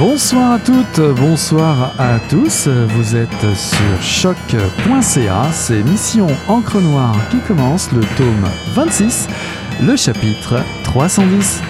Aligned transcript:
Bonsoir 0.00 0.52
à 0.52 0.58
toutes, 0.58 0.98
bonsoir 1.20 1.94
à 1.98 2.18
tous. 2.30 2.68
Vous 2.68 3.16
êtes 3.16 3.54
sur 3.54 4.00
choc.ca. 4.00 5.52
C'est 5.52 5.82
Mission 5.82 6.26
Encre 6.48 6.80
Noire 6.80 7.18
qui 7.30 7.36
commence 7.40 7.92
le 7.92 8.00
tome 8.16 8.48
26, 8.72 9.28
le 9.82 9.96
chapitre 9.96 10.64
310. 10.84 11.60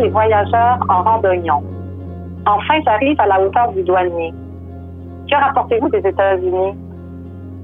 Les 0.00 0.08
voyageurs 0.08 0.78
en 0.88 1.02
randonnion. 1.02 1.62
Enfin, 2.46 2.74
j'arrive 2.84 3.20
à 3.20 3.26
la 3.26 3.40
hauteur 3.40 3.72
du 3.72 3.82
douanier. 3.82 4.32
Que 5.30 5.36
rapportez-vous 5.36 5.88
des 5.90 6.06
États-Unis? 6.06 6.74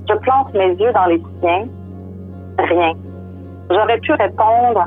Je 0.09 0.15
plante 0.15 0.53
mes 0.55 0.71
yeux 0.75 0.93
dans 0.93 1.07
les 1.07 1.23
siens. 1.41 1.67
Rien. 2.59 2.93
J'aurais 3.71 3.99
pu 3.99 4.13
répondre 4.13 4.87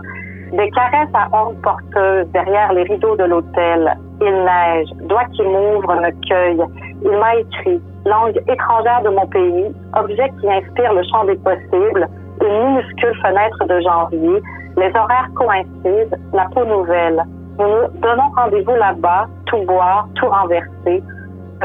des 0.54 0.70
caresses 0.72 1.14
à 1.14 1.28
ordre 1.32 1.60
porteuse 1.62 2.28
derrière 2.32 2.72
les 2.74 2.84
rideaux 2.84 3.16
de 3.16 3.24
l'hôtel. 3.26 3.98
Il 4.22 4.32
neige, 4.32 4.88
doigt 5.08 5.26
qui 5.34 5.44
m'ouvre 5.44 5.96
me 5.96 6.12
cueille. 6.28 6.64
Il 7.04 7.12
m'a 7.18 7.36
écrit, 7.36 7.82
langue 8.06 8.40
étrangère 8.48 9.02
de 9.04 9.10
mon 9.10 9.28
pays, 9.28 9.74
objet 9.98 10.32
qui 10.40 10.52
inspire 10.52 10.94
le 10.94 11.04
champ 11.12 11.26
des 11.26 11.36
possibles, 11.36 12.08
une 12.42 12.66
minuscule 12.66 13.16
fenêtre 13.22 13.66
de 13.66 13.80
janvier, 13.82 14.42
les 14.78 14.92
horaires 14.96 15.30
coïncident, 15.36 16.18
la 16.34 16.46
peau 16.54 16.66
nouvelle. 16.66 17.24
Nous 17.60 18.00
donnons 18.00 18.30
rendez-vous 18.38 18.76
là-bas, 18.76 19.28
tout 19.48 19.62
boire, 19.66 20.08
tout 20.16 20.28
renverser. 20.28 21.04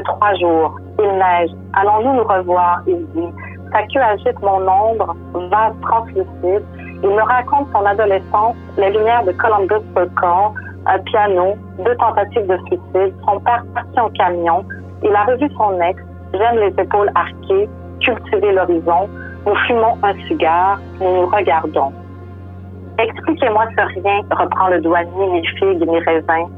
Trois 0.05 0.35
jours. 0.35 0.77
Il 0.99 1.07
neige. 1.07 1.51
Allons-nous 1.73 2.15
nous 2.15 2.25
revoir, 2.25 2.83
il 2.89 3.07
dit. 3.15 3.33
Sa 3.73 3.83
queue 3.83 4.01
agite 4.01 4.43
mon 4.43 4.67
ombre, 4.67 5.15
vase 5.33 5.75
translucide. 5.83 6.65
Il 7.03 7.11
me 7.11 7.23
raconte 7.23 7.69
son 7.73 7.85
adolescence, 7.87 8.57
les 8.77 8.91
lumières 8.91 9.25
de 9.25 9.33
Columbus 9.33 9.87
Circle, 9.95 10.53
un 10.87 10.99
piano, 10.99 11.55
deux 11.79 11.97
tentatives 11.97 12.47
de 12.47 12.57
suicide, 12.67 13.15
son 13.25 13.39
père 13.41 13.65
parti 13.73 14.01
en 14.01 14.11
camion. 14.11 14.65
Il 15.05 15.15
a 15.15 15.25
revu 15.25 15.49
son 15.57 15.81
ex, 15.81 16.03
j'aime 16.33 16.59
les 16.59 16.75
épaules 16.83 17.11
arquées, 17.15 17.69
cultiver 18.01 18.53
l'horizon. 18.53 19.09
Nous 19.47 19.55
fumons 19.67 19.97
un 20.03 20.15
cigare, 20.27 20.81
nous 21.01 21.21
nous 21.23 21.27
regardons. 21.27 21.93
Expliquez-moi 22.99 23.67
ce 23.77 24.01
rien, 24.01 24.21
reprend 24.31 24.69
le 24.69 24.81
douanier, 24.81 25.33
mes 25.33 25.47
figues, 25.59 25.85
mes 25.87 25.99
raisins. 26.01 26.49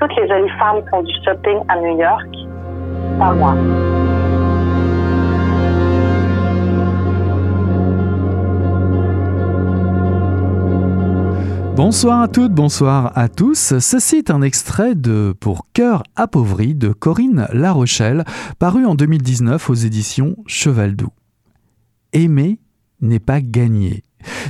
Toutes 0.00 0.14
les 0.16 0.28
jolies 0.28 0.50
femmes 0.58 0.82
font 0.90 1.02
du 1.02 1.12
shopping 1.24 1.58
à 1.68 1.76
New 1.76 1.98
York. 1.98 2.26
Pas 3.18 3.32
moi. 3.32 3.54
Bonsoir 11.76 12.22
à 12.22 12.26
toutes, 12.26 12.52
bonsoir 12.52 13.12
à 13.16 13.28
tous. 13.28 13.78
Ceci 13.78 14.16
est 14.16 14.30
un 14.32 14.42
extrait 14.42 14.96
de 14.96 15.32
Pour 15.38 15.68
cœur 15.72 16.02
appauvri 16.16 16.74
de 16.74 16.88
Corinne 16.88 17.46
Larochelle, 17.52 18.24
paru 18.58 18.84
en 18.84 18.96
2019 18.96 19.70
aux 19.70 19.74
éditions 19.74 20.34
Cheval 20.48 20.96
Doux. 20.96 21.12
Aimer 22.12 22.58
n'est 23.00 23.20
pas 23.20 23.40
gagner. 23.40 24.02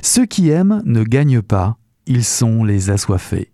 Ceux 0.03 0.27
qui 0.27 0.51
aiment 0.51 0.83
ne 0.84 1.03
gagnent 1.03 1.43
pas, 1.43 1.77
ils 2.06 2.25
sont 2.25 2.65
les 2.65 2.91
assoiffés. 2.91 3.53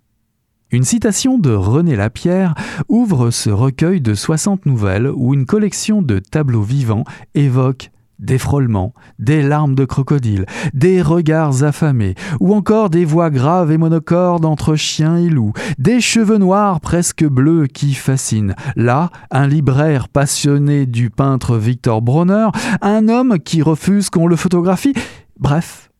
Une 0.70 0.84
citation 0.84 1.38
de 1.38 1.52
René 1.52 1.94
Lapierre 1.94 2.54
ouvre 2.88 3.30
ce 3.30 3.50
recueil 3.50 4.00
de 4.00 4.14
60 4.14 4.66
nouvelles 4.66 5.08
où 5.14 5.32
une 5.32 5.46
collection 5.46 6.02
de 6.02 6.18
tableaux 6.18 6.62
vivants 6.62 7.04
évoque 7.34 7.90
des 8.18 8.38
frôlements, 8.38 8.94
des 9.18 9.42
larmes 9.42 9.74
de 9.74 9.84
crocodile, 9.84 10.46
des 10.72 11.02
regards 11.02 11.62
affamés, 11.62 12.14
ou 12.40 12.54
encore 12.54 12.90
des 12.90 13.04
voix 13.04 13.30
graves 13.30 13.72
et 13.72 13.78
monocordes 13.78 14.44
entre 14.44 14.76
chien 14.76 15.16
et 15.16 15.28
loup, 15.28 15.52
des 15.78 16.00
cheveux 16.00 16.38
noirs 16.38 16.80
presque 16.80 17.24
bleus 17.24 17.66
qui 17.66 17.94
fascinent. 17.94 18.54
Là, 18.76 19.10
un 19.30 19.46
libraire 19.46 20.08
passionné 20.08 20.86
du 20.86 21.10
peintre 21.10 21.56
Victor 21.56 22.02
Bronner, 22.02 22.48
un 22.80 23.08
homme 23.08 23.38
qui 23.38 23.62
refuse 23.62 24.10
qu'on 24.10 24.26
le 24.26 24.36
photographie. 24.36 24.94
Bref, 25.38 25.90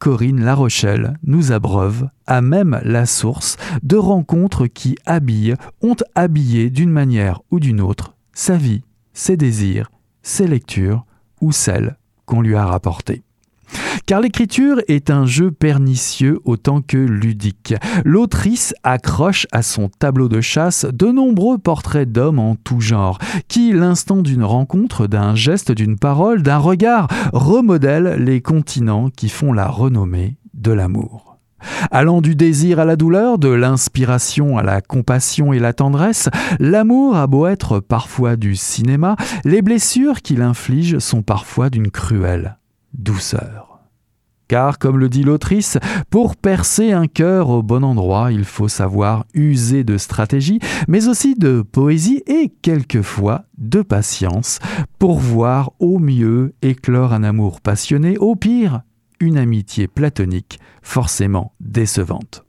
Corinne 0.00 0.42
Larochelle 0.42 1.18
nous 1.24 1.52
abreuve, 1.52 2.08
à 2.26 2.40
même 2.40 2.80
la 2.84 3.04
source, 3.04 3.58
de 3.82 3.96
rencontres 3.96 4.66
qui 4.66 4.96
habillent, 5.04 5.56
ont 5.82 5.96
habillé 6.14 6.70
d'une 6.70 6.90
manière 6.90 7.42
ou 7.50 7.60
d'une 7.60 7.82
autre 7.82 8.16
sa 8.32 8.56
vie, 8.56 8.82
ses 9.12 9.36
désirs, 9.36 9.90
ses 10.22 10.46
lectures 10.46 11.04
ou 11.42 11.52
celles 11.52 11.98
qu'on 12.24 12.40
lui 12.40 12.56
a 12.56 12.64
rapportées. 12.64 13.22
Car 14.10 14.20
l'écriture 14.20 14.80
est 14.88 15.08
un 15.08 15.24
jeu 15.24 15.52
pernicieux 15.52 16.40
autant 16.44 16.80
que 16.82 16.96
ludique. 16.96 17.74
L'autrice 18.04 18.74
accroche 18.82 19.46
à 19.52 19.62
son 19.62 19.88
tableau 19.88 20.28
de 20.28 20.40
chasse 20.40 20.84
de 20.84 21.06
nombreux 21.12 21.58
portraits 21.58 22.10
d'hommes 22.10 22.40
en 22.40 22.56
tout 22.56 22.80
genre, 22.80 23.20
qui, 23.46 23.72
l'instant 23.72 24.22
d'une 24.22 24.42
rencontre, 24.42 25.06
d'un 25.06 25.36
geste, 25.36 25.70
d'une 25.70 25.96
parole, 25.96 26.42
d'un 26.42 26.58
regard, 26.58 27.06
remodèlent 27.32 28.16
les 28.18 28.40
continents 28.40 29.10
qui 29.10 29.28
font 29.28 29.52
la 29.52 29.68
renommée 29.68 30.38
de 30.54 30.72
l'amour. 30.72 31.38
Allant 31.92 32.20
du 32.20 32.34
désir 32.34 32.80
à 32.80 32.84
la 32.84 32.96
douleur, 32.96 33.38
de 33.38 33.50
l'inspiration 33.50 34.58
à 34.58 34.64
la 34.64 34.80
compassion 34.80 35.52
et 35.52 35.60
la 35.60 35.72
tendresse, 35.72 36.28
l'amour 36.58 37.14
a 37.14 37.28
beau 37.28 37.46
être 37.46 37.78
parfois 37.78 38.34
du 38.34 38.56
cinéma, 38.56 39.14
les 39.44 39.62
blessures 39.62 40.20
qu'il 40.20 40.42
inflige 40.42 40.98
sont 40.98 41.22
parfois 41.22 41.70
d'une 41.70 41.92
cruelle 41.92 42.58
douceur. 42.92 43.69
Car, 44.50 44.80
comme 44.80 44.98
le 44.98 45.08
dit 45.08 45.22
l'autrice, 45.22 45.78
pour 46.10 46.34
percer 46.34 46.90
un 46.90 47.06
cœur 47.06 47.50
au 47.50 47.62
bon 47.62 47.84
endroit, 47.84 48.32
il 48.32 48.44
faut 48.44 48.66
savoir 48.66 49.24
user 49.32 49.84
de 49.84 49.96
stratégie, 49.96 50.58
mais 50.88 51.06
aussi 51.06 51.36
de 51.36 51.62
poésie 51.62 52.24
et 52.26 52.52
quelquefois 52.60 53.44
de 53.58 53.80
patience, 53.80 54.58
pour 54.98 55.20
voir 55.20 55.70
au 55.78 56.00
mieux 56.00 56.52
éclore 56.62 57.12
un 57.12 57.22
amour 57.22 57.60
passionné, 57.60 58.18
au 58.18 58.34
pire 58.34 58.80
une 59.20 59.38
amitié 59.38 59.86
platonique 59.86 60.58
forcément 60.82 61.52
décevante. 61.60 62.44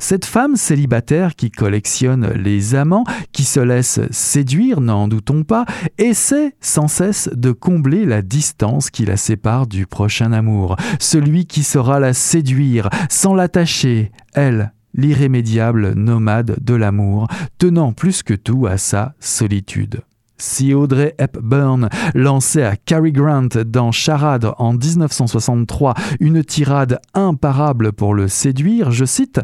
Cette 0.00 0.24
femme 0.24 0.56
célibataire 0.56 1.34
qui 1.34 1.50
collectionne 1.50 2.32
les 2.32 2.74
amants, 2.74 3.04
qui 3.32 3.44
se 3.44 3.60
laisse 3.60 4.00
séduire, 4.10 4.80
n'en 4.80 5.08
doutons 5.08 5.44
pas, 5.44 5.64
essaie 5.98 6.54
sans 6.60 6.88
cesse 6.88 7.28
de 7.34 7.52
combler 7.52 8.04
la 8.04 8.22
distance 8.22 8.90
qui 8.90 9.04
la 9.04 9.16
sépare 9.16 9.66
du 9.66 9.86
prochain 9.86 10.32
amour, 10.32 10.76
celui 11.00 11.46
qui 11.46 11.62
saura 11.62 12.00
la 12.00 12.12
séduire 12.12 12.88
sans 13.08 13.34
l'attacher, 13.34 14.12
elle, 14.34 14.72
l'irrémédiable 14.94 15.94
nomade 15.94 16.56
de 16.60 16.74
l'amour, 16.74 17.28
tenant 17.58 17.92
plus 17.92 18.22
que 18.22 18.34
tout 18.34 18.66
à 18.66 18.78
sa 18.78 19.14
solitude. 19.20 20.02
Si 20.40 20.72
Audrey 20.72 21.16
Hepburn 21.18 21.88
lançait 22.14 22.64
à 22.64 22.76
Cary 22.76 23.10
Grant 23.10 23.48
dans 23.66 23.90
Charade 23.90 24.52
en 24.58 24.72
1963 24.72 25.94
une 26.20 26.44
tirade 26.44 27.00
imparable 27.12 27.92
pour 27.92 28.14
le 28.14 28.28
séduire, 28.28 28.92
je 28.92 29.04
cite 29.04 29.40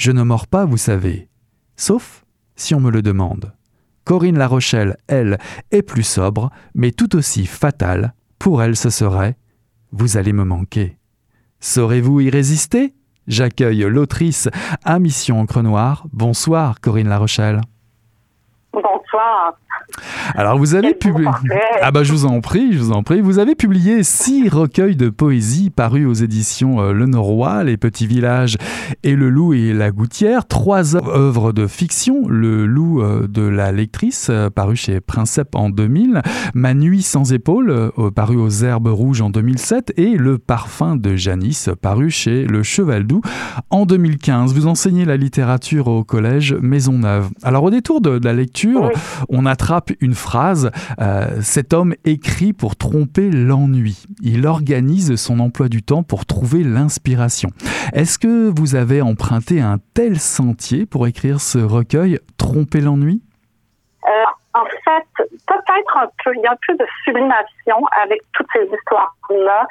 je 0.00 0.12
ne 0.12 0.22
mords 0.22 0.46
pas, 0.46 0.64
vous 0.64 0.78
savez. 0.78 1.28
Sauf 1.76 2.24
si 2.56 2.74
on 2.74 2.80
me 2.80 2.90
le 2.90 3.02
demande. 3.02 3.52
Corinne 4.04 4.38
La 4.38 4.48
Rochelle, 4.48 4.96
elle, 5.08 5.38
est 5.72 5.82
plus 5.82 6.04
sobre, 6.04 6.50
mais 6.74 6.90
tout 6.90 7.16
aussi 7.16 7.44
fatale. 7.44 8.14
Pour 8.38 8.62
elle, 8.62 8.76
ce 8.76 8.88
serait 8.88 9.36
Vous 9.92 10.16
allez 10.16 10.32
me 10.32 10.44
manquer. 10.44 10.96
Saurez-vous 11.60 12.22
y 12.22 12.30
résister? 12.30 12.94
J'accueille 13.26 13.82
l'autrice 13.82 14.48
à 14.86 14.98
Mission 14.98 15.38
Encre 15.38 15.62
Noire. 15.62 16.06
Bonsoir, 16.14 16.80
Corinne 16.80 17.08
La 17.08 17.18
Rochelle. 17.18 17.60
Bonsoir. 18.72 19.52
Alors 20.34 20.58
vous 20.58 20.74
avez 20.74 20.94
publié 20.94 21.28
Ah 21.82 21.90
bah 21.90 22.02
je 22.02 22.12
vous 22.12 22.26
en 22.26 22.40
prie, 22.40 22.72
je 22.72 22.78
vous 22.78 22.92
en 22.92 23.02
prie. 23.02 23.20
Vous 23.20 23.38
avez 23.38 23.54
publié 23.54 24.02
six 24.02 24.48
recueils 24.48 24.96
de 24.96 25.08
poésie 25.08 25.70
parus 25.70 26.06
aux 26.06 26.14
éditions 26.14 26.80
euh, 26.80 26.92
Le 26.92 27.06
Norois, 27.06 27.64
Les 27.64 27.76
Petits 27.76 28.06
Villages 28.06 28.56
et 29.02 29.16
Le 29.16 29.30
Loup 29.30 29.54
et 29.54 29.72
la 29.72 29.90
Gouttière, 29.90 30.46
trois 30.46 30.96
œuvres 30.96 31.52
de 31.52 31.66
fiction, 31.66 32.28
Le 32.28 32.66
Loup 32.66 33.02
euh, 33.02 33.26
de 33.26 33.42
la 33.42 33.72
lectrice 33.72 34.28
euh, 34.30 34.50
paru 34.50 34.76
chez 34.76 35.00
Princep 35.00 35.54
en 35.54 35.70
2000, 35.70 36.22
Ma 36.54 36.74
nuit 36.74 37.02
sans 37.02 37.32
épaules 37.32 37.90
paru 38.14 38.36
aux 38.36 38.50
Herbes 38.50 38.88
Rouges 38.88 39.20
en 39.20 39.30
2007 39.30 39.94
et 39.96 40.16
Le 40.16 40.38
Parfum 40.38 40.96
de 40.96 41.16
Janice 41.16 41.70
paru 41.80 42.10
chez 42.10 42.44
Le 42.44 42.62
Cheval 42.62 43.04
Doux 43.04 43.22
en 43.70 43.86
2015. 43.86 44.54
Vous 44.54 44.66
enseignez 44.66 45.04
la 45.04 45.16
littérature 45.16 45.88
au 45.88 46.04
collège 46.04 46.54
Maisonneuve. 46.60 47.30
Alors 47.42 47.64
au 47.64 47.70
détour 47.70 48.00
de 48.00 48.20
la 48.22 48.32
lecture, 48.32 48.90
on 49.28 49.46
attrape 49.46 49.79
une 50.00 50.14
phrase, 50.14 50.70
euh, 51.00 51.40
cet 51.42 51.72
homme 51.72 51.94
écrit 52.04 52.52
pour 52.52 52.76
tromper 52.76 53.30
l'ennui. 53.30 54.04
Il 54.22 54.46
organise 54.46 55.16
son 55.16 55.40
emploi 55.40 55.68
du 55.68 55.82
temps 55.82 56.02
pour 56.02 56.26
trouver 56.26 56.62
l'inspiration. 56.64 57.50
Est-ce 57.92 58.18
que 58.18 58.48
vous 58.48 58.74
avez 58.74 59.02
emprunté 59.02 59.60
un 59.60 59.78
tel 59.94 60.18
sentier 60.18 60.86
pour 60.86 61.06
écrire 61.06 61.40
ce 61.40 61.58
recueil, 61.58 62.18
Tromper 62.36 62.80
l'ennui? 62.80 63.22
Euh, 64.04 64.08
en 64.54 64.64
fait, 64.64 65.26
peut-être 65.46 65.96
un 65.96 66.08
peu, 66.24 66.34
il 66.34 66.40
y 66.40 66.46
a 66.46 66.52
un 66.52 66.58
peu 66.66 66.74
de 66.74 66.86
sublimation 67.04 67.86
avec 68.02 68.20
toutes 68.32 68.48
ces 68.52 68.64
histoires-là. 68.64 69.66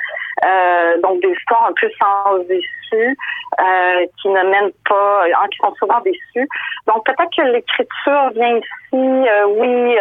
Euh, 0.46 1.02
donc 1.02 1.22
des 1.22 1.32
histoires 1.32 1.66
un 1.66 1.74
peu 1.80 1.90
sans 2.00 2.40
issue, 2.44 3.18
euh, 3.60 4.06
qui 4.22 4.30
ne 4.30 4.42
mènent 4.44 4.72
pas, 4.88 5.26
hein, 5.26 5.48
qui 5.52 5.58
sont 5.58 5.74
souvent 5.76 6.00
déçues. 6.00 6.48
Donc 6.88 7.06
peut-être 7.06 7.30
que 7.36 7.42
l'écriture 7.42 8.30
vient 8.34 8.58
ici, 8.58 9.28
euh, 9.30 9.46
oui, 9.48 9.98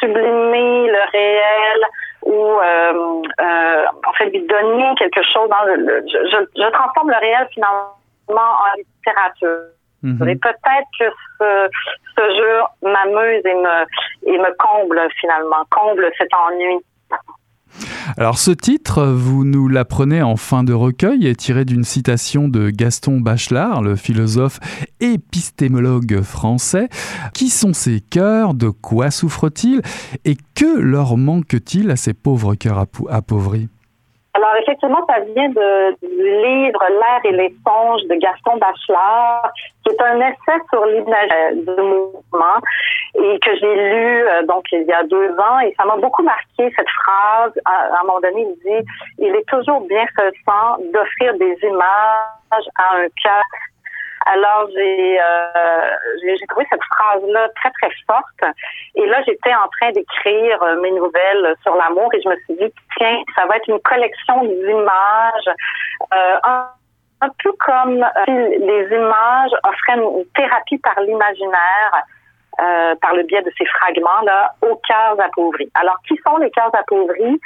sublimer 0.00 0.88
le 0.88 1.10
réel 1.12 1.84
ou 2.22 2.58
en 4.06 4.12
fait 4.14 4.30
lui 4.30 4.40
donner 4.46 4.94
quelque 4.96 5.22
chose. 5.22 5.48
Dans 5.50 5.64
le, 5.64 6.04
je, 6.06 6.46
je 6.56 6.70
transforme 6.70 7.10
le 7.10 7.18
réel 7.18 7.46
finalement 7.52 7.92
en 8.36 8.76
littérature. 8.76 9.77
Mhm. 10.02 10.28
Et 10.28 10.36
peut-être 10.36 10.88
que 10.98 11.04
ce, 11.38 11.68
ce 12.16 12.22
jeu 12.36 12.88
m'amuse 12.90 13.42
et 13.44 13.54
me, 13.54 14.34
et 14.34 14.38
me 14.38 14.54
comble 14.58 15.00
finalement, 15.20 15.64
comble 15.70 16.08
cet 16.18 16.28
ennui. 16.34 16.84
Alors 18.16 18.38
ce 18.38 18.50
titre, 18.50 19.04
vous 19.04 19.44
nous 19.44 19.68
l'apprenez 19.68 20.22
en 20.22 20.36
fin 20.36 20.64
de 20.64 20.72
recueil, 20.72 21.26
est 21.26 21.38
tiré 21.38 21.64
d'une 21.64 21.84
citation 21.84 22.48
de 22.48 22.70
Gaston 22.70 23.20
Bachelard, 23.20 23.82
le 23.82 23.96
philosophe 23.96 24.58
épistémologue 25.00 26.22
français. 26.22 26.88
Qui 27.34 27.50
sont 27.50 27.74
ces 27.74 28.00
cœurs? 28.00 28.54
De 28.54 28.70
quoi 28.70 29.10
souffrent-ils? 29.10 29.82
Et 30.24 30.36
que 30.54 30.78
leur 30.78 31.16
manque-t-il 31.16 31.90
à 31.90 31.96
ces 31.96 32.14
pauvres 32.14 32.54
cœurs 32.54 32.86
appauvris? 33.10 33.68
Alors, 34.38 34.54
effectivement, 34.62 35.04
ça 35.08 35.18
vient 35.18 35.48
du 35.48 35.56
livre 36.06 36.84
L'air 36.90 37.20
et 37.24 37.32
les 37.32 37.52
songes 37.66 38.02
de 38.04 38.14
Gaston 38.14 38.56
Bachelard, 38.58 39.50
qui 39.84 39.92
est 39.92 40.00
un 40.00 40.20
essai 40.20 40.62
sur 40.72 40.84
l'image 40.86 41.54
du 41.54 41.82
mouvement 41.82 42.60
et 43.16 43.38
que 43.40 43.50
j'ai 43.56 43.74
lu 43.74 44.28
euh, 44.28 44.42
donc 44.44 44.64
il 44.70 44.82
y 44.82 44.92
a 44.92 45.02
deux 45.02 45.30
ans 45.40 45.58
et 45.60 45.74
ça 45.76 45.84
m'a 45.86 45.96
beaucoup 45.96 46.22
marqué 46.22 46.72
cette 46.76 46.90
phrase. 47.02 47.52
À, 47.64 48.00
un 48.00 48.04
moment 48.04 48.20
donné, 48.20 48.42
il 48.42 48.54
dit 48.64 48.88
il 49.18 49.34
est 49.34 49.48
toujours 49.48 49.80
bien 49.88 50.04
faisant 50.16 50.76
d'offrir 50.92 51.34
des 51.38 51.58
images 51.62 52.68
à 52.78 52.96
un 52.96 53.08
cœur 53.20 53.42
alors, 54.26 54.68
j'ai 54.74 55.20
euh, 55.20 56.46
trouvé 56.48 56.66
cette 56.70 56.84
phrase-là 56.84 57.48
très, 57.56 57.70
très 57.70 57.90
forte. 58.06 58.54
Et 58.94 59.06
là, 59.06 59.22
j'étais 59.26 59.54
en 59.54 59.68
train 59.68 59.92
d'écrire 59.92 60.62
euh, 60.62 60.80
mes 60.80 60.90
nouvelles 60.90 61.54
sur 61.62 61.74
l'amour 61.76 62.12
et 62.14 62.20
je 62.20 62.28
me 62.28 62.36
suis 62.44 62.54
dit, 62.56 62.72
tiens, 62.96 63.22
ça 63.34 63.46
va 63.46 63.56
être 63.56 63.68
une 63.68 63.80
collection 63.80 64.44
d'images. 64.44 65.50
Euh, 66.12 66.38
un, 66.44 66.68
peu 67.42 67.52
comme 67.66 68.06
les 68.26 68.88
images 68.92 69.50
offraient 69.64 69.96
une 69.96 70.24
thérapie 70.36 70.78
par 70.78 71.00
l'imaginaire. 71.00 72.04
Euh, 72.60 72.96
par 73.00 73.14
le 73.14 73.22
biais 73.22 73.42
de 73.42 73.52
ces 73.56 73.64
fragments-là 73.66 74.52
aux 74.62 74.74
cœurs 74.88 75.20
appauvris. 75.20 75.70
Alors, 75.74 75.94
qui 76.08 76.18
sont 76.26 76.38
les 76.38 76.50
cœurs 76.50 76.74
appauvris? 76.74 77.40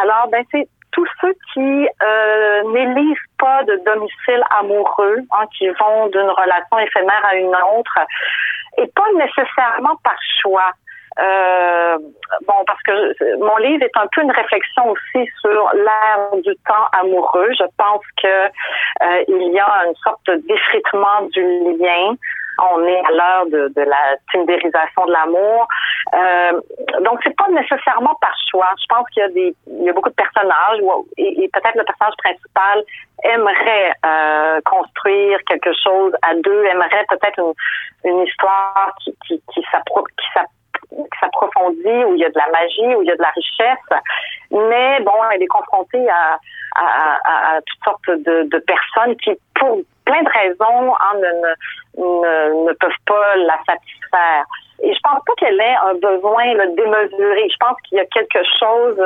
Alors, 0.00 0.28
ben, 0.28 0.42
c'est 0.50 0.66
tous 0.92 1.06
ceux 1.20 1.34
qui 1.52 1.88
euh, 2.02 2.62
n'élisent 2.72 3.16
pas 3.38 3.62
de 3.64 3.80
domicile 3.84 4.42
amoureux, 4.58 5.18
hein, 5.30 5.44
qui 5.56 5.68
vont 5.68 6.06
d'une 6.08 6.30
relation 6.30 6.78
éphémère 6.78 7.24
à 7.24 7.36
une 7.36 7.54
autre, 7.76 7.98
et 8.78 8.86
pas 8.88 9.08
nécessairement 9.14 9.96
par 10.02 10.16
choix. 10.40 10.72
Euh, 11.18 11.96
bon, 12.46 12.64
parce 12.66 12.82
que 12.82 13.38
mon 13.38 13.56
livre 13.56 13.82
est 13.84 13.96
un 13.96 14.06
peu 14.14 14.22
une 14.22 14.32
réflexion 14.32 14.90
aussi 14.90 15.26
sur 15.40 15.70
l'ère 15.72 16.42
du 16.42 16.54
temps 16.66 16.86
amoureux. 17.00 17.48
Je 17.58 17.64
pense 17.78 18.04
que 18.22 18.46
euh, 18.46 19.24
il 19.28 19.52
y 19.52 19.58
a 19.58 19.86
une 19.86 19.94
sorte 19.96 20.30
d'effritement 20.46 21.22
du 21.32 21.42
lien 21.78 22.16
on 22.58 22.84
est 22.84 23.02
à 23.04 23.10
l'heure 23.10 23.46
de, 23.46 23.70
la 23.76 24.16
tindérisation 24.32 25.06
de 25.06 25.12
l'amour. 25.12 25.68
Euh, 26.14 26.52
donc, 27.00 27.20
c'est 27.24 27.36
pas 27.36 27.48
nécessairement 27.48 28.14
par 28.20 28.34
choix. 28.50 28.70
Je 28.80 28.86
pense 28.88 29.08
qu'il 29.10 29.22
y 29.22 29.26
a 29.26 29.28
des, 29.28 29.54
il 29.66 29.84
y 29.84 29.90
a 29.90 29.92
beaucoup 29.92 30.10
de 30.10 30.14
personnages 30.14 30.80
et, 31.16 31.48
peut-être 31.52 31.76
le 31.76 31.84
personnage 31.84 32.16
principal 32.18 32.84
aimerait 33.22 33.92
euh, 34.04 34.60
construire 34.64 35.38
quelque 35.46 35.72
chose 35.82 36.12
à 36.22 36.34
deux, 36.34 36.64
aimerait 36.64 37.06
peut-être 37.08 37.38
une, 37.38 38.10
une, 38.10 38.20
histoire 38.26 38.92
qui, 39.02 39.16
qui, 39.26 39.42
qui 39.52 39.62
s'approfondit, 41.20 42.04
où 42.04 42.14
il 42.14 42.20
y 42.20 42.24
a 42.24 42.30
de 42.30 42.38
la 42.38 42.48
magie, 42.50 42.94
où 42.94 43.02
il 43.02 43.08
y 43.08 43.10
a 43.10 43.16
de 43.16 43.22
la 43.22 43.30
richesse. 43.30 44.02
Mais 44.50 45.00
bon, 45.00 45.12
elle 45.32 45.42
est 45.42 45.46
confrontée 45.46 46.08
à, 46.08 46.38
à, 46.76 47.54
à, 47.56 47.60
toutes 47.60 47.84
sortes 47.84 48.10
de, 48.24 48.44
de, 48.44 48.58
personnes 48.58 49.16
qui, 49.16 49.32
pour 49.54 49.80
plein 50.06 50.22
de 50.22 50.30
raisons, 50.30 50.94
hein, 50.94 51.14
ne, 51.16 52.02
ne, 52.02 52.64
ne, 52.66 52.72
peuvent 52.72 53.02
pas 53.06 53.36
la 53.36 53.58
satisfaire. 53.66 54.44
Et 54.82 54.92
je 54.92 55.00
pense 55.02 55.20
pas 55.26 55.32
qu'elle 55.38 55.58
ait 55.58 55.76
un 55.84 55.94
besoin 55.94 56.54
là, 56.54 56.66
démesuré. 56.66 57.48
Je 57.50 57.56
pense 57.58 57.76
qu'il 57.82 57.98
y 57.98 58.00
a 58.00 58.04
quelque 58.06 58.42
chose 58.58 58.98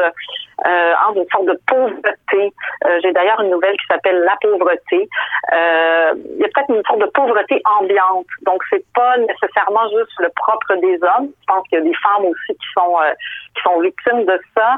euh, 0.66 0.92
en 1.06 1.14
une 1.14 1.26
sorte 1.30 1.46
de 1.46 1.58
pauvreté. 1.66 2.52
Euh, 2.86 2.98
J'ai 3.02 3.12
d'ailleurs 3.12 3.40
une 3.40 3.50
nouvelle 3.50 3.76
qui 3.76 3.86
s'appelle 3.88 4.18
La 4.20 4.36
pauvreté. 4.40 5.08
Euh, 5.52 6.12
il 6.34 6.40
y 6.40 6.44
a 6.44 6.48
peut-être 6.52 6.70
une 6.70 6.84
sorte 6.84 7.00
de 7.00 7.10
pauvreté 7.14 7.62
ambiante. 7.78 8.26
Donc 8.42 8.62
c'est 8.68 8.84
pas 8.94 9.16
nécessairement 9.18 9.88
juste 9.96 10.12
le 10.18 10.28
propre 10.34 10.74
des 10.76 10.98
hommes. 11.02 11.30
Je 11.40 11.46
pense 11.46 11.68
qu'il 11.68 11.78
y 11.78 11.82
a 11.82 11.84
des 11.84 11.96
femmes 12.02 12.24
aussi 12.24 12.52
qui 12.58 12.66
sont 12.76 13.00
euh, 13.00 13.12
qui 13.54 13.62
sont 13.62 13.80
victimes 13.80 14.24
de 14.24 14.40
ça. 14.56 14.76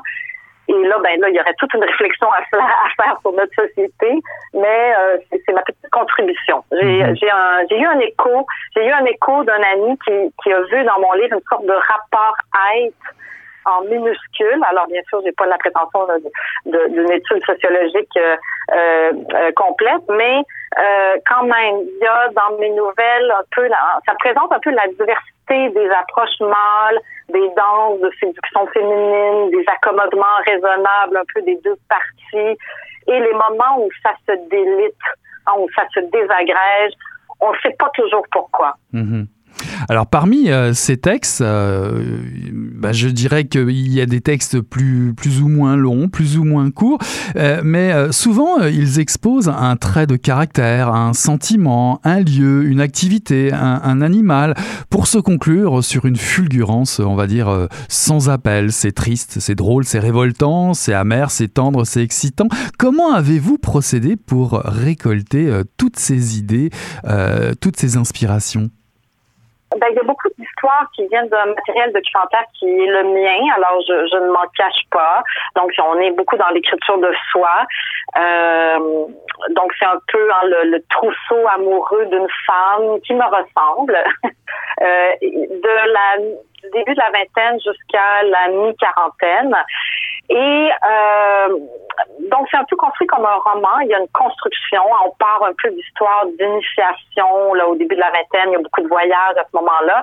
Et 0.72 0.84
là, 0.86 0.98
ben 0.98 1.20
là, 1.20 1.28
il 1.28 1.34
y 1.34 1.40
aurait 1.40 1.54
toute 1.58 1.72
une 1.74 1.84
réflexion 1.84 2.30
à 2.32 2.42
faire, 2.44 2.64
à 2.64 3.02
faire 3.02 3.20
sur 3.20 3.32
notre 3.32 3.54
société, 3.54 4.22
mais 4.54 4.94
euh, 4.98 5.18
c'est 5.30 5.52
ma 5.52 5.62
petite 5.62 5.90
contribution. 5.90 6.64
J'ai 6.72 7.04
mhm. 7.04 7.16
j'ai 7.16 7.78
eu 7.78 7.86
un 7.86 7.98
écho, 8.00 8.46
j'ai 8.74 8.86
eu 8.86 8.90
un 8.90 9.04
écho 9.04 9.44
d'un 9.44 9.62
ami 9.74 9.98
qui, 10.04 10.12
qui 10.42 10.52
a 10.52 10.60
vu 10.62 10.84
dans 10.84 10.98
mon 11.00 11.12
livre 11.14 11.34
une 11.34 11.44
sorte 11.50 11.66
de 11.66 11.72
rapport 11.72 12.36
être 12.76 13.14
en 13.64 13.82
minuscule. 13.82 14.60
Alors 14.68 14.86
bien 14.88 15.02
sûr, 15.08 15.20
j'ai 15.24 15.32
pas 15.32 15.46
la 15.46 15.58
prétention 15.58 16.06
d'une 16.66 17.12
étude 17.12 17.44
sociologique 17.44 18.16
euh, 18.16 18.36
euh, 18.72 19.52
complète, 19.54 20.02
mais 20.10 20.42
euh, 20.78 21.14
quand 21.26 21.44
même, 21.44 21.76
il 21.82 21.98
y 22.00 22.06
a 22.06 22.28
dans 22.28 22.58
mes 22.58 22.70
nouvelles 22.70 23.30
un 23.30 23.44
peu, 23.54 23.68
ça 24.06 24.14
présente 24.18 24.52
un 24.52 24.60
peu 24.60 24.70
la 24.70 24.86
diversité 24.88 25.31
des 25.48 25.88
approches 25.90 26.40
mâles, 26.40 26.98
des 27.32 27.48
danses 27.56 28.00
de 28.00 28.10
séduction 28.18 28.66
féminine, 28.72 29.50
des 29.50 29.64
accommodements 29.68 30.40
raisonnables 30.46 31.16
un 31.16 31.24
peu 31.34 31.42
des 31.42 31.58
deux 31.64 31.76
parties, 31.88 32.58
et 33.08 33.20
les 33.20 33.32
moments 33.32 33.84
où 33.84 33.88
ça 34.02 34.10
se 34.26 34.32
délite, 34.48 34.94
hein, 35.46 35.52
où 35.58 35.66
ça 35.74 35.82
se 35.94 36.00
désagrège, 36.00 36.92
on 37.40 37.52
ne 37.52 37.56
sait 37.62 37.76
pas 37.78 37.90
toujours 37.94 38.24
pourquoi. 38.30 38.76
Mm-hmm. 38.94 39.26
Alors 39.88 40.06
parmi 40.06 40.50
euh, 40.50 40.72
ces 40.72 40.96
textes, 40.96 41.40
euh, 41.40 42.00
bah, 42.82 42.92
je 42.92 43.06
dirais 43.06 43.44
qu'il 43.44 43.92
y 43.92 44.00
a 44.00 44.06
des 44.06 44.20
textes 44.20 44.60
plus, 44.60 45.14
ou 45.40 45.48
moins 45.48 45.76
longs, 45.76 46.08
plus 46.08 46.36
ou 46.36 46.42
moins 46.42 46.70
courts, 46.72 46.98
euh, 47.36 47.60
mais 47.64 47.92
souvent 48.10 48.58
ils 48.58 48.98
exposent 48.98 49.48
un 49.48 49.76
trait 49.76 50.08
de 50.08 50.16
caractère, 50.16 50.92
un 50.92 51.12
sentiment, 51.12 52.00
un 52.02 52.18
lieu, 52.20 52.64
une 52.64 52.80
activité, 52.80 53.52
un 53.52 54.00
animal, 54.00 54.54
pour 54.90 55.06
se 55.06 55.18
conclure 55.18 55.84
sur 55.84 56.06
une 56.06 56.16
fulgurance, 56.16 56.98
on 56.98 57.14
va 57.14 57.28
dire, 57.28 57.68
sans 57.88 58.28
appel. 58.28 58.72
C'est 58.72 58.92
triste, 58.92 59.38
c'est 59.38 59.54
drôle, 59.54 59.84
c'est 59.84 60.00
révoltant, 60.00 60.74
c'est 60.74 60.92
amer, 60.92 61.30
c'est 61.30 61.48
tendre, 61.48 61.84
c'est 61.84 62.02
excitant. 62.02 62.48
Comment 62.78 63.14
avez-vous 63.14 63.58
procédé 63.58 64.16
pour 64.16 64.60
récolter 64.64 65.48
toutes 65.76 65.98
ces 66.00 66.36
idées, 66.38 66.70
toutes 67.60 67.76
ces 67.76 67.96
inspirations? 67.96 68.70
Ben, 69.78 69.86
il 69.90 69.96
y 69.96 70.00
a 70.00 70.04
beaucoup 70.04 70.28
d'histoires 70.38 70.86
qui 70.94 71.06
viennent 71.08 71.28
d'un 71.28 71.46
matériel 71.46 71.92
documentaire 71.92 72.44
qui 72.58 72.66
est 72.66 72.86
le 72.86 73.04
mien, 73.04 73.54
alors 73.56 73.80
je, 73.86 74.06
je 74.06 74.16
ne 74.16 74.30
m'en 74.30 74.46
cache 74.56 74.82
pas. 74.90 75.22
Donc, 75.56 75.72
on 75.82 75.98
est 76.00 76.10
beaucoup 76.12 76.36
dans 76.36 76.48
l'écriture 76.48 76.98
de 76.98 77.12
soi. 77.30 77.66
Euh, 78.16 78.78
donc, 79.50 79.72
c'est 79.78 79.86
un 79.86 79.98
peu 80.08 80.30
hein, 80.32 80.46
le, 80.64 80.82
trousseau 80.90 81.48
amoureux 81.54 82.06
d'une 82.06 82.28
femme 82.46 83.00
qui 83.06 83.14
me 83.14 83.24
ressemble. 83.24 83.96
de 84.80 85.92
la 85.92 86.42
du 86.62 86.70
début 86.70 86.94
de 86.94 87.00
la 87.00 87.10
vingtaine 87.10 87.58
jusqu'à 87.60 88.22
la 88.22 88.48
mi-quarantaine. 88.48 89.56
Et 90.32 90.70
euh, 90.72 91.48
donc, 92.30 92.48
c'est 92.50 92.56
un 92.56 92.64
peu 92.64 92.76
construit 92.76 93.06
comme 93.06 93.26
un 93.26 93.36
roman. 93.36 93.80
Il 93.82 93.88
y 93.88 93.94
a 93.94 93.98
une 93.98 94.08
construction. 94.14 94.80
On 95.04 95.10
part 95.18 95.44
un 95.44 95.52
peu 95.62 95.70
d'histoire 95.70 96.24
d'initiation. 96.38 97.52
Là, 97.54 97.68
au 97.68 97.76
début 97.76 97.94
de 97.94 98.00
la 98.00 98.10
vingtaine, 98.10 98.48
il 98.48 98.52
y 98.52 98.56
a 98.56 98.58
beaucoup 98.58 98.80
de 98.80 98.88
voyages 98.88 99.36
à 99.36 99.44
ce 99.44 99.56
moment-là. 99.56 100.02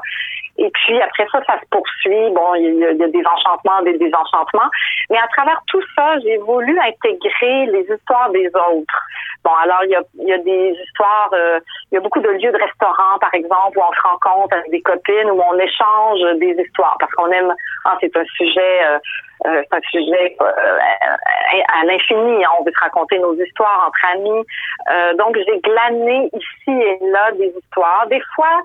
Et 0.59 0.69
puis 0.71 1.01
après 1.01 1.25
ça, 1.31 1.39
ça 1.47 1.57
se 1.59 1.65
poursuit. 1.71 2.29
Bon, 2.31 2.53
il 2.55 2.79
y, 2.79 2.85
a, 2.85 2.93
des 2.93 3.23
enchantements, 3.25 3.81
des 3.83 3.97
désenchantements. 3.97 4.69
Mais 5.09 5.17
à 5.17 5.27
travers 5.27 5.61
tout 5.67 5.81
ça, 5.95 6.19
j'ai 6.19 6.37
voulu 6.37 6.77
intégrer 6.79 7.65
les 7.67 7.87
histoires 7.89 8.29
des 8.31 8.47
autres. 8.47 8.99
Bon, 9.45 9.51
alors 9.63 9.85
il 9.85 9.91
y 9.91 9.95
a, 9.95 10.01
il 10.19 10.27
y 10.27 10.33
a 10.33 10.37
des 10.37 10.75
histoires, 10.83 11.29
euh, 11.33 11.59
il 11.91 11.95
y 11.95 11.97
a 11.97 12.01
beaucoup 12.01 12.19
de 12.19 12.27
lieux 12.27 12.51
de 12.51 12.57
restaurants, 12.57 13.17
par 13.21 13.33
exemple, 13.33 13.79
où 13.79 13.81
on 13.81 13.93
se 13.93 14.01
rencontre 14.01 14.53
avec 14.53 14.69
des 14.69 14.81
copines, 14.81 15.31
où 15.31 15.41
on 15.41 15.57
échange 15.57 16.19
des 16.39 16.55
histoires, 16.59 16.97
parce 16.99 17.11
qu'on 17.13 17.31
aime. 17.31 17.53
Ah, 17.85 17.97
c'est 18.01 18.15
un 18.17 18.25
sujet. 18.25 18.85
Euh, 18.85 18.99
euh, 19.45 19.63
c'est 19.71 19.77
un 19.77 19.81
sujet 19.89 20.35
à 20.41 21.85
l'infini. 21.85 22.43
Hein. 22.43 22.49
On 22.59 22.63
veut 22.65 22.73
se 22.77 22.83
raconter 22.83 23.17
nos 23.19 23.33
histoires 23.35 23.87
entre 23.87 24.13
amis. 24.13 25.15
donc, 25.17 25.37
j'ai 25.37 25.59
glané 25.61 26.29
ici 26.33 26.71
et 26.71 26.99
là 27.09 27.31
des 27.31 27.53
histoires. 27.57 28.05
Des 28.07 28.21
fois, 28.35 28.59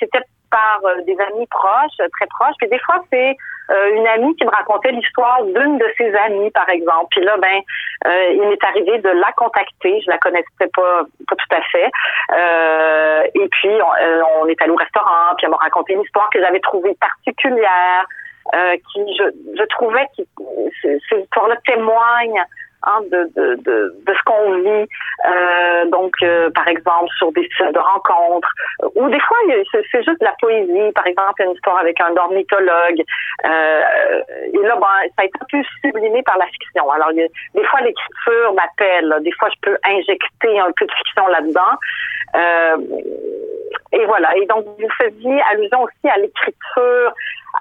c'était 0.00 0.18
par 0.50 0.80
euh, 0.84 1.02
des 1.02 1.16
amis 1.20 1.46
proches, 1.46 1.96
très 1.96 2.26
proches. 2.38 2.54
Puis 2.58 2.68
des 2.68 2.78
fois, 2.80 2.96
c'est 3.12 3.36
euh, 3.70 3.94
une 3.94 4.06
amie 4.06 4.34
qui 4.36 4.44
me 4.44 4.50
racontait 4.50 4.92
l'histoire 4.92 5.42
d'une 5.44 5.78
de 5.78 5.86
ses 5.96 6.14
amies, 6.14 6.50
par 6.50 6.68
exemple. 6.68 7.06
Puis 7.10 7.22
là, 7.22 7.36
ben, 7.36 7.60
euh, 8.06 8.32
il 8.32 8.48
m'est 8.48 8.64
arrivé 8.64 8.98
de 8.98 9.08
la 9.10 9.32
contacter. 9.36 10.00
Je 10.00 10.10
la 10.10 10.18
connaissais 10.18 10.68
pas, 10.74 11.02
pas 11.28 11.36
tout 11.36 11.56
à 11.56 11.62
fait. 11.70 11.90
et 13.34 13.48
puis, 13.48 13.70
on, 14.40 14.46
est 14.46 14.60
allé 14.62 14.70
au 14.70 14.76
restaurant, 14.76 15.34
puis 15.36 15.44
elle 15.44 15.50
m'a 15.50 15.56
raconté 15.56 15.92
une 15.94 16.02
histoire 16.02 16.28
que 16.30 16.40
j'avais 16.40 16.60
trouvée 16.60 16.96
particulière. 17.00 18.04
qui 18.52 19.00
je, 19.18 19.24
je 19.58 19.64
trouvais 19.64 20.06
que 20.16 20.22
ces 20.82 21.20
histoires-là 21.20 21.56
témoignent 21.66 22.44
Hein, 22.84 23.00
de, 23.10 23.28
de, 23.34 23.56
de, 23.56 23.94
de, 24.06 24.14
ce 24.14 24.22
qu'on 24.24 24.54
vit. 24.60 24.86
Euh, 25.26 25.86
donc, 25.86 26.14
euh, 26.22 26.48
par 26.50 26.68
exemple, 26.68 27.08
sur 27.18 27.32
des 27.32 27.42
sites 27.42 27.74
de 27.74 27.78
rencontres, 27.78 28.48
ou 28.94 29.08
des 29.08 29.18
fois, 29.18 29.36
c'est 29.72 30.04
juste 30.04 30.20
de 30.20 30.24
la 30.24 30.34
poésie. 30.40 30.92
Par 30.94 31.06
exemple, 31.08 31.42
une 31.42 31.52
histoire 31.52 31.78
avec 31.78 32.00
un 32.00 32.16
ornithologue. 32.16 33.02
Euh, 33.44 33.82
et 34.52 34.58
là, 34.58 34.76
ben, 34.76 35.08
ça 35.16 35.22
a 35.22 35.24
été 35.24 35.38
un 35.40 35.46
peu 35.50 35.62
sublimé 35.82 36.22
par 36.22 36.38
la 36.38 36.46
fiction. 36.46 36.88
Alors, 36.88 37.12
des 37.12 37.64
fois, 37.64 37.80
l'écriture 37.80 38.54
m'appelle. 38.54 39.12
Des 39.22 39.32
fois, 39.32 39.48
je 39.48 39.70
peux 39.70 39.76
injecter 39.84 40.60
un 40.60 40.70
peu 40.78 40.86
de 40.86 40.92
fiction 40.92 41.26
là-dedans. 41.26 41.74
Euh, 42.36 42.76
et 43.92 44.04
voilà. 44.06 44.36
Et 44.36 44.46
donc, 44.46 44.64
vous 44.64 44.88
faisiez 44.98 45.40
allusion 45.50 45.82
aussi 45.82 46.08
à 46.08 46.18
l'écriture. 46.18 47.12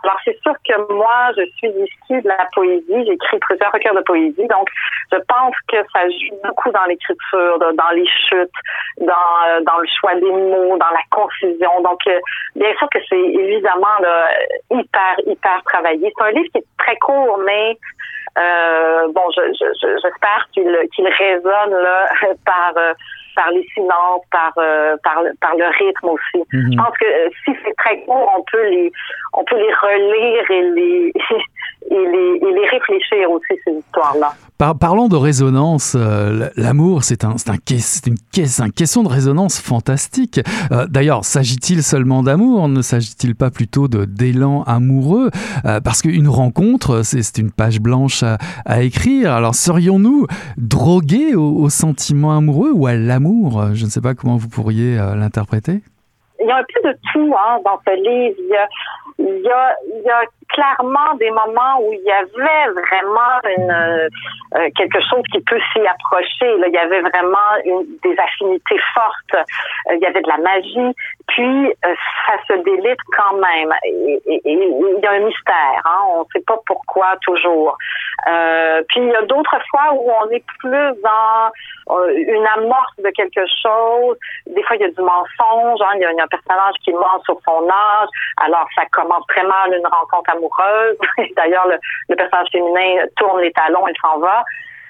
Alors, 0.04 0.18
c'est 0.26 0.38
sûr 0.42 0.54
que 0.68 0.94
moi, 0.94 1.32
je 1.38 1.44
suis 1.58 1.70
issue 1.70 2.22
de 2.22 2.28
la 2.28 2.48
poésie. 2.54 3.06
J'écris 3.06 3.40
plusieurs 3.40 3.72
recueils 3.72 3.96
de 3.96 4.02
poésie. 4.02 4.48
Donc, 4.48 4.68
je 5.12 5.18
pense 5.28 5.56
que 5.72 5.78
ça 5.94 6.08
joue 6.10 6.36
beaucoup 6.44 6.72
dans 6.72 6.84
l'écriture, 6.86 7.60
dans 7.60 7.90
les 7.94 8.06
chutes, 8.06 8.50
dans, 9.00 9.48
euh, 9.48 9.62
dans 9.62 9.78
le 9.80 9.88
choix 10.00 10.16
des 10.16 10.32
mots, 10.32 10.78
dans 10.78 10.92
la 10.92 11.04
confusion. 11.12 11.82
Donc, 11.82 12.00
euh, 12.08 12.20
bien 12.56 12.74
sûr 12.78 12.90
que 12.90 13.00
c'est 13.10 13.20
évidemment 13.20 13.98
hyper, 14.72 15.16
hyper 15.26 15.64
travaillé. 15.64 16.12
C'est 16.18 16.24
un 16.24 16.32
livre 16.32 16.50
qui 16.52 16.60
est 16.60 16.66
très 16.78 16.98
court, 16.98 17.40
mais 17.46 17.78
euh, 18.38 19.08
bon, 19.14 19.24
j'espère 19.32 20.48
je, 20.56 20.62
je, 20.62 20.90
qu'il 20.92 21.08
résonne 21.08 21.82
là, 21.82 22.08
par 22.46 22.74
par 23.38 23.52
les 23.52 23.66
silences, 23.74 24.26
par 24.32 24.52
euh, 24.58 24.98
par, 25.04 25.22
par 25.40 25.56
le 25.56 25.66
rythme 25.78 26.10
aussi. 26.10 26.44
Mhm. 26.52 26.72
Je 26.72 26.78
pense 26.78 26.98
que 27.00 27.06
euh, 27.06 27.30
si 27.46 27.52
c'est 27.64 27.76
très 27.78 28.02
court, 28.02 28.30
on 28.36 28.44
peut 28.52 28.68
les 28.68 28.92
on 29.34 29.44
peut 29.46 29.58
les 29.58 29.74
relire 29.74 30.52
et 30.52 30.70
les 30.72 31.14
et 31.92 32.06
les, 32.14 32.48
et 32.48 32.52
les 32.52 32.68
réfléchir 32.68 33.32
aussi 33.32 33.54
ces 33.64 33.74
histoires-là. 33.74 34.34
Par, 34.58 34.78
parlons 34.78 35.08
de 35.08 35.16
résonance. 35.16 35.96
Euh, 35.96 36.50
l'amour, 36.58 37.04
c'est 37.04 37.24
un, 37.24 37.36
un, 37.48 37.54
une, 38.08 38.18
caisse, 38.34 38.60
un 38.60 38.70
question 38.70 39.04
de 39.04 39.08
résonance 39.08 39.62
fantastique. 39.62 40.42
D'ailleurs, 40.90 41.24
s'agit-il 41.24 41.84
seulement 41.84 42.24
d'amour? 42.24 42.68
Ne 42.68 42.82
s'agit-il 42.82 43.36
pas 43.36 43.52
plutôt 43.52 43.88
d'élan 43.88 44.64
amoureux? 44.64 45.30
Parce 45.64 46.02
qu'une 46.02 46.28
rencontre, 46.28 47.04
c'est 47.04 47.38
une 47.38 47.52
page 47.52 47.80
blanche 47.80 48.24
à, 48.24 48.38
à 48.66 48.82
écrire. 48.82 49.32
Alors, 49.32 49.54
serions-nous 49.54 50.26
drogués 50.58 51.36
au, 51.36 51.60
au 51.60 51.70
sentiment 51.70 52.36
amoureux 52.36 52.72
ou 52.74 52.88
à 52.88 52.96
l'amour 52.96 53.27
je 53.74 53.86
ne 53.86 53.90
sais 53.90 54.02
pas 54.02 54.14
comment 54.16 54.38
vous 54.38 54.50
pourriez 54.50 55.00
euh, 55.00 55.16
l'interpréter. 55.16 55.82
Il 56.40 56.48
y 56.48 56.52
a 56.52 56.58
un 56.58 56.64
peu 56.64 56.90
de 56.90 56.98
tout 57.12 57.34
hein, 57.38 57.60
dans 57.66 57.80
ce 57.86 57.96
livre. 57.96 58.36
Il 58.40 58.50
y, 58.50 58.56
a, 58.56 58.68
il, 59.20 59.42
y 59.44 59.50
a, 59.50 59.76
il 59.88 60.04
y 60.04 60.10
a 60.10 60.22
clairement 60.50 61.14
des 61.20 61.30
moments 61.30 61.82
où 61.82 61.94
il 61.94 62.02
y 62.02 62.12
avait 62.12 62.72
vraiment 62.72 63.40
euh, 63.46 64.70
quelque 64.76 65.00
chose 65.10 65.24
qui 65.32 65.40
peut 65.42 65.60
s'y 65.74 65.86
approcher. 65.86 66.58
Là, 66.58 66.68
il 66.68 66.74
y 66.74 66.78
avait 66.78 67.02
vraiment 67.02 67.84
des 68.04 68.16
affinités 68.18 68.80
fortes. 68.94 69.46
Euh, 69.90 69.96
il 69.96 70.02
y 70.02 70.06
avait 70.06 70.22
de 70.22 70.30
la 70.30 70.38
magie. 70.38 70.96
Puis, 71.28 71.74
ça 71.84 72.34
se 72.48 72.54
délite 72.64 73.00
quand 73.16 73.36
même. 73.36 73.74
Il 73.84 75.00
y 75.02 75.06
a 75.06 75.12
un 75.12 75.20
mystère. 75.20 75.82
Hein, 75.86 76.02
on 76.12 76.20
ne 76.20 76.26
sait 76.34 76.44
pas 76.46 76.60
pourquoi 76.66 77.18
toujours. 77.22 77.78
puis, 78.26 79.02
il 79.02 79.10
y 79.10 79.16
a 79.16 79.24
d'autres 79.24 79.60
fois 79.70 79.94
où 79.94 80.10
on 80.22 80.30
est 80.30 80.44
plus 80.60 81.02
dans 81.04 81.52
euh, 81.90 82.14
une 82.18 82.46
amorce 82.46 82.98
de 82.98 83.10
quelque 83.12 83.46
chose. 83.62 84.18
Des 84.46 84.62
fois, 84.64 84.76
il 84.76 84.82
y 84.82 84.86
a 84.86 84.90
du 84.90 85.02
mensonge. 85.02 85.80
Hein. 85.82 85.96
Il, 85.96 86.02
y 86.02 86.06
a, 86.06 86.10
un 86.10 86.28
personnage 86.28 86.76
qui 86.84 86.92
ment 86.92 87.22
sur 87.24 87.40
son 87.46 87.68
âge. 87.70 88.10
Alors, 88.44 88.68
ça 88.76 88.84
commence 88.92 89.26
très 89.28 89.44
mal 89.44 89.74
une 89.74 89.88
rencontre 89.88 90.30
amoureuse. 90.38 90.98
D'ailleurs, 91.36 91.68
le, 91.68 91.78
le, 92.10 92.16
personnage 92.16 92.50
féminin 92.52 93.06
tourne 93.18 93.42
les 93.42 93.52
talons 93.52 93.88
et 93.88 93.94
s'en 94.02 94.20
va. 94.20 94.44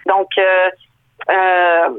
Donc, 0.05 0.29
euh, 0.37 0.69
euh, 1.29 1.89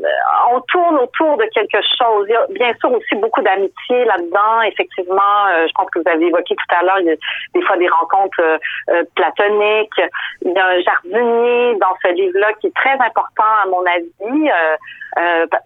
on 0.52 0.60
tourne 0.62 0.96
autour 0.96 1.36
de 1.36 1.44
quelque 1.52 1.80
chose. 1.98 2.26
Il 2.28 2.32
y 2.32 2.36
a 2.36 2.46
bien 2.50 2.72
sûr 2.80 2.90
aussi 2.92 3.14
beaucoup 3.16 3.42
d'amitié 3.42 4.04
là-dedans. 4.06 4.62
Effectivement, 4.62 5.46
euh, 5.48 5.66
je 5.66 5.72
pense 5.74 5.90
que 5.90 5.98
vous 5.98 6.08
avez 6.08 6.26
évoqué 6.26 6.54
tout 6.54 6.74
à 6.74 6.82
l'heure, 6.82 7.00
il 7.00 7.06
y 7.06 7.10
a 7.10 7.16
des 7.54 7.62
fois 7.62 7.76
des 7.76 7.88
rencontres 7.88 8.40
euh, 8.40 9.02
platoniques. 9.14 10.00
Il 10.42 10.52
y 10.52 10.58
a 10.58 10.66
un 10.66 10.80
jardinier 10.80 11.76
dans 11.76 11.94
ce 12.02 12.12
livre-là 12.14 12.52
qui 12.54 12.68
est 12.68 12.74
très 12.74 12.94
important 12.94 13.52
à 13.62 13.66
mon 13.66 13.84
avis. 13.84 14.50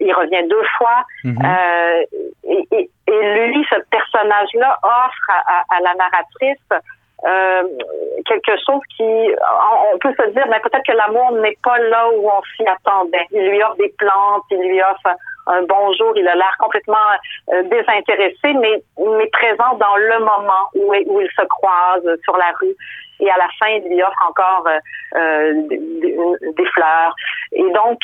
il 0.01 0.13
revient 0.13 0.47
deux 0.49 0.65
fois. 0.77 1.05
Mm-hmm. 1.23 2.05
et, 2.43 2.89
lui, 3.07 3.65
ce 3.69 3.79
personnage-là 3.91 4.79
offre 4.83 5.29
à 5.69 5.79
la 5.81 5.93
narratrice 5.93 6.83
euh, 7.25 7.63
quelque 8.25 8.51
chose 8.65 8.81
qui, 8.95 9.03
on 9.03 9.97
peut 9.99 10.13
se 10.17 10.29
dire, 10.31 10.45
mais 10.49 10.59
peut-être 10.59 10.85
que 10.85 10.91
l'amour 10.91 11.31
n'est 11.33 11.57
pas 11.63 11.77
là 11.77 12.09
où 12.09 12.29
on 12.29 12.41
s'y 12.55 12.67
attendait. 12.67 13.27
Il 13.31 13.49
lui 13.49 13.63
offre 13.63 13.75
des 13.75 13.93
plantes, 13.97 14.43
il 14.51 14.59
lui 14.59 14.81
offre 14.81 15.15
un 15.47 15.61
bonjour, 15.63 16.13
il 16.15 16.27
a 16.27 16.35
l'air 16.35 16.55
complètement 16.59 16.97
euh, 17.53 17.63
désintéressé, 17.63 18.53
mais, 18.53 18.81
mais 18.97 19.27
présent 19.27 19.75
dans 19.77 19.95
le 19.97 20.19
moment 20.19 20.67
où, 20.75 20.93
où 20.93 21.21
il 21.21 21.29
se 21.37 21.45
croise 21.45 22.19
sur 22.23 22.37
la 22.37 22.51
rue. 22.59 22.75
Et 23.19 23.29
à 23.29 23.37
la 23.37 23.47
fin, 23.59 23.67
il 23.67 23.87
lui 23.87 24.03
offre 24.03 24.25
encore 24.27 24.67
euh, 25.15 25.53
des, 25.69 26.17
des, 26.57 26.65
fleurs. 26.65 27.15
Et 27.53 27.69
donc, 27.71 27.99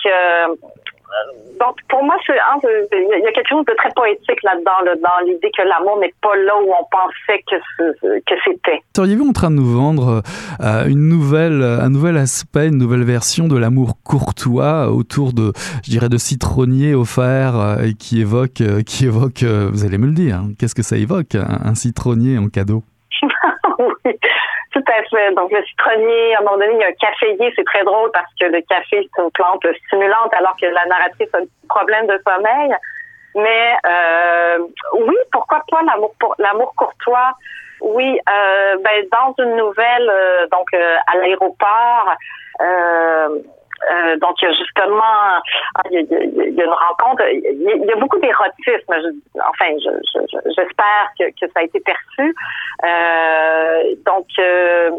donc, 1.60 1.76
pour 1.90 2.04
moi, 2.04 2.16
hein, 2.30 2.60
il 2.64 3.22
y 3.24 3.28
a 3.28 3.32
quelque 3.32 3.50
chose 3.50 3.66
de 3.66 3.74
très 3.74 3.90
poétique 3.96 4.42
là-dedans, 4.44 4.94
dans 5.02 5.26
l'idée 5.26 5.52
que 5.56 5.62
l'amour 5.64 6.00
n'est 6.00 6.14
pas 6.22 6.36
là 6.36 6.54
où 6.58 6.72
on 6.72 6.86
pensait 6.90 7.44
que, 7.50 8.20
que 8.20 8.36
c'était. 8.46 8.82
Seriez-vous 8.96 9.28
en 9.28 9.34
train 9.34 9.52
de 9.52 9.58
nous 9.58 9.66
vendre 9.66 10.22
euh, 10.62 10.86
une 10.88 11.10
nouvelle, 11.10 11.62
un 11.62 11.90
nouvel 11.90 12.16
aspect, 12.16 12.68
une 12.68 12.78
nouvelle 12.78 13.04
version 13.04 13.48
de 13.48 13.58
l'amour 13.58 13.98
courtois 14.04 14.90
autour 14.90 15.34
de, 15.34 15.52
je 15.84 15.92
dirais, 15.92 16.10
de 16.10 16.18
citronniers 16.18 16.94
offerts 16.94 17.60
euh, 17.60 17.84
et 17.84 17.94
qui 17.94 18.22
évoque, 18.22 18.62
euh, 18.62 18.82
qui 18.82 19.06
évoque, 19.06 19.44
vous 19.44 19.86
allez 19.86 19.98
me 19.98 20.08
le 20.08 20.14
dire, 20.14 20.38
hein, 20.38 20.52
qu'est-ce 20.58 20.76
que 20.76 20.84
ça 20.84 20.96
évoque, 20.96 21.36
un, 21.36 21.76
citronnier 21.76 22.38
en 22.38 22.48
cadeau? 22.48 22.84
oui. 24.06 24.14
Donc, 25.36 25.52
le 25.52 25.64
citronnier, 25.66 26.36
à 26.36 26.40
un 26.40 26.44
moment 26.44 26.58
donné, 26.58 26.74
il 26.74 26.80
y 26.80 26.84
a 26.84 26.88
un 26.88 26.92
caféier. 26.94 27.54
C'est 27.56 27.66
très 27.66 27.84
drôle 27.84 28.12
parce 28.12 28.32
que 28.40 28.46
le 28.46 28.62
café, 28.62 29.08
c'est 29.16 29.22
une 29.22 29.32
plante 29.32 29.66
stimulante 29.86 30.34
alors 30.34 30.56
que 30.60 30.66
la 30.66 30.86
narratrice 30.86 31.30
a 31.34 31.38
un 31.40 31.68
problème 31.68 32.08
de 32.08 32.20
sommeil. 32.28 32.76
Mais 33.36 33.76
euh, 33.86 34.60
oui, 34.94 35.16
pourquoi 35.32 35.62
pas 35.70 35.82
l'amour 35.84 36.14
l'amour 36.40 36.74
courtois? 36.76 37.34
Oui, 37.82 38.20
euh, 38.30 38.76
ben, 38.84 39.06
dans 39.12 39.44
une 39.44 39.56
nouvelle, 39.56 40.10
euh, 40.10 40.48
donc 40.52 40.68
euh, 40.74 40.98
à 41.08 41.18
l'aéroport, 41.18 42.16
donc, 44.20 44.42
y 44.42 44.58
justement, 44.58 45.40
il 45.90 46.02
y 46.02 46.62
a, 46.62 46.66
une 46.66 46.70
rencontre, 46.70 47.24
il 47.32 47.86
y 47.86 47.92
a, 47.92 47.96
beaucoup 47.96 48.20
d'érotisme. 48.20 48.94
Enfin, 49.36 49.68
j'espère 50.46 51.10
que, 51.18 51.30
que, 51.40 51.52
ça 51.54 51.62
a 51.62 51.64
été 51.64 51.80
perçu. 51.80 52.36
Euh, 52.84 53.96
donc, 54.06 54.28
euh, 54.40 54.92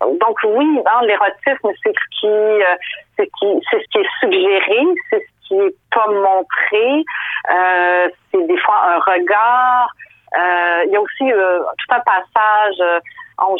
donc 0.00 0.36
oui, 0.44 0.80
hein, 0.86 1.00
l'érotisme, 1.02 1.70
c'est 1.82 1.92
ce 1.92 2.20
qui, 2.20 2.26
euh, 2.26 2.76
c'est 3.16 3.28
ce 3.28 3.88
qui 3.90 3.98
est 3.98 4.08
suggéré, 4.20 4.84
c'est 5.10 5.20
ce 5.20 5.48
qui 5.48 5.54
est 5.58 5.74
pas 5.94 6.06
montré. 6.08 7.04
c'est 8.30 8.46
des 8.46 8.58
fois 8.58 8.80
un 8.86 8.98
regard. 8.98 9.88
il 10.86 10.92
y 10.92 10.96
a 10.96 11.00
aussi 11.00 11.30
tout 11.30 11.94
un 11.94 12.00
passage 12.00 13.02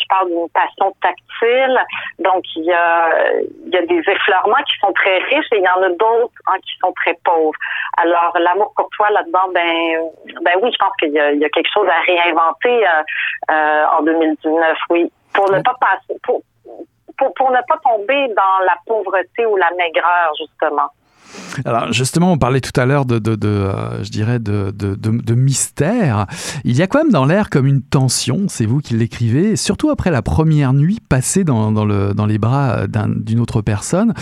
je 0.00 0.06
parle 0.08 0.28
d'une 0.28 0.48
passion 0.50 0.94
tactile. 1.02 1.80
Donc, 2.18 2.44
il 2.56 2.64
y 2.64 2.72
a, 2.72 3.40
il 3.66 3.72
y 3.72 3.76
a 3.76 3.82
des 3.82 3.98
effleurements 3.98 4.62
qui 4.66 4.78
sont 4.80 4.92
très 4.92 5.18
riches 5.18 5.46
et 5.52 5.58
il 5.58 5.64
y 5.64 5.68
en 5.68 5.82
a 5.82 5.88
d'autres 5.90 6.32
hein, 6.46 6.56
qui 6.62 6.78
sont 6.80 6.92
très 6.92 7.18
pauvres. 7.24 7.58
Alors, 7.98 8.36
l'amour 8.38 8.72
pour 8.76 8.88
toi 8.90 9.10
là-dedans, 9.10 9.48
ben, 9.52 10.10
ben 10.42 10.54
oui, 10.62 10.70
je 10.72 10.78
pense 10.78 10.96
qu'il 10.98 11.12
y 11.12 11.20
a, 11.20 11.32
il 11.32 11.40
y 11.40 11.44
a 11.44 11.48
quelque 11.50 11.70
chose 11.72 11.88
à 11.88 12.00
réinventer 12.00 12.86
euh, 12.86 13.02
euh, 13.50 13.84
en 13.98 14.02
2019, 14.02 14.78
oui. 14.90 15.12
Pour 15.34 15.50
ne 15.50 15.60
pas 15.62 15.74
passer, 15.80 16.18
pour, 16.22 16.42
pour, 17.16 17.34
pour 17.34 17.50
ne 17.50 17.60
pas 17.68 17.78
tomber 17.82 18.28
dans 18.28 18.64
la 18.64 18.76
pauvreté 18.86 19.46
ou 19.46 19.56
la 19.56 19.70
maigreur, 19.76 20.32
justement. 20.38 20.90
Alors 21.64 21.92
justement, 21.92 22.32
on 22.32 22.38
parlait 22.38 22.60
tout 22.60 22.78
à 22.80 22.86
l'heure 22.86 23.04
de, 23.04 23.20
euh, 23.44 24.02
je 24.02 24.10
dirais, 24.10 24.38
de, 24.38 25.34
mystère. 25.34 26.26
Il 26.64 26.76
y 26.76 26.82
a 26.82 26.86
quand 26.86 26.98
même 26.98 27.12
dans 27.12 27.24
l'air 27.24 27.50
comme 27.50 27.66
une 27.66 27.82
tension, 27.82 28.46
c'est 28.48 28.66
vous 28.66 28.80
qui 28.80 28.94
l'écrivez, 28.94 29.56
surtout 29.56 29.90
après 29.90 30.10
la 30.10 30.22
première 30.22 30.72
nuit 30.72 31.00
passée 31.08 31.44
dans, 31.44 31.72
dans, 31.72 31.84
le, 31.84 32.14
dans 32.14 32.26
les 32.26 32.38
bras 32.38 32.86
d'une 32.86 33.40
autre 33.40 33.62
personne? 33.62 34.14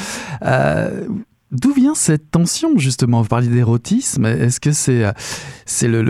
Euh, 0.45 1.07
D'où 1.53 1.73
vient 1.73 1.95
cette 1.95 2.31
tension 2.31 2.79
justement? 2.79 3.23
Vous 3.23 3.29
parliez 3.29 3.49
d'érotisme. 3.49 4.25
Est-ce 4.27 4.61
que 4.61 4.73
c'est 4.73 5.05
c'est 5.67 5.89
le, 5.89 6.03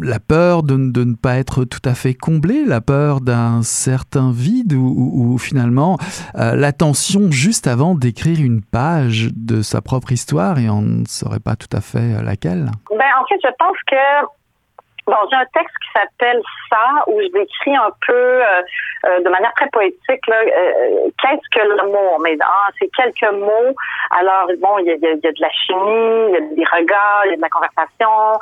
la 0.00 0.20
peur 0.20 0.62
de, 0.62 0.76
ne 0.76 1.14
pas 1.14 1.36
être 1.36 1.64
tout 1.64 1.80
à 1.84 1.94
fait 1.94 2.14
comblé, 2.14 2.64
la 2.64 2.80
peur 2.80 3.20
d'un 3.20 3.62
certain 3.62 4.30
vide 4.32 4.72
ou, 4.72 5.36
finalement 5.38 5.98
euh, 6.36 6.54
la 6.54 6.72
tension 6.72 7.30
juste 7.30 7.66
avant 7.66 7.94
d'écrire 7.94 8.40
une 8.40 8.62
page 8.62 9.30
de 9.34 9.62
sa 9.62 9.80
propre 9.80 10.12
histoire 10.12 10.58
et 10.58 10.70
on 10.70 10.82
ne 10.82 11.04
saurait 11.06 11.40
pas 11.40 11.56
tout 11.56 11.68
à 11.72 11.80
fait 11.80 12.22
laquelle? 12.22 12.70
Ben, 12.90 12.98
En 13.20 13.26
fait, 13.26 13.40
je 13.42 13.50
pense 13.58 13.76
que 13.86 13.96
Bon, 15.06 15.14
j'ai 15.30 15.36
un 15.36 15.46
texte 15.54 15.76
qui 15.84 15.88
s'appelle 15.94 16.42
Ça, 16.68 17.04
où 17.06 17.20
je 17.20 17.28
décris 17.28 17.76
un 17.76 17.90
peu, 18.04 18.12
euh, 18.12 18.62
euh, 19.04 19.20
de 19.20 19.28
manière 19.28 19.52
très 19.54 19.68
poétique, 19.68 20.28
euh, 20.28 21.10
qu'est-ce 21.22 21.48
que 21.52 21.64
l'amour? 21.64 22.18
Mais 22.22 22.36
ah, 22.42 22.68
c'est 22.76 22.88
quelques 22.88 23.32
mots. 23.34 23.74
Alors, 24.10 24.48
bon, 24.58 24.78
il 24.80 24.86
y 24.86 24.90
a, 24.90 24.96
y 24.96 25.06
a, 25.06 25.14
de 25.14 25.40
la 25.40 25.50
chimie, 25.50 26.26
il 26.28 26.32
y 26.32 26.36
a 26.36 26.40
des 26.56 26.64
regards, 26.64 27.22
il 27.26 27.30
y 27.30 27.32
a 27.34 27.36
de 27.36 27.40
la 27.40 27.48
conversation. 27.48 28.40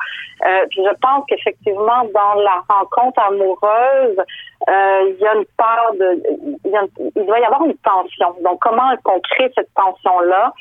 puis 0.71 0.83
je 0.83 0.95
pense 1.03 1.25
qu'effectivement, 1.29 2.05
dans 2.15 2.41
la 2.41 2.63
rencontre 2.67 3.21
amoureuse, 3.21 4.17
il 4.67 5.17
y 5.21 5.27
a 5.27 5.35
une 5.35 5.45
part 5.59 5.93
de, 6.01 6.23
y 6.65 6.77
a, 6.77 6.85
il 7.15 7.27
doit 7.27 7.41
y 7.41 7.45
avoir 7.45 7.65
une 7.65 7.77
tension. 7.77 8.35
Donc, 8.41 8.61
comment 8.61 8.97
qu'on 9.05 9.21
crée 9.21 9.53
cette 9.55 9.69
tension-là? 9.75 10.55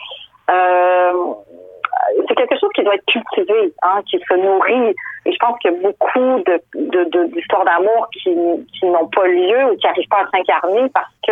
C'est 2.28 2.36
quelque 2.36 2.58
chose 2.60 2.70
qui 2.76 2.84
doit 2.84 2.96
être 2.96 3.06
cultivé, 3.06 3.74
hein, 3.82 4.02
qui 4.10 4.20
se 4.20 4.34
nourrit. 4.36 4.96
Et 5.26 5.32
je 5.32 5.38
pense 5.40 5.58
qu'il 5.60 5.72
y 5.72 5.76
a 5.76 5.80
beaucoup 5.80 6.44
de, 6.44 7.26
d'histoires 7.28 7.66
d'amour 7.66 8.08
qui, 8.12 8.36
qui 8.80 8.86
n'ont 8.86 9.08
pas 9.08 9.28
lieu 9.28 9.72
ou 9.72 9.78
qui 9.78 9.88
n'arrivent 9.88 10.10
pas 10.10 10.22
à 10.22 10.38
s'incarner 10.38 10.90
parce 10.94 11.14
que 11.26 11.32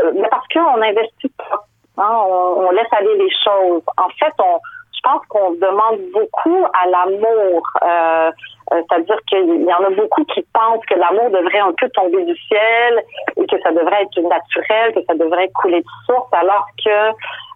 euh, 0.00 0.22
parce 0.30 0.46
qu'on 0.52 0.78
n'investit 0.78 1.32
pas. 1.36 1.64
Hein, 1.98 2.10
on, 2.26 2.66
on, 2.66 2.70
laisse 2.70 2.92
aller 2.92 3.16
les 3.16 3.30
choses. 3.44 3.82
En 3.96 4.08
fait, 4.18 4.32
on, 4.38 4.58
je 5.00 5.08
pense 5.08 5.24
qu'on 5.28 5.52
demande 5.52 6.00
beaucoup 6.12 6.66
à 6.74 6.86
l'amour. 6.88 7.62
Euh, 7.82 8.30
euh, 8.72 8.82
c'est-à-dire 8.88 9.18
qu'il 9.28 9.62
y 9.62 9.72
en 9.72 9.84
a 9.84 9.90
beaucoup 9.90 10.24
qui 10.26 10.44
pensent 10.52 10.84
que 10.86 10.94
l'amour 10.94 11.30
devrait 11.30 11.58
un 11.58 11.72
peu 11.72 11.88
tomber 11.90 12.24
du 12.24 12.36
ciel 12.36 13.02
et 13.36 13.46
que 13.46 13.60
ça 13.62 13.72
devrait 13.72 14.02
être 14.02 14.20
naturel, 14.20 14.94
que 14.94 15.02
ça 15.06 15.14
devrait 15.14 15.48
couler 15.54 15.80
de 15.80 15.86
source, 16.06 16.28
alors 16.32 16.66
que 16.84 17.10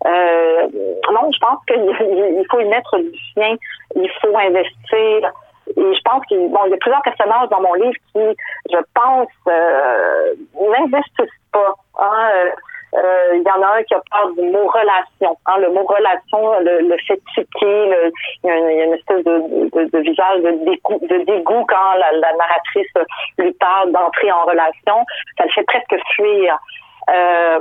euh, 0.07 0.69
non, 1.13 1.31
je 1.33 1.39
pense 1.39 1.59
qu'il 1.67 2.47
faut 2.51 2.61
y 2.61 2.65
mettre 2.65 2.99
du 2.99 3.19
sien, 3.33 3.57
il 3.95 4.11
faut 4.21 4.37
investir. 4.37 5.33
Et 5.77 5.95
je 5.95 6.01
pense 6.05 6.25
qu'il 6.27 6.51
bon, 6.51 6.67
y 6.67 6.75
a 6.75 6.77
plusieurs 6.79 7.03
personnages 7.03 7.49
dans 7.49 7.61
mon 7.61 7.75
livre 7.75 7.97
qui, 8.13 8.37
je 8.71 8.79
pense, 8.95 9.29
euh, 9.49 10.35
n'investissent 10.61 11.41
pas. 11.53 11.75
Hein, 12.01 12.31
euh, 12.35 12.51
il 12.95 13.43
y 13.45 13.51
en 13.51 13.63
a 13.63 13.79
un 13.79 13.83
qui 13.83 13.95
a 13.95 14.01
peur 14.11 14.31
du 14.35 14.43
mot 14.51 14.67
relation. 14.67 15.37
Hein, 15.47 15.59
le 15.59 15.71
mot 15.73 15.85
relation 15.85 16.61
le, 16.61 16.89
le 16.89 16.97
fait 17.07 17.21
tiquer. 17.35 18.11
il, 18.45 18.49
y 18.49 18.51
a 18.51 18.85
une, 18.85 18.95
espèce 18.95 19.25
de, 19.25 19.91
de, 19.91 19.99
visage 19.99 20.43
de 20.43 20.65
dégoût, 20.65 21.01
de 21.03 21.25
dégoût 21.25 21.65
quand 21.67 21.95
la, 21.95 22.33
narratrice 22.37 22.93
lui 23.39 23.53
parle 23.55 23.91
d'entrer 23.93 24.31
en 24.31 24.45
relation. 24.45 25.05
Ça 25.37 25.45
le 25.45 25.51
fait 25.51 25.65
presque 25.65 25.97
fuir. 26.15 26.59
Euh, 27.11 27.59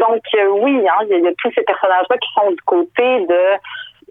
donc 0.00 0.22
euh, 0.34 0.48
oui, 0.60 0.86
hein, 0.88 1.06
il 1.08 1.22
y, 1.22 1.28
a 1.28 1.32
tous 1.38 1.52
ces 1.54 1.62
personnages-là 1.62 2.16
qui 2.18 2.28
sont 2.34 2.50
du 2.50 2.62
côté 2.66 3.20
de 3.26 3.40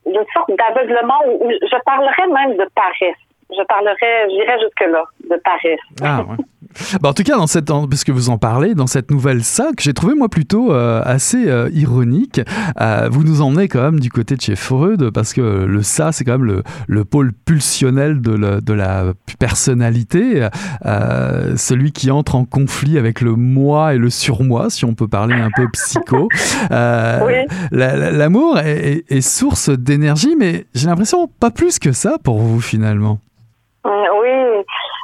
d'une 0.06 0.26
sorte 0.34 0.52
d'aveuglement 0.58 1.19
où, 1.28 1.49
je 1.49 1.84
parlerais 1.86 2.28
même 2.28 2.58
de 2.58 2.67
paresse. 2.76 3.15
Je 3.49 3.63
parlerais, 3.63 4.30
j'irais 4.30 4.60
jusque-là, 4.60 5.04
de 5.30 5.36
paresse. 5.38 5.80
Ah. 6.04 6.23
Bah, 7.01 7.09
en 7.09 7.13
tout 7.13 7.23
cas, 7.23 7.38
dans 7.38 7.47
cette, 7.47 7.65
parce 7.65 8.03
que 8.03 8.12
vous 8.12 8.29
en 8.29 8.38
parlez, 8.38 8.75
dans 8.75 8.88
cette 8.88 9.12
nouvelle 9.12 9.43
sac, 9.43 9.75
j'ai 9.79 9.93
trouvé 9.93 10.13
moi 10.15 10.29
plutôt 10.29 10.73
euh, 10.73 11.01
assez 11.03 11.49
euh, 11.49 11.69
ironique. 11.73 12.41
Euh, 12.81 13.07
vous 13.12 13.23
nous 13.23 13.41
emmenez 13.41 13.67
quand 13.67 13.81
même 13.81 13.99
du 13.99 14.09
côté 14.09 14.36
de 14.36 14.41
chez 14.41 14.55
Freud, 14.55 15.09
parce 15.12 15.33
que 15.33 15.41
le 15.41 15.83
ça, 15.83 16.12
c'est 16.12 16.23
quand 16.23 16.33
même 16.33 16.45
le, 16.45 16.63
le, 16.88 17.05
pôle 17.05 17.33
pulsionnel 17.33 18.21
de 18.21 18.33
la, 18.36 18.62
de 18.62 18.73
la 18.73 19.13
personnalité, 19.39 20.47
celui 21.55 21.91
qui 21.91 22.12
entre 22.12 22.36
en 22.36 22.45
conflit 22.45 22.97
avec 22.97 23.21
le 23.21 23.36
moi 23.36 23.93
et 23.93 23.97
le 23.97 24.09
surmoi, 24.09 24.69
si 24.69 24.86
on 24.86 24.93
peut 24.93 25.07
parler 25.07 25.36
un 25.36 25.49
peu 25.55 25.67
psycho. 25.69 26.29
L'amour 27.71 28.59
est, 28.59 29.03
est 29.09 29.21
source 29.21 29.69
d'énergie, 29.69 30.36
mais 30.38 30.65
j'ai 30.73 30.88
l'impression 30.88 31.29
pas 31.39 31.51
plus 31.51 31.79
que 31.79 31.91
ça 31.91 32.17
pour 32.23 32.39
vous 32.39 32.62
finalement. 32.62 33.19
Oui, 33.86 34.29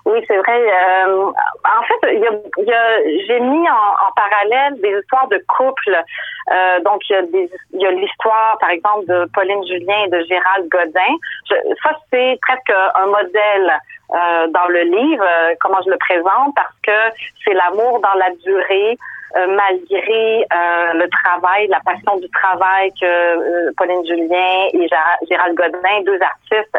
oui, 0.10 0.24
c'est 0.28 0.38
vrai. 0.38 0.60
Euh, 0.60 1.26
en 1.26 1.84
fait, 1.84 2.14
y 2.18 2.26
a, 2.26 3.00
j'ai 3.28 3.40
mis 3.40 3.70
en, 3.70 4.12
parallèle 4.16 4.80
des 4.82 5.00
histoires 5.00 5.28
de 5.28 5.38
couple. 5.48 5.96
Euh, 6.52 6.80
donc, 6.80 7.02
il 7.10 7.50
y 7.74 7.86
a 7.86 7.92
l'histoire, 7.92 8.58
par 8.60 8.72
exemple, 8.72 9.06
de 9.06 9.30
Pauline 9.34 9.66
Julien 9.68 10.06
et 10.06 10.10
de 10.10 10.22
Gérald 10.28 10.68
Godin. 10.70 11.16
Ça, 11.48 11.92
c'est 12.12 12.40
presque 12.42 12.74
un 12.96 13.06
modèle 13.06 13.72
euh, 14.12 14.48
dans 14.48 14.68
le 14.70 14.82
livre, 14.82 15.26
comment 15.60 15.80
je 15.86 15.92
le 15.92 15.98
présente, 15.98 16.56
parce 16.56 16.74
que 16.84 17.16
c'est 17.46 17.54
l'amour 17.54 18.00
dans 18.00 18.16
la 18.16 18.32
durée, 18.44 18.98
malgré 19.36 20.44
le 20.96 21.08
travail, 21.10 21.68
la 21.68 21.80
passion 21.82 22.18
du 22.18 22.28
travail 22.32 22.92
que 23.00 23.72
Pauline 23.74 24.04
Julien 24.08 24.70
et 24.74 24.88
Gérald 25.30 25.56
Godin, 25.56 26.02
deux 26.04 26.20
artistes, 26.20 26.76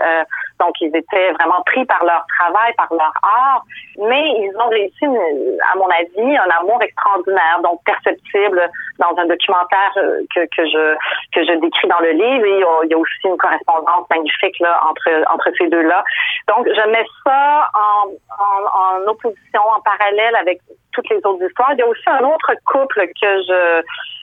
donc 0.61 0.75
ils 0.81 0.95
étaient 0.95 1.33
vraiment 1.33 1.63
pris 1.67 1.85
par 1.87 2.05
leur 2.05 2.25
travail, 2.39 2.73
par 2.77 2.89
leur 2.91 3.13
art, 3.23 3.65
mais 3.99 4.23
ils 4.39 4.53
ont 4.57 4.69
réussi, 4.69 5.05
à 5.05 5.77
mon 5.77 5.89
avis, 5.89 6.37
un 6.37 6.51
amour 6.61 6.81
extraordinaire, 6.83 7.61
donc 7.63 7.81
perceptible 7.85 8.63
dans 8.99 9.17
un 9.17 9.27
documentaire 9.27 9.93
que, 10.35 10.41
que 10.55 10.65
je 10.67 10.95
que 11.35 11.45
je 11.45 11.59
décris 11.61 11.89
dans 11.89 12.01
le 12.01 12.11
livre. 12.11 12.45
Et 12.45 12.63
il 12.85 12.91
y 12.91 12.95
a 12.95 12.99
aussi 12.99 13.25
une 13.25 13.37
correspondance 13.37 14.07
magnifique 14.11 14.59
là 14.61 14.81
entre 14.89 15.11
entre 15.33 15.51
ces 15.59 15.69
deux-là. 15.69 16.05
Donc 16.49 16.69
je 16.69 16.89
mets 16.91 17.07
ça 17.25 17.69
en, 17.75 18.11
en 18.39 19.07
opposition, 19.09 19.63
en 19.77 19.81
parallèle 19.81 20.37
avec 20.37 20.61
toutes 20.93 21.09
les 21.11 21.19
autres 21.25 21.45
histoires. 21.45 21.73
Il 21.73 21.79
y 21.79 21.83
a 21.83 21.89
aussi 21.89 22.09
un 22.09 22.25
autre 22.25 22.53
couple 22.67 23.07
que 23.21 23.31
je 23.49 23.83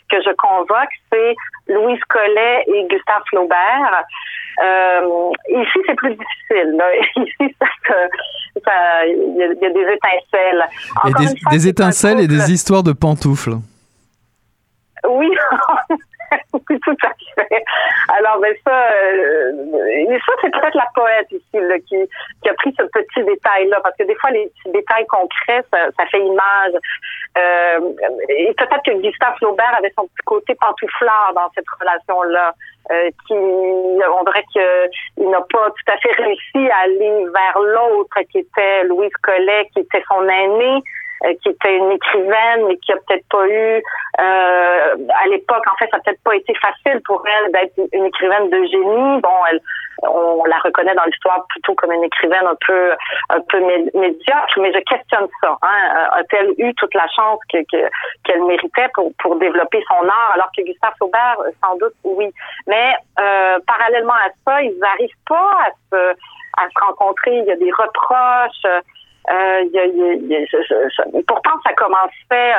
que 0.10 0.22
je 0.22 0.34
convoque, 0.36 0.90
c'est 1.12 1.36
Louise 1.68 2.00
Collet 2.10 2.64
et 2.68 2.88
Gustave 2.90 3.22
Flaubert. 3.30 4.04
Euh, 4.64 5.32
ici, 5.50 5.80
c'est 5.86 5.96
plus 5.96 6.16
difficile. 6.16 6.82
Ici, 7.18 7.56
ça, 8.66 9.06
il 9.06 9.38
y, 9.38 9.44
a 9.44 9.70
des 9.70 9.86
étincelles. 9.94 10.66
et 11.06 11.14
des, 11.14 11.34
des 11.52 11.68
étincelles 11.68 12.20
et 12.22 12.28
des 12.28 12.52
histoires 12.52 12.82
de 12.82 12.92
pantoufles. 12.92 13.58
Oui, 15.08 15.30
tout 16.52 16.98
à 17.04 17.12
fait. 17.36 17.64
Alors, 18.18 18.40
ben 18.40 18.54
ça, 18.66 18.92
euh, 18.92 19.52
ça 20.26 20.34
c'est 20.42 20.52
peut-être 20.52 20.76
la 20.76 20.88
poète 20.94 21.32
ici 21.32 21.46
là, 21.54 21.80
qui, 21.80 21.96
a 21.96 22.54
pris 22.56 22.74
ce 22.78 22.84
petit 22.84 23.24
détail-là, 23.24 23.80
parce 23.82 23.96
que 23.98 24.04
des 24.04 24.16
fois, 24.16 24.32
les 24.32 24.48
petits 24.48 24.72
détails 24.72 25.06
concrets, 25.08 25.64
ça, 25.72 25.92
ça 25.98 26.06
fait 26.08 26.20
image. 26.20 26.74
Euh, 27.38 27.80
et 28.30 28.54
peut-être 28.58 28.84
que 28.84 29.02
Gustave 29.02 29.36
Flaubert 29.38 29.76
avait 29.78 29.94
son 29.98 30.08
petit 30.08 30.26
côté 30.26 30.56
pantouflard 30.56 31.34
dans 31.36 31.50
cette 31.56 31.70
relation-là, 31.80 32.54
euh, 32.92 33.10
qui, 33.28 33.34
on 33.34 34.24
dirait 34.24 34.46
qu'il 34.52 35.30
n'a 35.30 35.42
pas 35.42 35.70
tout 35.70 35.92
à 35.92 35.98
fait 35.98 36.14
réussi 36.22 36.70
à 36.72 36.84
aller 36.84 37.26
vers 37.26 37.60
l'autre, 37.60 38.18
qui 38.32 38.40
était 38.40 38.84
Louise 38.86 39.14
Collet, 39.22 39.70
qui 39.74 39.82
était 39.82 40.04
son 40.10 40.28
aînée. 40.28 40.82
Euh, 41.26 41.34
qui 41.42 41.50
était 41.50 41.76
une 41.76 41.92
écrivaine, 41.94 42.68
mais 42.68 42.78
qui 42.78 42.94
a 42.94 42.96
peut-être 43.08 43.28
pas 43.30 43.48
eu, 43.48 43.82
euh, 44.20 44.96
à 45.24 45.28
l'époque, 45.30 45.64
en 45.66 45.76
fait, 45.78 45.90
ça 45.90 45.98
n'a 45.98 46.04
peut-être 46.04 46.22
pas 46.24 46.36
été 46.36 46.54
facile 46.56 47.02
pour 47.06 47.24
elle 47.26 47.52
d'être 47.52 47.74
une 47.92 48.06
écrivaine 48.06 48.52
de 48.52 48.64
génie. 48.66 49.22
Bon, 49.22 49.46
elle, 49.50 49.60
on 50.04 50.44
la 50.46 50.58
reconnaît 50.60 50.94
dans 50.94 51.06
l'histoire 51.06 51.44
plutôt 51.50 51.74
comme 51.74 51.92
une 51.92 52.04
écrivaine 52.04 52.46
un 52.46 52.58
peu, 52.68 52.92
un 53.30 53.42
peu 53.50 53.60
médiocre, 53.96 54.60
mais 54.60 54.72
je 54.72 54.80
questionne 54.80 55.28
ça. 55.42 55.58
Hein. 55.64 56.08
A-t-elle 56.12 56.54
eu 56.60 56.72
toute 56.76 56.94
la 56.94 57.08
chance 57.08 57.40
que, 57.52 57.58
qu'elle 58.24 58.44
méritait 58.44 58.90
pour, 58.94 59.12
pour 59.18 59.38
développer 59.38 59.84
son 59.88 60.08
art, 60.08 60.32
alors 60.36 60.52
que 60.56 60.62
Gustave 60.62 60.94
Flaubert, 60.98 61.38
sans 61.64 61.78
doute, 61.78 61.94
oui. 62.04 62.30
Mais 62.68 62.94
euh, 63.20 63.58
parallèlement 63.66 64.14
à 64.14 64.30
ça, 64.46 64.62
ils 64.62 64.78
n'arrivent 64.78 65.10
pas 65.28 65.52
à 65.66 65.72
se 65.92 66.16
à 66.60 66.68
se 66.70 66.86
rencontrer. 66.86 67.38
Il 67.38 67.46
y 67.46 67.52
a 67.52 67.56
des 67.56 67.72
reproches. 67.72 68.84
Euh, 69.30 69.64
a, 69.64 71.22
pourtant, 71.28 71.52
ça 71.66 71.74
commençait, 71.74 72.54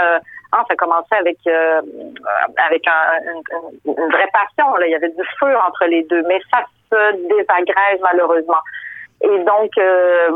hein, 0.52 0.64
ça 0.68 0.76
commençait 0.76 1.16
avec 1.16 1.38
euh, 1.46 1.80
avec 2.66 2.86
un, 2.86 3.32
une, 3.32 3.94
une, 3.96 4.10
vraie 4.10 4.28
passion. 4.32 4.74
Là. 4.76 4.86
Il 4.86 4.90
y 4.90 4.94
avait 4.94 5.08
du 5.08 5.22
feu 5.40 5.56
entre 5.66 5.86
les 5.86 6.02
deux, 6.04 6.22
mais 6.28 6.40
ça 6.52 6.64
se 6.90 7.28
désagrège 7.28 8.00
malheureusement. 8.02 8.60
Et 9.22 9.38
donc, 9.40 9.70
euh, 9.78 10.30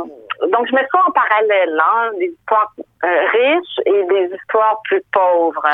donc 0.53 0.67
je 0.69 0.75
mets 0.75 0.87
ça 0.93 0.99
en 1.07 1.13
parallèle, 1.13 1.79
hein, 1.79 2.11
des 2.19 2.27
histoires 2.27 2.73
euh, 3.05 3.09
riches 3.33 3.81
et 3.87 4.07
des 4.09 4.37
histoires 4.37 4.81
plus 4.85 5.03
pauvres. 5.13 5.67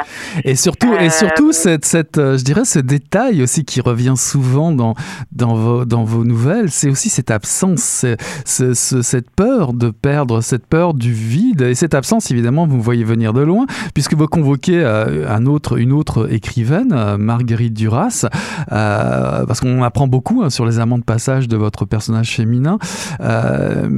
Et 0.44 0.57
surtout, 0.57 0.94
et 0.94 1.11
surtout 1.11 1.53
cette, 1.53 1.85
cette, 1.85 2.16
je 2.16 2.42
dirais, 2.42 2.64
ce 2.64 2.79
détail 2.79 3.42
aussi 3.42 3.64
qui 3.64 3.81
revient 3.81 4.16
souvent 4.16 4.73
dans 4.73 4.94
dans 5.33 5.55
vos 5.55 5.85
dans 5.85 6.05
vos 6.05 6.25
nouvelles, 6.25 6.71
c'est 6.71 6.88
aussi 6.88 7.09
cette 7.09 7.31
absence, 7.31 8.07
ce, 8.44 8.75
ce, 8.75 9.03
cette 9.03 9.31
peur 9.31 9.73
de 9.73 9.90
perdre, 9.90 10.40
cette 10.40 10.66
peur 10.66 10.94
du 10.94 11.12
vide 11.12 11.62
et 11.62 11.75
cette 11.75 11.94
absence, 11.94 12.31
évidemment, 12.31 12.66
vous 12.66 12.81
voyez 12.81 13.05
venir 13.05 13.33
de 13.33 13.42
loin, 13.42 13.66
puisque 13.94 14.14
vous 14.14 14.27
convoquez 14.27 14.85
un 14.85 15.47
autre, 15.47 15.79
une 15.79 15.92
autre 15.92 16.33
écrivaine, 16.33 17.16
Marguerite 17.16 17.75
Duras, 17.75 18.27
euh, 18.73 19.47
parce 19.47 19.61
qu'on 19.61 19.83
apprend 19.83 20.07
beaucoup 20.07 20.42
hein, 20.42 20.51
sur 20.51 20.66
les 20.66 20.79
amants 20.79 20.99
de 20.99 21.05
passage 21.05 21.49
de 21.49 21.57
votre 21.57 21.85
personnage 21.85 22.35
féminin. 22.35 22.79
Euh, 23.21 23.88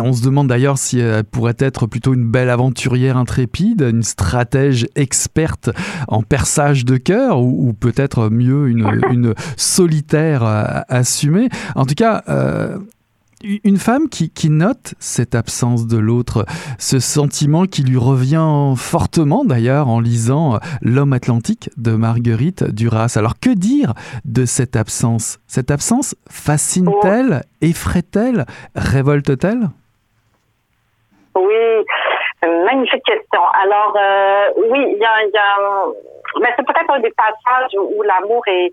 on 0.00 0.12
se 0.12 0.22
demande 0.22 0.48
d'ailleurs 0.48 0.78
si 0.78 0.98
elle 0.98 1.24
pourrait 1.24 1.56
être 1.58 1.86
plutôt 1.86 2.14
une 2.14 2.30
belle 2.30 2.50
aventurière 2.50 3.16
intrépide, 3.16 3.82
une 3.82 4.02
stratège 4.02 4.86
experte 4.94 5.70
en 6.08 6.22
perçage 6.22 6.84
de 6.84 6.96
cœur, 6.96 7.40
ou, 7.40 7.72
peut-être 7.72 8.28
mieux 8.28 8.68
une, 8.68 9.34
solitaire 9.56 10.44
assumée. 10.88 11.48
En 11.74 11.84
tout 11.84 11.94
cas, 11.94 12.22
euh, 12.28 12.78
une 13.44 13.76
femme 13.76 14.08
qui, 14.08 14.50
note 14.50 14.94
cette 14.98 15.34
absence 15.34 15.86
de 15.86 15.98
l'autre, 15.98 16.46
ce 16.78 16.98
sentiment 16.98 17.66
qui 17.66 17.82
lui 17.82 17.98
revient 17.98 18.74
fortement 18.76 19.44
d'ailleurs 19.44 19.88
en 19.88 20.00
lisant 20.00 20.54
euh, 20.54 20.58
L'homme 20.82 21.12
atlantique 21.12 21.70
de 21.76 21.92
Marguerite 21.92 22.64
Duras. 22.64 23.14
Alors 23.18 23.34
que 23.38 23.50
dire 23.50 23.92
de 24.24 24.44
cette 24.46 24.76
absence? 24.76 25.38
Cette 25.46 25.70
absence 25.70 26.14
fascine-t-elle, 26.30 27.42
effraie-t-elle, 27.60 28.46
révolte-t-elle? 28.74 29.68
Oui, 31.34 31.84
magnifique 32.64 33.04
question. 33.04 33.40
Alors 33.62 33.94
euh, 33.96 34.48
oui, 34.70 34.78
il 34.92 34.98
y 34.98 35.04
a, 35.04 35.46
mais 36.40 36.48
c'est 36.56 36.64
peut-être 36.64 36.90
un 36.90 37.00
des 37.00 37.12
passages 37.12 37.76
où 37.78 38.02
l'amour 38.02 38.42
est 38.46 38.72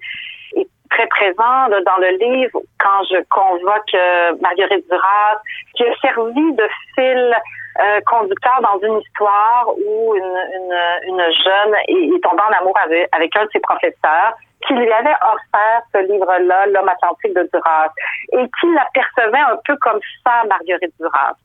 très 0.94 1.08
présent 1.08 1.70
dans 1.70 1.98
le 1.98 2.18
livre 2.18 2.60
quand 2.80 3.04
je 3.10 3.18
convoque 3.30 3.94
euh, 3.96 4.34
Marguerite 4.42 4.86
Duras, 4.90 5.38
qui 5.76 5.84
a 5.84 5.96
servi 6.02 6.54
de 6.54 6.68
fil 6.94 7.36
euh, 7.82 8.00
conducteur 8.06 8.62
dans 8.62 8.80
une 8.88 9.00
histoire 9.00 9.70
où 9.76 10.16
une, 10.16 10.38
une, 10.56 10.78
une 11.10 11.24
jeune 11.44 11.76
est, 11.88 12.24
tombée 12.24 12.44
en 12.48 12.62
amour 12.62 12.78
avec, 12.86 13.10
avec 13.12 13.36
un 13.36 13.46
de 13.46 13.50
ses 13.52 13.60
professeurs 13.60 14.34
qui 14.68 14.74
lui 14.76 14.92
avait 14.92 15.16
offert 15.34 15.82
ce 15.94 16.12
livre-là, 16.12 16.68
L'homme 16.68 16.88
atlantique 16.88 17.34
de 17.34 17.50
Duras, 17.52 17.90
et 18.34 18.46
qui 18.60 18.68
l'apercevait 18.74 19.52
un 19.52 19.58
peu 19.66 19.76
comme 19.78 20.00
ça, 20.24 20.44
Marguerite 20.48 20.94
Duras. 21.00 21.36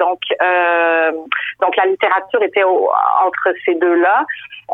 Donc, 0.00 0.20
euh, 0.42 1.12
donc 1.60 1.76
la 1.76 1.86
littérature 1.86 2.42
était 2.42 2.64
entre 2.64 3.54
ces 3.64 3.74
deux-là. 3.76 4.24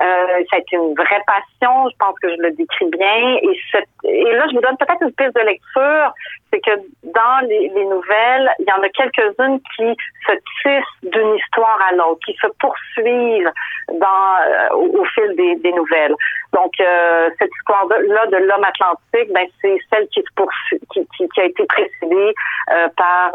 Euh, 0.01 0.45
ça 0.51 0.57
a 0.57 0.59
été 0.59 0.77
une 0.77 0.95
vraie 0.95 1.23
passion. 1.27 1.89
Je 1.91 1.97
pense 1.99 2.19
que 2.21 2.31
je 2.31 2.41
le 2.41 2.51
décris 2.53 2.87
bien. 2.87 3.37
Et, 3.43 3.61
et 4.05 4.33
là, 4.33 4.47
je 4.49 4.55
vous 4.55 4.63
donne 4.63 4.77
peut-être 4.79 5.03
une 5.03 5.13
piste 5.13 5.35
de 5.37 5.45
lecture. 5.45 6.15
C'est 6.51 6.61
que 6.61 6.81
dans 7.05 7.47
les, 7.47 7.69
les, 7.69 7.85
nouvelles, 7.85 8.51
il 8.59 8.67
y 8.67 8.73
en 8.73 8.83
a 8.83 8.89
quelques-unes 8.89 9.61
qui 9.77 9.95
se 10.27 10.33
tissent 10.63 11.13
d'une 11.13 11.35
histoire 11.37 11.79
à 11.89 11.95
l'autre, 11.95 12.21
qui 12.25 12.35
se 12.41 12.47
poursuivent 12.59 13.53
dans, 13.89 14.37
euh, 14.47 14.77
au, 14.77 15.05
fil 15.15 15.35
des, 15.37 15.57
des, 15.57 15.73
nouvelles. 15.73 16.15
Donc, 16.53 16.73
euh, 16.81 17.31
cette 17.39 17.51
histoire-là 17.61 18.27
de 18.27 18.37
l'homme 18.37 18.65
atlantique, 18.65 19.33
ben, 19.33 19.47
c'est 19.61 19.79
celle 19.93 20.09
qui, 20.09 20.21
se 20.21 20.35
poursuit, 20.37 20.81
qui, 20.93 21.07
qui, 21.17 21.29
qui 21.29 21.41
a 21.41 21.45
été 21.45 21.65
précédée 21.67 22.35
euh, 22.71 22.89
par 22.97 23.35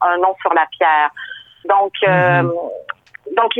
un 0.00 0.18
nom 0.18 0.34
sur 0.40 0.52
la 0.54 0.66
pierre. 0.78 1.10
Donc, 1.64 1.92
mm-hmm. 2.02 2.50
donc, 3.36 3.52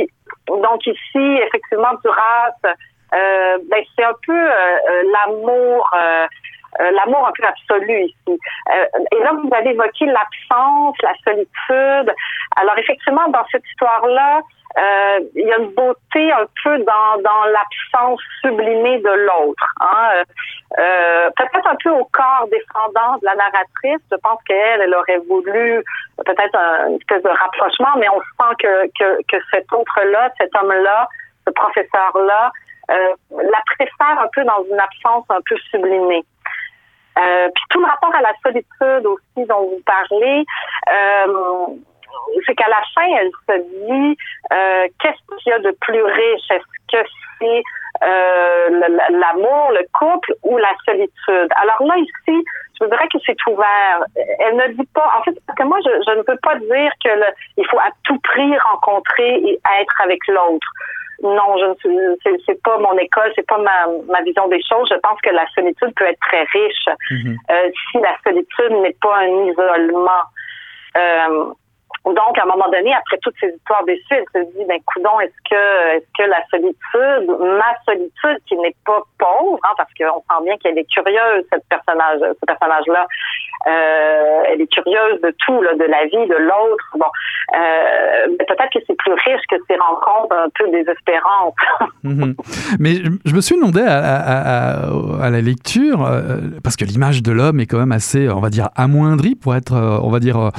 donc 0.57 0.85
ici, 0.85 1.39
effectivement, 1.47 1.93
Duras, 2.03 2.75
euh, 3.13 3.57
ben, 3.69 3.83
c'est 3.95 4.03
un 4.03 4.13
peu 4.25 4.33
euh, 4.33 4.77
euh, 4.89 5.03
l'amour. 5.13 5.89
Euh, 5.95 6.27
l'amour 6.91 7.27
un 7.27 7.31
peu 7.35 7.47
absolu 7.47 8.03
ici. 8.03 8.39
et 9.11 9.19
là, 9.23 9.31
vous 9.33 9.49
avez 9.51 9.71
évoqué 9.71 10.05
l'absence, 10.05 10.95
la 11.01 11.13
solitude. 11.25 12.13
Alors, 12.61 12.77
effectivement, 12.77 13.27
dans 13.29 13.43
cette 13.51 13.65
histoire-là, 13.71 14.41
euh, 14.79 15.19
il 15.35 15.47
y 15.47 15.51
a 15.51 15.57
une 15.57 15.71
beauté 15.73 16.31
un 16.31 16.45
peu 16.63 16.77
dans, 16.79 17.21
dans 17.21 17.43
l'absence 17.45 18.21
sublimée 18.41 18.99
de 18.99 19.09
l'autre. 19.09 19.67
Hein. 19.81 20.23
Euh, 20.77 21.29
peut-être 21.35 21.67
un 21.67 21.75
peu 21.83 21.89
au 21.89 22.05
corps 22.05 22.47
défendant 22.49 23.17
de 23.17 23.25
la 23.25 23.35
narratrice. 23.35 24.01
Je 24.11 24.17
pense 24.17 24.39
qu'elle, 24.47 24.81
elle 24.81 24.95
aurait 24.95 25.21
voulu 25.27 25.83
peut-être 26.25 26.55
une 26.87 26.95
espèce 26.95 27.23
de 27.23 27.29
rapprochement, 27.29 27.97
mais 27.97 28.07
on 28.09 28.19
sent 28.21 28.55
que, 28.59 28.87
que, 28.97 29.21
que 29.27 29.43
cet 29.51 29.71
autre-là, 29.73 30.29
cet 30.39 30.55
homme-là, 30.55 31.07
ce 31.47 31.51
professeur-là, 31.51 32.51
euh, 32.91 33.13
la 33.31 33.61
préfère 33.75 34.21
un 34.21 34.27
peu 34.33 34.43
dans 34.43 34.63
une 34.69 34.79
absence 34.79 35.25
un 35.29 35.41
peu 35.47 35.55
sublimée. 35.69 36.23
Euh, 37.17 37.49
puis 37.53 37.63
tout 37.69 37.79
le 37.79 37.85
rapport 37.85 38.15
à 38.15 38.21
la 38.21 38.33
solitude 38.43 39.05
aussi 39.05 39.47
dont 39.47 39.61
vous 39.61 39.81
parlez, 39.85 40.45
euh, 40.93 41.67
c'est 42.45 42.55
qu'à 42.55 42.69
la 42.69 42.81
fin, 42.93 43.07
elle 43.19 43.31
se 43.47 43.61
dit 43.85 44.17
euh, 44.53 44.87
qu'est-ce 45.01 45.35
qu'il 45.37 45.51
y 45.51 45.53
a 45.53 45.59
de 45.59 45.71
plus 45.81 46.03
riche? 46.03 46.51
Est-ce 46.51 46.97
que 46.97 47.09
c'est 47.39 47.63
euh, 48.03 48.69
l'amour, 49.09 49.71
le 49.71 49.85
couple 49.93 50.33
ou 50.43 50.57
la 50.57 50.73
solitude? 50.85 51.49
Alors 51.61 51.83
là, 51.83 51.95
ici, 51.97 52.43
je 52.81 52.85
dirais 52.85 53.07
que 53.11 53.19
c'est 53.25 53.37
ouvert. 53.47 54.03
Elle 54.39 54.55
ne 54.55 54.67
dit 54.73 54.87
pas, 54.93 55.09
en 55.17 55.23
fait, 55.23 55.37
parce 55.45 55.57
que 55.57 55.63
moi, 55.63 55.79
je, 55.83 55.91
je 56.07 56.17
ne 56.17 56.21
peux 56.23 56.37
pas 56.41 56.55
dire 56.55 56.91
que 57.03 57.09
il 57.57 57.67
faut 57.67 57.79
à 57.79 57.89
tout 58.03 58.19
prix 58.19 58.57
rencontrer 58.59 59.35
et 59.35 59.59
être 59.81 60.01
avec 60.01 60.19
l'autre. 60.27 60.67
Non, 61.21 61.57
je 61.57 61.89
ne 61.89 62.37
c'est 62.45 62.63
pas 62.63 62.77
mon 62.77 62.97
école, 62.97 63.31
c'est 63.35 63.45
pas 63.45 63.57
ma, 63.57 63.87
ma 64.07 64.21
vision 64.21 64.47
des 64.47 64.61
choses. 64.63 64.87
Je 64.89 64.97
pense 64.99 65.19
que 65.21 65.29
la 65.31 65.45
solitude 65.53 65.93
peut 65.95 66.05
être 66.05 66.19
très 66.21 66.43
riche 66.43 66.85
mm-hmm. 67.11 67.35
euh, 67.51 67.71
si 67.91 67.99
la 67.99 68.15
solitude 68.23 68.71
n'est 68.81 68.95
pas 69.01 69.17
un 69.17 69.45
isolement. 69.45 70.23
Euh, 70.97 71.51
donc, 72.05 72.37
à 72.37 72.43
un 72.43 72.45
moment 72.45 72.69
donné, 72.69 72.93
après 72.93 73.17
toutes 73.21 73.35
ces 73.39 73.49
histoires 73.49 73.83
déçues, 73.85 74.03
elle 74.11 74.25
se 74.33 74.57
dit, 74.57 74.65
ben, 74.67 74.79
coudon, 74.85 75.19
est-ce 75.19 75.35
que, 75.49 75.97
est-ce 75.97 76.05
que 76.17 76.29
la 76.29 76.43
solitude, 76.49 77.57
ma 77.57 77.75
solitude, 77.85 78.37
qui 78.47 78.55
n'est 78.57 78.75
pas 78.85 79.01
pauvre, 79.17 79.59
hein, 79.63 79.73
parce 79.77 79.89
qu'on 79.93 80.19
sent 80.19 80.43
bien 80.43 80.57
qu'elle 80.57 80.77
est 80.77 80.89
curieuse, 80.89 81.45
cette 81.51 81.67
personnage, 81.69 82.19
ce 82.19 82.45
personnage-là, 82.45 83.05
euh, 83.67 84.43
elle 84.47 84.61
est 84.61 84.71
curieuse 84.71 85.19
de 85.21 85.33
tout, 85.45 85.59
de 85.59 85.85
la 85.85 86.05
vie, 86.05 86.27
de 86.29 86.35
l'autre. 86.35 86.85
Bon, 86.97 87.05
euh, 87.55 88.37
peut-être 88.47 88.71
que 88.73 88.79
c'est 88.87 88.95
plus 88.97 89.13
riche 89.13 89.41
que 89.49 89.57
ces 89.67 89.75
rencontres 89.75 90.35
un 90.35 90.49
peu 90.57 90.69
désespérantes. 90.71 91.55
Mhm. 92.01 92.33
Mais 92.79 92.93
je 93.25 93.35
me 93.35 93.41
suis 93.41 93.55
demandé 93.55 93.81
à, 93.81 95.29
la 95.29 95.41
lecture, 95.41 96.05
euh, 96.05 96.37
parce 96.63 96.77
que 96.77 96.85
l'image 96.85 97.21
de 97.21 97.33
l'homme 97.33 97.59
est 97.59 97.65
quand 97.65 97.77
même 97.77 97.91
assez, 97.91 98.29
on 98.29 98.39
va 98.39 98.49
dire, 98.49 98.69
amoindrie 98.77 99.35
pour 99.35 99.53
être, 99.53 99.73
on 99.73 100.09
va 100.09 100.19
dire, 100.19 100.51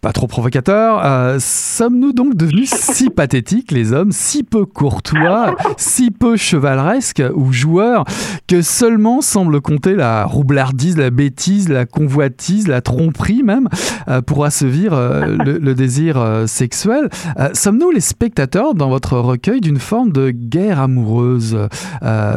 pas 0.00 0.12
trop 0.12 0.28
provocateur, 0.28 1.00
euh, 1.04 1.38
sommes-nous 1.40 2.12
donc 2.12 2.36
devenus 2.36 2.70
si 2.70 3.10
pathétiques, 3.10 3.72
les 3.72 3.92
hommes, 3.92 4.12
si 4.12 4.44
peu 4.44 4.64
courtois, 4.64 5.56
si 5.76 6.12
peu 6.12 6.36
chevaleresques 6.36 7.22
ou 7.34 7.52
joueurs, 7.52 8.04
que 8.46 8.62
seulement 8.62 9.22
semble 9.22 9.60
compter 9.60 9.96
la 9.96 10.24
roublardise, 10.24 10.96
la 10.96 11.10
bêtise, 11.10 11.68
la 11.68 11.84
convoitise, 11.84 12.68
la 12.68 12.80
tromperie 12.80 13.42
même, 13.42 13.68
euh, 14.06 14.22
pour 14.22 14.44
assouvir 14.44 14.92
euh, 14.92 15.36
le, 15.36 15.74
désir 15.74 16.44
sexuel? 16.46 17.08
Sommes-nous 17.52 17.90
les 17.90 18.00
spectateurs 18.00 18.74
dans 18.74 18.88
votre 18.88 19.18
recueil 19.18 19.60
d'une 19.60 19.78
forme 19.78 20.12
de 20.12 20.30
guerre 20.30 20.80
amoureuse, 20.80 21.56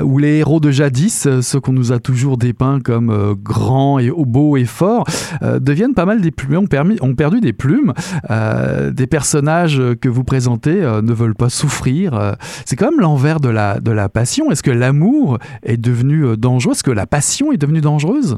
où 0.04 0.18
les 0.18 0.38
héros 0.38 0.60
de 0.60 0.70
jadis, 0.70 1.28
ceux 1.42 1.60
qu'on 1.60 1.74
nous 1.74 1.92
a 1.92 2.00
toujours 2.00 2.38
dépeints 2.38 2.80
comme 2.80 3.36
grands 3.42 4.00
et 4.00 4.12
beaux 4.12 4.58
et 4.58 4.66
forts, 4.66 5.06
deviennent 5.42 5.94
pas 5.94 6.06
mal 6.06 6.22
déplumés, 6.22 6.58
ont, 6.58 6.68
ont 7.02 7.16
perdu 7.16 7.40
des 7.40 7.51
plumes. 7.54 7.94
Euh, 8.30 8.92
des 8.92 9.08
personnages 9.08 9.82
que 10.02 10.10
vous 10.10 10.24
présentez 10.24 10.82
euh, 10.82 11.02
ne 11.02 11.14
veulent 11.14 11.36
pas 11.36 11.50
souffrir. 11.50 12.14
Euh, 12.14 12.34
c'est 12.66 12.76
quand 12.76 12.92
même 12.92 13.00
l'envers 13.00 13.40
de 13.40 13.50
la, 13.50 13.80
de 13.80 13.92
la 13.92 14.10
passion. 14.10 14.52
Est-ce 14.52 14.64
que 14.64 14.72
l'amour 14.72 15.38
est 15.64 15.78
devenu 15.78 16.38
dangereux? 16.38 16.74
Est-ce 16.74 16.84
que 16.84 16.92
la 16.92 17.08
passion 17.08 17.52
est 17.52 17.58
devenue 17.58 17.82
dangereuse? 17.82 18.38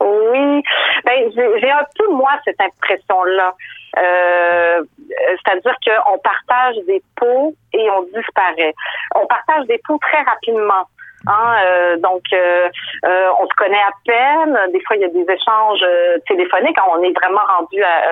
Oui, 0.00 0.62
ben, 1.04 1.30
j'ai 1.34 1.70
un 1.70 1.86
peu 1.96 2.12
moi 2.12 2.30
cette 2.44 2.60
impression-là. 2.60 3.54
C'est-à-dire 3.94 5.74
qu'on 5.84 6.18
partage 6.18 6.76
des 6.86 7.02
pots 7.16 7.54
et 7.72 7.88
on 7.90 8.02
disparaît. 8.02 8.74
On 9.14 9.26
partage 9.26 9.66
des 9.66 9.80
pots 9.86 9.98
très 9.98 10.22
rapidement. 10.22 10.88
Hein, 11.26 11.56
euh, 11.64 11.96
donc, 11.98 12.22
euh, 12.32 12.68
euh, 13.04 13.28
on 13.40 13.46
se 13.46 13.54
connaît 13.56 13.76
à 13.76 13.92
peine. 14.04 14.58
Des 14.72 14.80
fois, 14.80 14.96
il 14.96 15.02
y 15.02 15.04
a 15.04 15.08
des 15.08 15.26
échanges 15.30 15.84
téléphoniques. 16.26 16.76
On 16.88 17.02
est 17.02 17.12
vraiment 17.18 17.44
rendu 17.58 17.82
à 17.82 18.02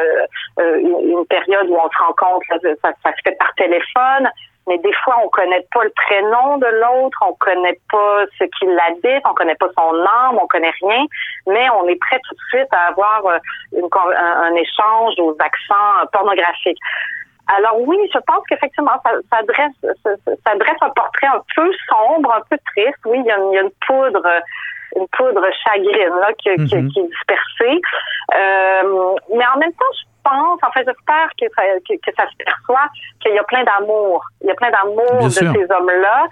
une, 0.59 1.25
période 1.27 1.69
où 1.69 1.77
on 1.77 1.91
se 1.91 1.99
rencontre. 1.99 2.47
Ça, 2.83 2.93
ça, 3.03 3.11
se 3.13 3.23
fait 3.25 3.37
par 3.39 3.53
téléphone. 3.55 4.31
Mais 4.69 4.79
des 4.79 4.93
fois, 5.05 5.17
on 5.25 5.29
connaît 5.29 5.67
pas 5.75 5.83
le 5.83 5.91
prénom 5.91 6.59
de 6.59 6.67
l'autre, 6.67 7.19
on 7.27 7.33
connaît 7.35 7.77
pas 7.91 8.25
ce 8.39 8.45
qui 8.45 8.67
l'habite, 8.67 9.23
on 9.29 9.35
connaît 9.35 9.57
pas 9.57 9.67
son 9.77 9.93
âme, 9.93 10.39
on 10.41 10.47
connaît 10.47 10.73
rien. 10.81 11.05
Mais 11.49 11.69
on 11.71 11.89
est 11.89 11.97
prêt 11.97 12.21
tout 12.29 12.35
de 12.35 12.41
suite 12.49 12.69
à 12.71 12.89
avoir 12.89 13.23
une, 13.73 13.89
un, 13.93 14.43
un 14.43 14.55
échange 14.55 15.15
aux 15.19 15.37
accents 15.41 16.07
pornographiques. 16.13 16.79
Alors 17.49 17.81
oui, 17.81 17.99
je 18.13 18.19
pense 18.21 18.45
qu'effectivement, 18.49 18.93
ça, 19.05 19.13
ça, 19.31 19.43
dresse, 19.43 19.97
ça, 20.05 20.55
dresse 20.55 20.77
un 20.81 20.91
portrait 20.91 21.27
un 21.27 21.43
peu 21.55 21.71
sombre, 21.89 22.35
un 22.35 22.43
peu 22.49 22.57
triste. 22.75 22.99
Oui, 23.05 23.19
il 23.19 23.27
y 23.27 23.31
a, 23.31 23.39
il 23.39 23.55
y 23.55 23.59
a 23.59 23.63
une 23.63 23.71
poudre 23.87 24.27
une 24.97 25.09
poudre 25.09 25.45
chagrine 25.65 26.15
là, 26.21 26.33
qui, 26.39 26.51
qui, 26.67 26.77
mhm. 26.77 26.91
qui 26.91 27.01
est 27.01 27.09
dispersée. 27.09 27.81
Euh, 28.35 29.15
mais 29.35 29.45
en 29.47 29.59
même 29.59 29.73
temps, 29.73 29.93
je 29.97 30.05
pense, 30.23 30.61
en 30.63 30.71
fait, 30.73 30.85
j'espère 30.87 31.31
que 31.41 31.47
ça, 31.57 31.63
que, 31.89 31.95
que 31.95 32.15
ça 32.17 32.25
se 32.31 32.37
perçoit 32.37 32.89
qu'il 33.21 33.35
y 33.35 33.39
a 33.39 33.45
plein 33.45 33.65
d'amour. 33.65 34.25
Il 34.43 34.49
y 34.49 34.51
a 34.51 34.55
plein 34.55 34.71
d'amour 34.71 35.25
de 35.25 35.29
ces 35.31 35.47
hommes-là 35.71 36.29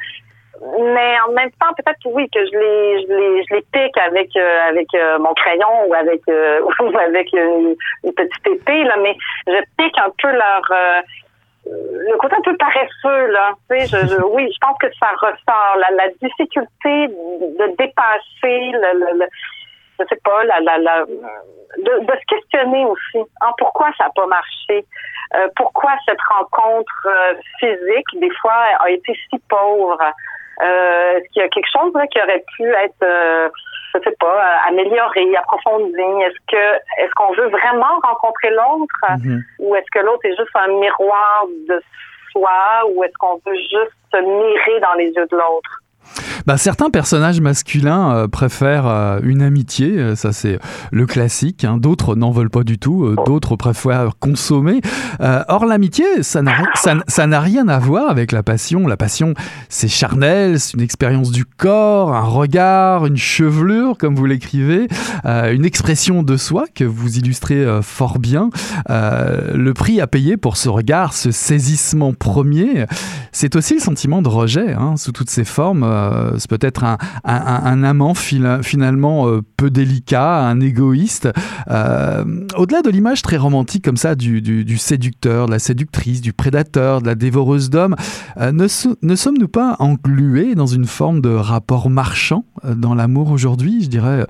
mais 0.60 1.16
en 1.26 1.32
même 1.32 1.50
temps, 1.52 1.72
peut-être 1.76 1.98
que 2.04 2.08
oui, 2.08 2.28
que 2.28 2.40
je 2.44 2.58
les, 2.58 3.06
je 3.06 3.12
les, 3.14 3.44
je 3.44 3.54
les 3.54 3.64
pique 3.72 3.96
avec 3.96 4.36
euh, 4.36 4.68
avec 4.68 4.88
euh, 4.94 5.18
mon 5.18 5.32
crayon 5.32 5.86
ou 5.86 5.94
avec 5.94 6.20
euh, 6.28 6.60
ou 6.80 6.98
avec 6.98 7.32
une, 7.32 7.74
petite 8.14 8.46
épée 8.46 8.84
là, 8.84 8.96
mais 9.02 9.16
je 9.46 9.58
pique 9.78 9.98
un 9.98 10.10
peu 10.22 10.30
leur 10.30 11.02
le 11.66 12.16
côté 12.18 12.36
un 12.36 12.42
peu 12.42 12.56
paresseux 12.56 13.26
là. 13.32 13.52
Tu 13.70 13.78
sais, 13.78 13.86
je, 13.86 14.22
oui, 14.32 14.52
je 14.52 14.58
pense 14.60 14.76
que 14.80 14.88
ça 14.98 15.08
ressort 15.18 15.76
la, 15.78 15.90
la 15.96 16.08
difficulté 16.20 17.08
de 17.08 17.76
dépasser 17.76 18.70
le, 18.72 19.18
le, 19.18 19.26
je 19.98 20.04
sais 20.08 20.20
pas, 20.22 20.44
la, 20.44 20.60
la, 20.60 20.78
la 20.78 21.04
de, 21.06 22.04
de, 22.04 22.12
se 22.12 22.34
questionner 22.36 22.84
aussi. 22.84 23.18
Hein, 23.40 23.52
pourquoi 23.56 23.90
ça 23.96 24.04
n'a 24.04 24.10
pas 24.14 24.26
marché? 24.26 24.84
pourquoi 25.54 25.92
cette 26.08 26.20
rencontre 26.28 27.08
physique, 27.60 28.20
des 28.20 28.34
fois, 28.40 28.64
a 28.80 28.90
été 28.90 29.14
si 29.30 29.38
pauvre? 29.48 29.96
Euh, 30.62 31.16
est-ce 31.16 31.28
qu'il 31.32 31.42
y 31.42 31.44
a 31.44 31.48
quelque 31.48 31.70
chose 31.72 31.92
là, 31.94 32.06
qui 32.06 32.20
aurait 32.20 32.44
pu 32.56 32.64
être, 32.64 33.02
euh, 33.02 33.48
je 33.94 34.00
sais 34.00 34.16
pas, 34.18 34.26
euh, 34.26 34.68
amélioré, 34.68 35.36
approfondi? 35.36 36.22
Est-ce 36.22 36.40
que 36.48 36.76
est-ce 36.98 37.12
qu'on 37.14 37.32
veut 37.32 37.48
vraiment 37.48 37.98
rencontrer 38.02 38.50
l'autre? 38.50 39.00
Mm-hmm. 39.08 39.40
ou 39.60 39.74
est-ce 39.76 39.90
que 39.92 40.04
l'autre 40.04 40.24
est 40.24 40.36
juste 40.36 40.54
un 40.54 40.68
miroir 40.68 41.46
de 41.68 41.82
soi? 42.32 42.82
Ou 42.90 43.04
est-ce 43.04 43.14
qu'on 43.18 43.40
veut 43.46 43.56
juste 43.56 43.96
se 44.12 44.20
mirer 44.20 44.80
dans 44.80 44.94
les 44.94 45.10
yeux 45.10 45.26
de 45.26 45.36
l'autre? 45.36 45.79
Bah, 46.46 46.56
certains 46.56 46.90
personnages 46.90 47.40
masculins 47.40 48.14
euh, 48.14 48.28
préfèrent 48.28 48.86
euh, 48.86 49.20
une 49.22 49.42
amitié, 49.42 49.98
euh, 49.98 50.16
ça 50.16 50.32
c'est 50.32 50.58
le 50.90 51.06
classique. 51.06 51.64
Hein. 51.64 51.76
D'autres 51.78 52.16
n'en 52.16 52.30
veulent 52.30 52.50
pas 52.50 52.64
du 52.64 52.78
tout, 52.78 53.14
d'autres 53.26 53.56
préfèrent 53.56 54.12
consommer. 54.18 54.80
or 55.20 55.66
l'amitié, 55.66 56.22
ça 56.22 56.42
n'a 56.42 56.52
ça, 56.74 57.26
n'a 57.26 57.40
rien 57.40 57.68
à 57.68 57.78
voir 57.78 58.10
avec 58.10 58.32
la 58.32 58.42
passion. 58.42 58.86
La 58.86 58.96
passion, 58.96 59.34
c'est 59.68 59.88
charnel, 59.88 60.58
c'est 60.60 60.74
une 60.74 60.82
expérience 60.82 61.30
du 61.30 61.44
corps, 61.44 62.14
un 62.14 62.22
regard, 62.22 63.06
une 63.06 63.16
chevelure, 63.16 63.96
comme 63.98 64.14
vous 64.14 64.26
l'écrivez, 64.26 64.88
une 65.24 65.64
expression 65.64 66.22
de 66.22 66.36
soi 66.36 66.64
que 66.74 66.84
vous 66.84 67.18
illustrez 67.18 67.64
fort 67.82 68.18
bien. 68.18 68.50
le 68.88 69.72
prix 69.72 70.00
à 70.00 70.06
payer 70.06 70.36
pour 70.36 70.56
ce 70.56 70.68
regard, 70.68 71.12
ce 71.12 71.30
saisissement 71.30 72.12
premier, 72.12 72.86
c'est 73.32 73.56
aussi 73.56 73.74
le 73.74 73.80
sentiment 73.80 74.22
de 74.22 74.28
rejet, 74.28 74.72
hein, 74.72 74.96
sous 74.96 75.12
toutes 75.12 75.30
ses 75.30 75.44
formes 75.44 75.84
c'est 76.40 76.50
peut-être 76.50 76.84
un, 76.84 77.84
amant 77.84 78.14
finalement 78.14 79.28
euh, 79.28 79.42
peu 79.56 79.70
délicat, 79.70 80.38
un 80.40 80.60
égoïste. 80.60 81.28
Euh, 81.70 82.24
au-delà 82.56 82.82
de 82.82 82.90
l'image 82.90 83.22
très 83.22 83.36
romantique 83.36 83.84
comme 83.84 83.96
ça 83.96 84.14
du, 84.14 84.78
séducteur, 84.78 85.46
de 85.46 85.52
la 85.52 85.58
séductrice, 85.58 86.20
du 86.20 86.32
prédateur, 86.32 87.02
de 87.02 87.06
la 87.06 87.14
dévoreuse 87.14 87.70
d'hommes, 87.70 87.96
ne, 88.38 88.66
sommes-nous 88.66 89.48
pas 89.48 89.76
englués 89.78 90.54
dans 90.54 90.66
une 90.66 90.86
forme 90.86 91.20
de 91.20 91.30
rapport 91.30 91.90
marchand 91.90 92.44
dans 92.64 92.94
l'amour 92.94 93.30
aujourd'hui, 93.30 93.82
je 93.82 93.88
dirais 93.88 94.26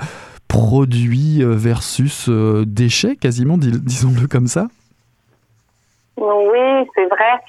produit 0.49 1.42
versus 1.42 2.29
déchet, 2.29 3.16
quasiment, 3.16 3.57
disons-le 3.57 4.27
comme 4.27 4.49
ça? 4.49 4.66
Oui, 6.16 6.87
c'est 6.94 7.07
vrai. 7.07 7.40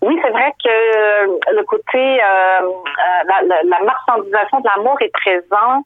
Oui, 0.00 0.16
c'est 0.22 0.30
vrai 0.30 0.52
que 0.64 0.68
euh, 0.68 1.38
le 1.56 1.62
côté 1.64 2.22
euh, 2.22 2.60
euh, 2.60 3.42
la, 3.46 3.62
la, 3.64 3.80
marchandisation 3.80 4.60
de 4.60 4.68
l'amour 4.68 4.96
est 5.00 5.12
présent. 5.12 5.82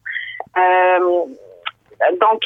donc, 2.20 2.42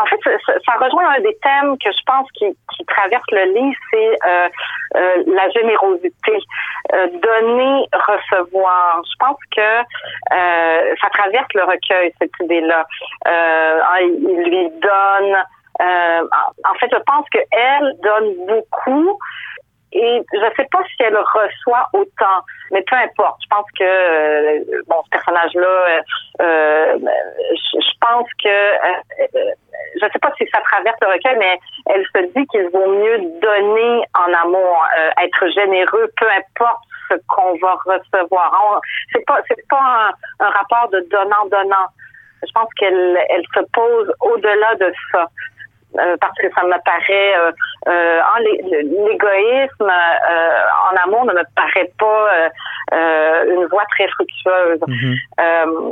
en 0.00 0.06
fait, 0.06 0.20
ça, 0.64 0.72
rejoint 0.78 1.14
un 1.16 1.20
des 1.20 1.36
thèmes 1.42 1.76
que 1.78 1.90
je 1.90 2.02
pense 2.06 2.30
qui, 2.32 2.46
qui 2.76 2.84
traverse 2.84 3.24
le 3.32 3.44
livre, 3.54 3.80
c'est 3.90 4.18
la 5.26 5.50
générosité, 5.50 6.38
donner, 6.92 7.88
recevoir. 7.92 9.02
Je 9.04 9.16
pense 9.18 9.38
que 9.56 10.96
ça 11.00 11.08
traverse 11.12 11.48
le 11.54 11.64
recueil 11.64 12.14
cette 12.20 12.38
idée-là. 12.42 12.86
il 14.00 14.42
lui 14.44 14.70
donne. 14.80 15.36
en 15.80 16.74
fait, 16.78 16.90
je 16.92 17.02
pense 17.04 17.28
qu'elle 17.30 17.96
donne 18.00 18.46
beaucoup, 18.46 19.18
et 19.94 20.22
je 20.32 20.46
sais 20.56 20.68
pas 20.70 20.82
si 20.84 21.02
elle 21.02 21.16
reçoit 21.16 21.86
autant, 21.92 22.42
mais 22.72 22.82
peu 22.82 22.96
importe. 22.96 23.40
Je 23.42 23.48
pense 23.48 23.66
que 23.78 23.84
euh, 23.84 24.82
bon, 24.88 24.96
ce 25.04 25.10
personnage-là, 25.10 25.66
euh, 25.68 26.00
euh 26.42 26.98
je, 26.98 27.98
pense 28.00 28.28
que 28.42 28.48
euh, 28.48 29.52
je 30.00 30.06
sais 30.12 30.18
pas 30.18 30.32
si 30.36 30.46
ça 30.52 30.60
traverse 30.62 30.96
le 31.00 31.12
recueil, 31.12 31.36
mais 31.38 31.58
elle 31.86 32.04
se 32.04 32.26
dit 32.36 32.46
qu'il 32.48 32.68
vaut 32.70 32.90
mieux 32.90 33.18
donner 33.40 34.02
en 34.18 34.32
amour, 34.34 34.84
être 35.22 35.48
généreux, 35.54 36.10
peu 36.16 36.26
importe 36.28 36.82
ce 37.08 37.14
qu'on 37.28 37.56
va 37.58 37.78
recevoir. 37.84 38.80
C'est 39.12 39.24
pas 39.26 39.38
c'est 39.46 39.68
pas 39.68 40.10
un, 40.40 40.46
un 40.46 40.50
rapport 40.50 40.88
de 40.90 41.06
donnant 41.08 41.46
donnant. 41.50 41.86
Je 42.42 42.52
pense 42.52 42.68
qu'elle 42.74 43.18
elle 43.30 43.44
se 43.54 43.60
pose 43.72 44.12
au-delà 44.20 44.74
de 44.74 44.92
ça. 45.12 45.28
Euh, 45.98 46.16
parce 46.20 46.36
que 46.38 46.48
ça 46.54 46.64
me 46.64 46.74
paraît 46.84 47.34
euh, 47.38 47.52
euh 47.86 48.20
l'égoïsme 48.40 49.88
euh, 49.88 50.64
en 50.90 50.96
amour 51.04 51.24
ne 51.24 51.32
me 51.32 51.42
paraît 51.54 51.92
pas 51.98 53.46
une 53.46 53.66
voie 53.66 53.84
très 53.90 54.08
fructueuse. 54.08 54.80
Mm-hmm. 54.80 55.86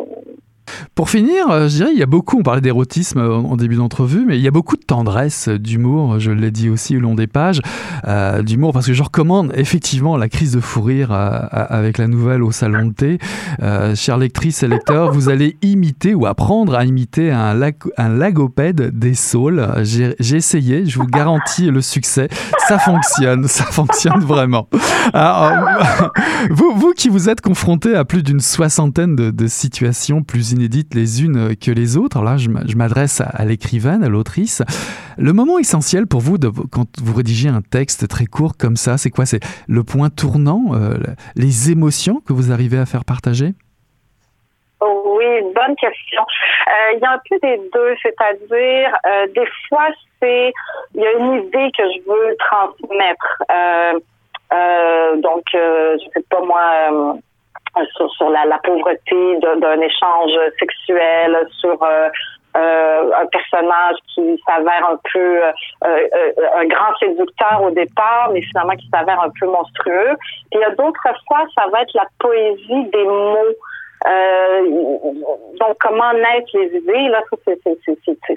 Pour 0.94 1.10
finir, 1.10 1.50
euh, 1.50 1.68
je 1.68 1.76
dirais, 1.76 1.90
il 1.92 1.98
y 1.98 2.02
a 2.02 2.06
beaucoup, 2.06 2.38
on 2.38 2.42
parlait 2.42 2.60
d'érotisme 2.60 3.20
en 3.20 3.56
début 3.56 3.76
d'entrevue, 3.76 4.24
mais 4.26 4.38
il 4.38 4.42
y 4.42 4.48
a 4.48 4.50
beaucoup 4.50 4.76
de 4.76 4.82
tendresse, 4.82 5.48
d'humour, 5.48 6.18
je 6.18 6.30
l'ai 6.30 6.50
dit 6.50 6.68
aussi 6.68 6.96
au 6.96 7.00
long 7.00 7.14
des 7.14 7.26
pages, 7.26 7.60
euh, 8.06 8.42
d'humour, 8.42 8.72
parce 8.72 8.86
que 8.86 8.92
je 8.92 9.02
recommande 9.02 9.52
effectivement 9.54 10.16
la 10.16 10.28
crise 10.28 10.52
de 10.52 10.60
fou 10.60 10.82
rire 10.82 11.12
euh, 11.12 11.40
avec 11.50 11.98
la 11.98 12.08
nouvelle 12.08 12.42
au 12.42 12.52
salon 12.52 12.86
de 12.86 12.92
thé. 12.92 13.18
Euh, 13.62 13.94
chères 13.94 14.18
lectrices 14.18 14.62
et 14.62 14.68
lecteurs, 14.68 15.12
vous 15.12 15.28
allez 15.28 15.56
imiter 15.62 16.14
ou 16.14 16.26
apprendre 16.26 16.74
à 16.74 16.84
imiter 16.84 17.30
un, 17.30 17.58
un 17.96 18.08
lagopède 18.08 18.98
des 18.98 19.14
saules. 19.14 19.66
J'ai 19.82 20.36
essayé, 20.36 20.86
je 20.86 20.98
vous 20.98 21.06
garantis 21.06 21.70
le 21.70 21.80
succès. 21.80 22.28
Ça 22.68 22.78
fonctionne, 22.78 23.46
ça 23.48 23.64
fonctionne 23.64 24.20
vraiment. 24.20 24.68
Vous, 26.50 26.72
vous 26.74 26.92
qui 26.92 27.08
vous 27.08 27.28
êtes 27.28 27.40
confronté 27.40 27.94
à 27.94 28.04
plus 28.04 28.22
d'une 28.22 28.40
soixantaine 28.40 29.14
de, 29.14 29.46
situations 29.46 30.22
plus 30.22 30.52
inédites, 30.62 30.72
dites 30.72 30.94
les 30.94 31.24
unes 31.24 31.56
que 31.56 31.70
les 31.70 31.96
autres. 31.96 32.22
là, 32.22 32.36
je 32.36 32.76
m'adresse 32.76 33.20
à 33.20 33.44
l'écrivaine, 33.44 34.02
à 34.02 34.08
l'autrice. 34.08 34.62
Le 35.18 35.32
moment 35.32 35.58
essentiel 35.58 36.06
pour 36.06 36.20
vous, 36.20 36.38
quand 36.70 36.86
vous 37.02 37.14
rédigez 37.14 37.48
un 37.48 37.60
texte 37.60 38.08
très 38.08 38.26
court 38.26 38.56
comme 38.58 38.76
ça, 38.76 38.96
c'est 38.96 39.10
quoi? 39.10 39.26
C'est 39.26 39.40
le 39.68 39.82
point 39.82 40.08
tournant, 40.08 40.74
euh, 40.74 40.94
les 41.36 41.70
émotions 41.70 42.20
que 42.26 42.32
vous 42.32 42.52
arrivez 42.52 42.78
à 42.78 42.86
faire 42.86 43.04
partager? 43.04 43.52
Oui, 44.80 45.26
bonne 45.54 45.76
question. 45.76 46.22
Euh, 46.22 46.96
il 46.96 47.00
y 47.00 47.04
a 47.04 47.12
un 47.12 47.20
peu 47.28 47.38
des 47.42 47.58
deux, 47.72 47.94
c'est-à-dire, 48.02 48.96
euh, 49.06 49.26
des 49.34 49.46
fois, 49.68 49.88
c'est 50.20 50.52
il 50.94 51.00
y 51.00 51.06
a 51.06 51.12
une 51.12 51.44
idée 51.44 51.70
que 51.76 51.82
je 51.82 52.00
veux 52.08 52.36
transmettre. 52.38 53.42
donc, 55.22 55.44
je 55.52 56.04
sais 56.14 56.24
pas 56.30 56.40
moi 56.40 57.18
sur, 57.96 58.10
sur 58.12 58.30
la, 58.30 58.44
la 58.44 58.58
pauvreté 58.58 59.38
d'un 59.38 59.80
échange 59.80 60.32
sexuel, 60.58 61.46
sur 61.60 61.82
euh, 61.82 62.08
euh, 62.54 63.10
un 63.16 63.26
personnage 63.28 63.96
qui 64.14 64.38
s'avère 64.46 64.86
un 64.86 64.98
peu 65.10 65.42
euh, 65.42 65.52
euh, 65.86 66.32
un 66.54 66.66
grand 66.66 66.94
séducteur 67.00 67.62
au 67.62 67.70
départ, 67.70 68.28
mais 68.30 68.42
finalement 68.42 68.76
qui 68.76 68.86
s'avère 68.92 69.18
un 69.22 69.30
peu 69.40 69.46
monstrueux. 69.46 70.16
Puis 70.50 70.58
il 70.58 70.60
y 70.60 70.64
a 70.64 70.74
d'autres 70.74 71.00
fois, 71.26 71.44
ça 71.54 71.66
va 71.72 71.80
être 71.80 71.94
la 71.94 72.04
poésie 72.18 72.84
des 72.92 73.04
mots. 73.04 73.56
donc, 75.60 75.78
comment 75.80 76.12
naître 76.12 76.50
les 76.52 76.76
idées, 76.76 77.08
là, 77.08 77.22
c'est 77.46 77.58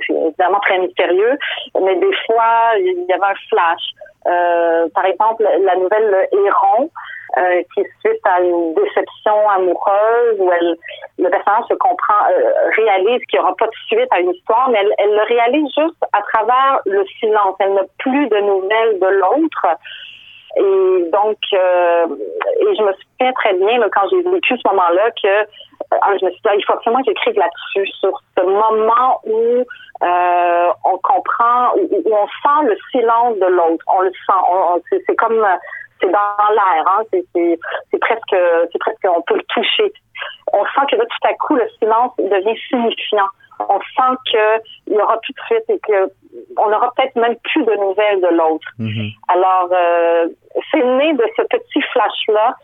évidemment 0.09 0.59
très 0.61 0.77
mystérieux, 0.77 1.37
mais 1.81 1.95
des 1.97 2.15
fois, 2.25 2.71
il 2.77 3.05
y 3.09 3.13
avait 3.13 3.21
un 3.21 3.39
flash. 3.49 4.91
par 4.93 5.05
exemple, 5.05 5.43
la 5.43 5.75
nouvelle 5.75 6.29
Héron, 6.31 6.89
euh, 7.37 7.61
qui 7.73 7.81
est 7.81 7.89
suite 7.99 8.21
à 8.23 8.39
une 8.41 8.73
déception 8.75 9.49
amoureuse 9.49 10.37
où 10.39 10.51
elle, 10.51 10.75
le 11.19 11.29
personnage 11.29 11.65
se 11.69 11.73
comprend, 11.73 12.27
euh, 12.31 12.51
réalise 12.77 13.21
qu'il 13.25 13.39
n'y 13.39 13.43
aura 13.43 13.55
pas 13.55 13.67
de 13.67 13.75
suite 13.87 14.07
à 14.11 14.19
une 14.19 14.31
histoire, 14.31 14.69
mais 14.69 14.79
elle, 14.97 15.11
le 15.11 15.23
réalise 15.23 15.67
juste 15.77 16.01
à 16.13 16.21
travers 16.21 16.79
le 16.85 17.03
silence. 17.19 17.55
Elle 17.59 17.73
n'a 17.73 17.83
plus 17.99 18.27
de 18.27 18.37
nouvelles 18.37 18.99
de 18.99 19.07
l'autre. 19.07 19.67
Et 20.57 21.09
donc, 21.11 21.37
euh, 21.53 22.05
et 22.61 22.75
je 22.75 22.83
me 22.83 22.93
souviens 22.93 23.33
très 23.33 23.53
bien 23.55 23.77
là, 23.79 23.87
quand 23.91 24.07
j'ai 24.09 24.21
vécu 24.21 24.55
ce 24.57 24.67
moment-là 24.69 25.11
que 25.21 25.27
euh, 25.27 26.17
je 26.21 26.25
me 26.25 26.31
suis 26.31 26.39
dit, 26.39 26.47
ah, 26.47 26.55
il 26.55 26.63
faut 26.63 26.73
absolument 26.73 27.01
que 27.01 27.07
j'écrive 27.09 27.35
là-dessus, 27.37 27.91
sur 27.99 28.17
ce 28.37 28.43
moment 28.43 29.19
où 29.25 29.65
euh, 30.03 30.71
on 30.85 30.97
comprend, 30.99 31.75
où, 31.75 31.89
où, 31.91 32.15
on 32.15 32.27
sent 32.27 32.67
le 32.69 32.77
silence 32.91 33.37
de 33.37 33.47
l'autre. 33.47 33.83
On 33.87 34.01
le 34.01 34.11
sent. 34.11 34.99
c'est 35.05 35.15
comme 35.17 35.45
c'est 35.99 36.11
dans 36.11 36.51
l'air, 36.51 36.85
hein, 36.87 37.03
c'est 37.11 37.99
presque, 37.99 38.35
c'est 38.71 38.79
presque, 38.79 39.05
on 39.05 39.21
peut 39.21 39.35
le 39.35 39.43
toucher. 39.49 39.93
On 40.53 40.63
sent 40.63 40.85
que 40.91 40.95
là, 40.95 41.05
tout 41.05 41.27
à 41.27 41.33
coup, 41.33 41.55
le 41.55 41.67
silence 41.79 42.11
devient 42.17 42.59
signifiant. 42.69 43.27
On 43.59 43.79
sent 43.79 44.17
qu'il 44.25 44.95
y 44.95 44.97
aura 44.97 45.17
plus 45.19 45.33
de 45.33 45.39
suite 45.45 45.69
et 45.69 45.79
que 45.79 46.11
on 46.57 46.71
aura 46.71 46.91
peut-être 46.95 47.15
même 47.15 47.35
plus 47.37 47.63
de 47.63 47.75
nouvelles 47.75 48.21
de 48.21 48.35
l'autre. 48.35 48.67
Mm-hmm. 48.79 49.13
Alors, 49.29 49.69
euh, 49.71 50.27
c'est 50.71 50.83
né 50.83 51.13
de 51.13 51.23
ce 51.35 51.41
petit 51.43 51.81
flash-là 51.93 52.55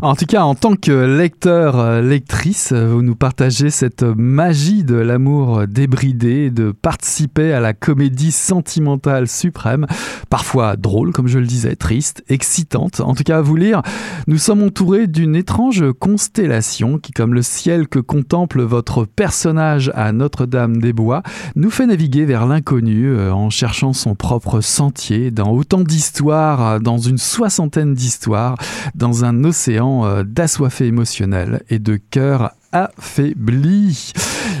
en 0.00 0.14
tout 0.14 0.24
cas, 0.26 0.42
en 0.42 0.54
tant 0.54 0.74
que 0.74 0.90
lecteur, 0.90 1.78
euh, 1.78 2.00
lectrice, 2.00 2.72
euh, 2.72 2.86
vous 2.86 3.02
nous 3.02 3.14
partagez 3.14 3.70
cette 3.70 4.02
magie 4.02 4.84
de 4.84 4.96
l'amour 4.96 5.66
débridé, 5.68 6.50
de 6.50 6.72
participer 6.72 7.52
à 7.52 7.60
la 7.60 7.72
comédie 7.72 8.32
sentimentale 8.32 9.28
suprême, 9.28 9.86
parfois 10.30 10.76
drôle, 10.76 11.12
comme 11.12 11.28
je 11.28 11.38
le 11.38 11.46
disais, 11.46 11.76
triste, 11.76 12.24
excitante. 12.28 13.00
En 13.00 13.14
tout 13.14 13.22
cas, 13.22 13.38
à 13.38 13.42
vous 13.42 13.56
lire, 13.56 13.82
nous 14.26 14.38
sommes 14.38 14.62
entourés 14.62 15.06
d'une 15.06 15.36
étrange 15.36 15.84
constellation 15.98 16.98
qui, 16.98 17.12
comme 17.12 17.34
le 17.34 17.42
ciel 17.42 17.86
que 17.86 17.98
contemple 17.98 18.62
votre 18.62 19.04
personnage 19.04 19.92
à 19.94 20.12
Notre-Dame-des-Bois, 20.12 21.22
nous 21.54 21.70
fait 21.70 21.86
naviguer 21.86 22.24
vers 22.24 22.46
l'inconnu 22.46 23.08
euh, 23.08 23.32
en 23.32 23.50
cherchant 23.50 23.92
son 23.92 24.14
propre 24.14 24.60
sentier 24.60 25.30
dans 25.30 25.52
autant 25.52 25.80
d'histoires, 25.80 26.80
dans 26.80 26.98
une 27.02 27.18
soixantaine 27.18 27.94
d'histoires, 27.94 28.56
dans 28.94 29.24
un 29.24 29.44
océan 29.44 30.06
euh, 30.06 30.22
d'assoiffé 30.22 30.86
émotionnel 30.86 31.62
et 31.68 31.78
de 31.78 31.96
cœur 31.96 32.52
affaibli. 32.72 34.12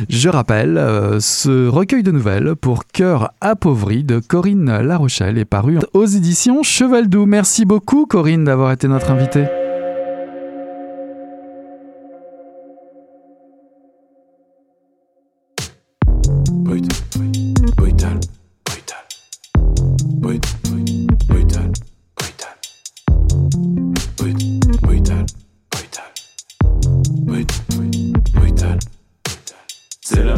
Je 0.08 0.28
rappelle, 0.28 0.76
euh, 0.76 1.20
ce 1.20 1.68
recueil 1.68 2.02
de 2.02 2.10
nouvelles 2.10 2.54
pour 2.56 2.86
cœur 2.86 3.32
appauvri 3.40 4.04
de 4.04 4.18
Corinne 4.18 4.80
Larochelle 4.80 5.38
est 5.38 5.44
paru 5.44 5.78
aux 5.94 6.06
éditions 6.06 6.62
Cheval 6.62 7.08
Doux. 7.08 7.26
Merci 7.26 7.64
beaucoup 7.64 8.06
Corinne 8.06 8.44
d'avoir 8.44 8.72
été 8.72 8.88
notre 8.88 9.10
invitée. 9.10 9.46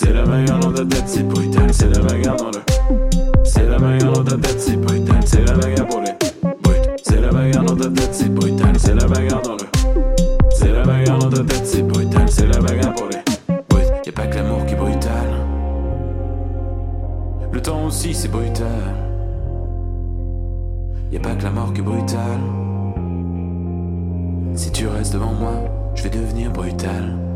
C'est 0.00 0.12
la 0.12 0.24
bagarre 0.24 0.60
dans 0.60 0.72
ta 0.72 0.84
tête, 0.84 1.08
c'est 1.08 1.24
brutal. 1.24 1.74
C'est 1.74 1.90
la 1.90 1.98
bagarre 1.98 2.36
dans 2.36 2.52
le. 2.52 2.62
C'est 3.42 3.66
la 3.66 3.78
bagarre 3.80 4.12
dans 4.12 4.22
ta 4.22 4.36
tête, 4.36 4.60
c'est 4.60 4.76
brutal. 4.76 5.20
C'est 5.26 5.44
la 5.44 5.54
bagarre 5.54 5.88
pour 5.88 6.00
les. 6.02 6.12
Brut. 13.68 13.90
Y'a 14.06 14.12
pas 14.12 14.26
que 14.28 14.36
l'amour 14.36 14.66
qui 14.66 14.74
est 14.74 14.76
brutal. 14.76 15.26
Le 17.50 17.60
temps 17.60 17.86
aussi, 17.86 18.14
c'est 18.14 18.28
brutal. 18.28 18.68
Y'a 21.10 21.18
pas 21.18 21.34
que 21.34 21.42
la 21.42 21.50
mort 21.50 21.72
qui 21.72 21.80
est 21.80 21.82
brutale. 21.82 22.38
Si 24.54 24.70
tu 24.70 24.86
restes 24.86 25.14
devant 25.14 25.32
moi, 25.32 25.54
je 25.96 26.04
vais 26.04 26.10
devenir 26.10 26.52
brutal. 26.52 27.27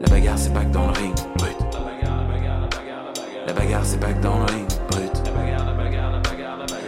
La 0.00 0.08
bagarre, 0.08 0.38
c'est 0.38 0.52
pas 0.52 0.64
que 0.64 0.72
dans 0.72 0.86
le 0.86 0.92
ring, 0.92 1.14
brut. 1.36 1.56
La 3.46 3.52
bagarre, 3.52 3.84
c'est 3.84 3.98
pas 3.98 4.12
que 4.12 4.22
dans 4.22 4.38
le 4.38 4.44
ring, 4.44 4.66
brut. 4.90 5.10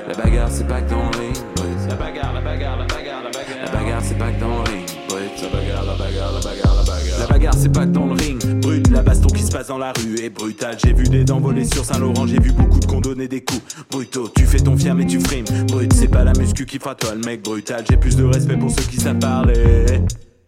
La 0.06 0.14
bagarre, 0.14 0.48
c'est 0.50 0.66
pas 0.66 0.80
que 0.80 0.90
dans 0.90 1.10
le 1.10 1.18
ring, 1.18 1.34
brut. 1.56 1.88
La 1.88 1.94
bagarre, 1.96 2.32
la 2.34 2.40
bagarre, 2.40 2.76
la 2.76 2.86
bagarre, 2.86 3.22
la 3.24 3.30
bagarre. 3.30 3.64
La 3.64 3.72
bagarre, 3.72 4.02
c'est 4.02 4.18
pas 4.18 4.30
que 4.30 4.40
dans 4.40 4.58
le 4.58 4.70
ring, 4.70 4.86
brut. 5.08 5.42
La 5.42 5.48
bagarre, 5.48 5.84
la 5.84 5.94
bagarre, 5.94 6.32
la 6.32 6.40
bagarre, 6.40 6.74
la 6.76 6.82
bagarre. 6.82 7.18
La 7.18 7.26
bagarre, 7.26 7.54
c'est 7.54 7.72
pas 7.72 7.86
que 7.86 7.90
dans 7.90 8.06
le 8.06 8.12
ring, 8.12 8.60
brut. 8.60 8.88
La 8.90 9.02
baston 9.02 9.28
qui 9.28 9.42
se 9.42 9.50
passe 9.50 9.66
dans 9.66 9.78
la 9.78 9.92
rue 9.92 10.20
est 10.22 10.30
brutale. 10.30 10.76
J'ai 10.84 10.92
vu 10.92 11.04
des 11.04 11.24
dents 11.24 11.40
voler 11.40 11.64
sur 11.64 11.84
Saint-Laurent, 11.84 12.28
j'ai 12.28 12.38
vu 12.38 12.52
beaucoup 12.52 12.78
de 12.78 12.86
condonner 12.86 13.26
des 13.26 13.42
coups 13.42 13.62
brutaux. 13.90 14.28
Tu 14.36 14.44
fais 14.44 14.58
ton 14.58 14.76
fier, 14.76 14.94
mais 14.94 15.06
tu 15.06 15.18
frimes, 15.18 15.46
brut. 15.66 15.92
C'est 15.94 16.08
pas 16.08 16.22
la 16.22 16.32
muscu 16.34 16.64
qui 16.64 16.78
fera 16.78 16.94
toi 16.94 17.14
le 17.14 17.20
mec 17.22 17.42
brutal. 17.42 17.84
J'ai 17.90 17.96
plus 17.96 18.14
de 18.14 18.24
respect 18.24 18.56
pour 18.56 18.70
ceux 18.70 18.84
qui 18.84 18.98
savent 18.98 19.18
parler. 19.18 20.00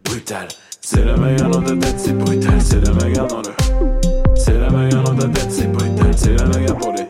Brutal. 0.04 0.46
C'est 0.84 1.04
la 1.04 1.16
bagarre 1.16 1.48
dans 1.48 1.62
ta 1.62 1.76
tête, 1.76 1.94
c'est 1.96 2.12
brutal. 2.12 2.60
C'est 2.60 2.84
la 2.84 2.92
bagarre 2.92 3.28
dans 3.28 3.38
le. 3.38 4.34
C'est 4.34 4.58
la 4.58 4.68
bagarre 4.68 5.04
dans 5.04 5.14
ta 5.14 5.28
tête, 5.28 5.52
c'est 5.52 5.70
brutal. 5.70 6.12
C'est 6.16 6.36
la 6.36 6.44
bagarre 6.44 6.76
pour 6.76 6.92
les. 6.92 7.04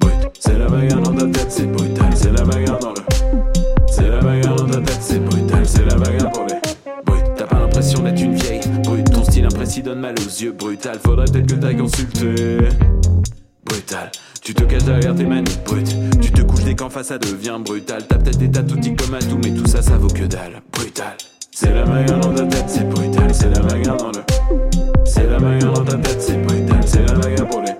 Brut. 0.00 0.14
C'est 0.40 0.58
la 0.58 0.66
bagarre 0.66 1.02
dans 1.02 1.12
ta 1.14 1.26
tête, 1.26 1.46
c'est 1.50 1.66
brutal. 1.66 2.10
C'est 2.14 2.32
la 2.32 2.44
bagarre 2.44 2.78
dans 2.78 2.88
le. 2.88 3.02
C'est 3.90 4.08
la 4.08 4.20
bagarre 4.20 4.56
dans 4.56 4.66
ta 4.66 4.80
tête, 4.80 4.98
c'est 5.00 5.18
brutal. 5.18 5.68
C'est 5.68 5.84
la 5.84 5.94
bagarre 5.96 6.32
pour 6.32 6.46
les. 6.46 6.54
Brut. 7.04 7.24
T'as 7.36 7.44
pas 7.44 7.58
l'impression 7.58 8.02
d'être 8.02 8.20
une 8.20 8.34
vieille. 8.34 8.60
Brut. 8.82 9.12
Ton 9.12 9.24
style 9.24 9.44
imprécis 9.44 9.82
donne 9.82 10.00
mal 10.00 10.14
aux 10.18 10.42
yeux. 10.42 10.52
Brutal. 10.52 10.98
Faudrait 11.04 11.26
peut-être 11.26 11.48
que 11.48 11.60
t'ailles 11.60 11.76
consulter. 11.76 12.58
Brutal. 13.66 14.10
Tu 14.40 14.54
te 14.54 14.64
caches 14.64 14.84
derrière 14.84 15.14
tes 15.14 15.26
manies 15.26 15.58
brut. 15.66 15.94
Tu 16.22 16.32
te 16.32 16.40
couches 16.40 16.64
dès 16.64 16.74
qu'en 16.74 16.88
face 16.88 17.08
ça 17.08 17.18
devient 17.18 17.58
brutal. 17.62 18.04
T'as 18.08 18.16
peut-être 18.16 18.38
des 18.38 18.50
tatoutis 18.50 18.96
comme 18.96 19.12
à 19.12 19.18
tout, 19.18 19.38
mais 19.44 19.50
tout 19.50 19.66
ça, 19.66 19.82
ça 19.82 19.98
vaut 19.98 20.08
que 20.08 20.24
dalle. 20.24 20.62
Brutal. 20.72 21.14
C'est 21.50 21.74
la 21.74 21.84
bagarre 21.84 22.20
dans 22.20 22.34
ta 22.34 22.44
tête, 22.44 22.64
c'est 22.68 22.88
brutal. 22.88 23.17
selle 23.34 23.62
väge 23.70 23.90
on 23.90 24.06
ole, 24.06 24.24
selle 25.04 25.38
väge 25.42 25.68
on 25.68 25.80
otan 25.80 26.02
tetsi, 26.02 26.38
ma 26.38 26.54
ei 26.54 26.64
tea, 26.66 26.82
selle 26.86 27.18
väge 27.22 27.44
pole 27.52 27.77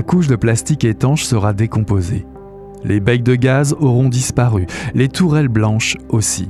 la 0.00 0.04
couche 0.04 0.28
de 0.28 0.36
plastique 0.36 0.86
étanche 0.86 1.24
sera 1.24 1.52
décomposée. 1.52 2.26
Les 2.84 3.00
becs 3.00 3.22
de 3.22 3.34
gaz 3.34 3.76
auront 3.78 4.08
disparu, 4.08 4.66
les 4.94 5.08
tourelles 5.08 5.48
blanches 5.48 5.98
aussi. 6.08 6.48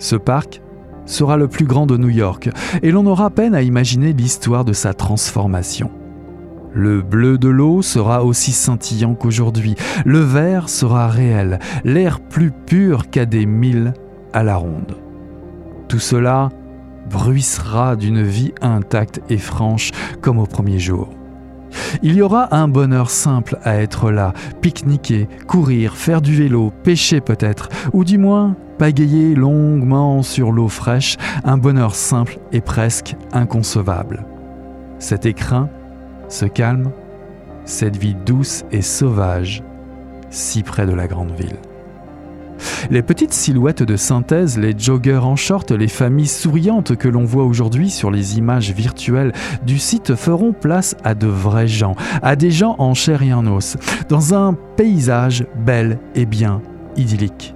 Ce 0.00 0.16
parc 0.16 0.60
sera 1.06 1.36
le 1.36 1.46
plus 1.46 1.66
grand 1.66 1.86
de 1.86 1.96
New 1.96 2.08
York 2.08 2.50
et 2.82 2.90
l'on 2.90 3.06
aura 3.06 3.30
peine 3.30 3.54
à 3.54 3.62
imaginer 3.62 4.12
l'histoire 4.12 4.64
de 4.64 4.72
sa 4.72 4.92
transformation. 4.92 5.88
Le 6.72 7.00
bleu 7.00 7.38
de 7.38 7.48
l'eau 7.48 7.80
sera 7.80 8.24
aussi 8.24 8.50
scintillant 8.50 9.14
qu'aujourd'hui, 9.14 9.76
le 10.04 10.18
vert 10.18 10.68
sera 10.68 11.06
réel, 11.06 11.60
l'air 11.84 12.18
plus 12.18 12.50
pur 12.50 13.08
qu'à 13.08 13.24
des 13.24 13.46
milles 13.46 13.94
à 14.32 14.42
la 14.42 14.56
ronde. 14.56 14.96
Tout 15.86 16.00
cela 16.00 16.48
bruissera 17.08 17.94
d'une 17.94 18.24
vie 18.24 18.52
intacte 18.62 19.20
et 19.30 19.38
franche 19.38 19.92
comme 20.20 20.38
au 20.38 20.46
premier 20.46 20.80
jour. 20.80 21.08
Il 22.02 22.14
y 22.14 22.22
aura 22.22 22.54
un 22.54 22.68
bonheur 22.68 23.10
simple 23.10 23.58
à 23.62 23.76
être 23.76 24.10
là, 24.10 24.32
pique-niquer, 24.60 25.28
courir, 25.46 25.96
faire 25.96 26.20
du 26.20 26.34
vélo, 26.34 26.72
pêcher 26.82 27.20
peut-être, 27.20 27.68
ou 27.92 28.04
du 28.04 28.18
moins 28.18 28.56
pagayer 28.78 29.34
longuement 29.34 30.22
sur 30.22 30.50
l'eau 30.50 30.68
fraîche, 30.68 31.16
un 31.44 31.56
bonheur 31.56 31.94
simple 31.94 32.38
et 32.52 32.60
presque 32.60 33.16
inconcevable. 33.32 34.24
Cet 34.98 35.26
écrin 35.26 35.68
ce 36.28 36.46
calme, 36.46 36.90
cette 37.64 37.96
vie 37.96 38.16
douce 38.26 38.64
et 38.72 38.82
sauvage, 38.82 39.62
si 40.30 40.62
près 40.62 40.86
de 40.86 40.92
la 40.92 41.06
grande 41.06 41.32
ville. 41.32 41.58
Les 42.90 43.02
petites 43.02 43.32
silhouettes 43.32 43.82
de 43.82 43.96
synthèse, 43.96 44.58
les 44.58 44.74
joggers 44.76 45.16
en 45.16 45.36
short, 45.36 45.70
les 45.70 45.88
familles 45.88 46.26
souriantes 46.26 46.96
que 46.96 47.08
l'on 47.08 47.24
voit 47.24 47.44
aujourd'hui 47.44 47.90
sur 47.90 48.10
les 48.10 48.38
images 48.38 48.72
virtuelles 48.72 49.32
du 49.64 49.78
site 49.78 50.14
feront 50.14 50.52
place 50.52 50.96
à 51.04 51.14
de 51.14 51.26
vrais 51.26 51.68
gens, 51.68 51.94
à 52.22 52.36
des 52.36 52.50
gens 52.50 52.76
en 52.78 52.94
chair 52.94 53.22
et 53.22 53.32
en 53.32 53.46
os, 53.46 53.76
dans 54.08 54.34
un 54.34 54.54
paysage 54.76 55.46
bel 55.64 55.98
et 56.14 56.26
bien 56.26 56.60
idyllique. 56.96 57.54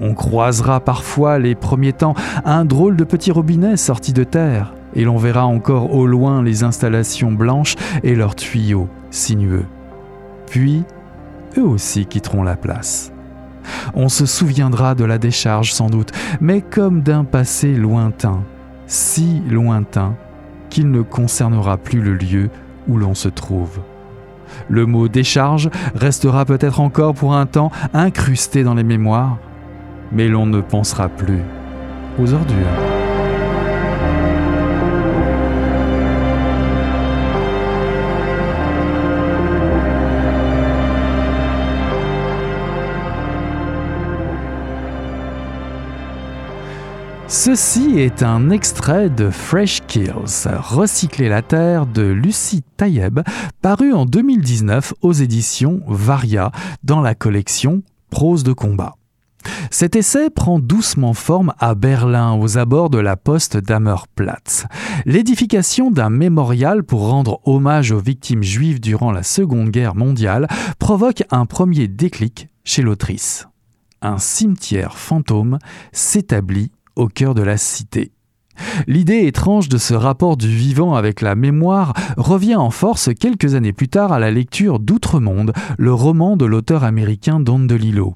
On 0.00 0.14
croisera 0.14 0.80
parfois 0.80 1.38
les 1.38 1.54
premiers 1.54 1.92
temps 1.92 2.14
un 2.44 2.64
drôle 2.64 2.96
de 2.96 3.04
petit 3.04 3.30
robinet 3.30 3.76
sorti 3.76 4.12
de 4.12 4.24
terre, 4.24 4.74
et 4.94 5.04
l'on 5.04 5.16
verra 5.16 5.46
encore 5.46 5.94
au 5.94 6.06
loin 6.06 6.42
les 6.42 6.64
installations 6.64 7.32
blanches 7.32 7.76
et 8.02 8.14
leurs 8.14 8.34
tuyaux 8.34 8.88
sinueux. 9.10 9.64
Puis, 10.46 10.82
eux 11.56 11.64
aussi 11.64 12.06
quitteront 12.06 12.42
la 12.42 12.56
place. 12.56 13.11
On 13.94 14.08
se 14.08 14.26
souviendra 14.26 14.94
de 14.94 15.04
la 15.04 15.18
décharge 15.18 15.72
sans 15.72 15.88
doute, 15.88 16.12
mais 16.40 16.60
comme 16.60 17.02
d'un 17.02 17.24
passé 17.24 17.74
lointain, 17.74 18.42
si 18.86 19.42
lointain 19.48 20.14
qu'il 20.70 20.90
ne 20.90 21.02
concernera 21.02 21.76
plus 21.76 22.00
le 22.00 22.14
lieu 22.14 22.50
où 22.88 22.96
l'on 22.96 23.14
se 23.14 23.28
trouve. 23.28 23.80
Le 24.68 24.86
mot 24.86 25.08
décharge 25.08 25.70
restera 25.94 26.44
peut-être 26.44 26.80
encore 26.80 27.14
pour 27.14 27.34
un 27.34 27.46
temps 27.46 27.70
incrusté 27.94 28.64
dans 28.64 28.74
les 28.74 28.84
mémoires, 28.84 29.38
mais 30.10 30.28
l'on 30.28 30.46
ne 30.46 30.60
pensera 30.60 31.08
plus 31.08 31.42
aux 32.18 32.32
ordures. 32.32 32.91
Ceci 47.44 47.98
est 47.98 48.22
un 48.22 48.50
extrait 48.50 49.10
de 49.10 49.28
Fresh 49.28 49.80
Kills, 49.88 50.46
Recycler 50.46 51.28
la 51.28 51.42
Terre 51.42 51.86
de 51.86 52.02
Lucie 52.02 52.62
Tayeb, 52.76 53.18
paru 53.60 53.92
en 53.92 54.06
2019 54.06 54.94
aux 55.02 55.12
éditions 55.12 55.80
Varia 55.88 56.52
dans 56.84 57.00
la 57.00 57.16
collection 57.16 57.82
Prose 58.10 58.44
de 58.44 58.52
combat. 58.52 58.94
Cet 59.72 59.96
essai 59.96 60.30
prend 60.30 60.60
doucement 60.60 61.14
forme 61.14 61.52
à 61.58 61.74
Berlin, 61.74 62.34
aux 62.34 62.58
abords 62.58 62.90
de 62.90 62.98
la 62.98 63.16
poste 63.16 63.56
d'Ammerplatz. 63.56 64.66
L'édification 65.04 65.90
d'un 65.90 66.10
mémorial 66.10 66.84
pour 66.84 67.08
rendre 67.08 67.40
hommage 67.44 67.90
aux 67.90 67.98
victimes 67.98 68.44
juives 68.44 68.78
durant 68.78 69.10
la 69.10 69.24
Seconde 69.24 69.70
Guerre 69.70 69.96
mondiale 69.96 70.46
provoque 70.78 71.24
un 71.32 71.46
premier 71.46 71.88
déclic 71.88 72.50
chez 72.62 72.82
l'autrice. 72.82 73.48
Un 74.00 74.18
cimetière 74.18 74.96
fantôme 74.96 75.58
s'établit 75.90 76.70
au 76.96 77.08
cœur 77.08 77.34
de 77.34 77.42
la 77.42 77.56
cité. 77.56 78.12
L'idée 78.86 79.26
étrange 79.26 79.68
de 79.68 79.78
ce 79.78 79.94
rapport 79.94 80.36
du 80.36 80.48
vivant 80.48 80.94
avec 80.94 81.20
la 81.20 81.34
mémoire 81.34 81.94
revient 82.16 82.56
en 82.56 82.70
force 82.70 83.10
quelques 83.18 83.54
années 83.54 83.72
plus 83.72 83.88
tard 83.88 84.12
à 84.12 84.18
la 84.18 84.30
lecture 84.30 84.78
d'Outre-Monde, 84.78 85.52
le 85.78 85.92
roman 85.92 86.36
de 86.36 86.44
l'auteur 86.44 86.84
américain 86.84 87.40
Don 87.40 87.60
DeLillo. 87.60 88.14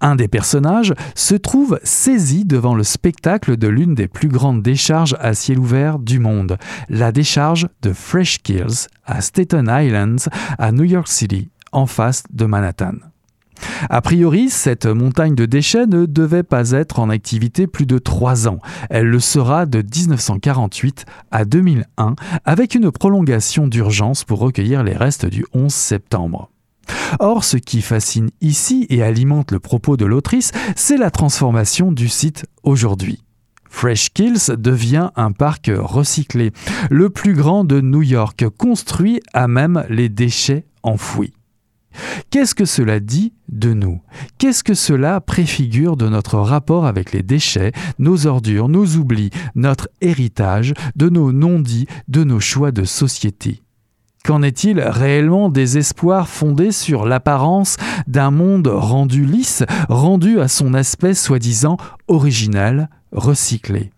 Un 0.00 0.16
des 0.16 0.28
personnages 0.28 0.94
se 1.14 1.34
trouve 1.34 1.80
saisi 1.82 2.44
devant 2.44 2.74
le 2.74 2.84
spectacle 2.84 3.56
de 3.56 3.68
l'une 3.68 3.94
des 3.94 4.08
plus 4.08 4.28
grandes 4.28 4.62
décharges 4.62 5.16
à 5.20 5.34
ciel 5.34 5.58
ouvert 5.58 5.98
du 5.98 6.18
monde, 6.18 6.58
la 6.88 7.12
décharge 7.12 7.68
de 7.82 7.92
Fresh 7.92 8.42
Kills 8.42 8.88
à 9.04 9.20
Staten 9.20 9.70
Island, 9.70 10.20
à 10.58 10.72
New 10.72 10.84
York 10.84 11.08
City, 11.08 11.48
en 11.72 11.86
face 11.86 12.24
de 12.32 12.44
Manhattan. 12.44 12.94
A 13.90 14.00
priori, 14.00 14.50
cette 14.50 14.86
montagne 14.86 15.34
de 15.34 15.46
déchets 15.46 15.86
ne 15.86 16.06
devait 16.06 16.42
pas 16.42 16.72
être 16.72 16.98
en 16.98 17.10
activité 17.10 17.66
plus 17.66 17.86
de 17.86 17.98
trois 17.98 18.48
ans. 18.48 18.58
Elle 18.90 19.06
le 19.06 19.20
sera 19.20 19.66
de 19.66 19.78
1948 19.78 21.06
à 21.30 21.44
2001, 21.44 22.14
avec 22.44 22.74
une 22.74 22.90
prolongation 22.90 23.66
d'urgence 23.66 24.24
pour 24.24 24.38
recueillir 24.38 24.82
les 24.82 24.94
restes 24.94 25.26
du 25.26 25.44
11 25.54 25.72
septembre. 25.72 26.50
Or, 27.20 27.44
ce 27.44 27.56
qui 27.56 27.82
fascine 27.82 28.30
ici 28.40 28.86
et 28.90 29.02
alimente 29.02 29.52
le 29.52 29.60
propos 29.60 29.96
de 29.96 30.04
l'autrice, 30.04 30.52
c'est 30.76 30.96
la 30.96 31.10
transformation 31.10 31.92
du 31.92 32.08
site 32.08 32.46
aujourd'hui. 32.62 33.22
Fresh 33.70 34.10
Kills 34.14 34.56
devient 34.56 35.10
un 35.14 35.32
parc 35.32 35.70
recyclé, 35.74 36.52
le 36.90 37.10
plus 37.10 37.34
grand 37.34 37.64
de 37.64 37.80
New 37.80 38.02
York, 38.02 38.44
construit 38.56 39.20
à 39.32 39.46
même 39.46 39.84
les 39.88 40.08
déchets 40.08 40.64
enfouis. 40.82 41.32
Qu'est-ce 42.30 42.54
que 42.54 42.64
cela 42.64 43.00
dit 43.00 43.32
de 43.48 43.72
nous? 43.72 44.00
Qu'est-ce 44.38 44.64
que 44.64 44.74
cela 44.74 45.20
préfigure 45.20 45.96
de 45.96 46.08
notre 46.08 46.38
rapport 46.38 46.86
avec 46.86 47.12
les 47.12 47.22
déchets, 47.22 47.72
nos 47.98 48.26
ordures, 48.26 48.68
nos 48.68 48.86
oublis, 48.96 49.30
notre 49.54 49.88
héritage, 50.00 50.74
de 50.96 51.08
nos 51.08 51.32
non-dits, 51.32 51.86
de 52.08 52.24
nos 52.24 52.40
choix 52.40 52.70
de 52.70 52.84
société? 52.84 53.62
Qu'en 54.24 54.42
est-il 54.42 54.80
réellement 54.80 55.48
des 55.48 55.78
espoirs 55.78 56.28
fondés 56.28 56.72
sur 56.72 57.06
l'apparence 57.06 57.76
d'un 58.06 58.30
monde 58.30 58.66
rendu 58.66 59.24
lisse, 59.24 59.64
rendu 59.88 60.40
à 60.40 60.48
son 60.48 60.74
aspect 60.74 61.14
soi-disant 61.14 61.78
original, 62.08 62.90
recyclé? 63.12 63.90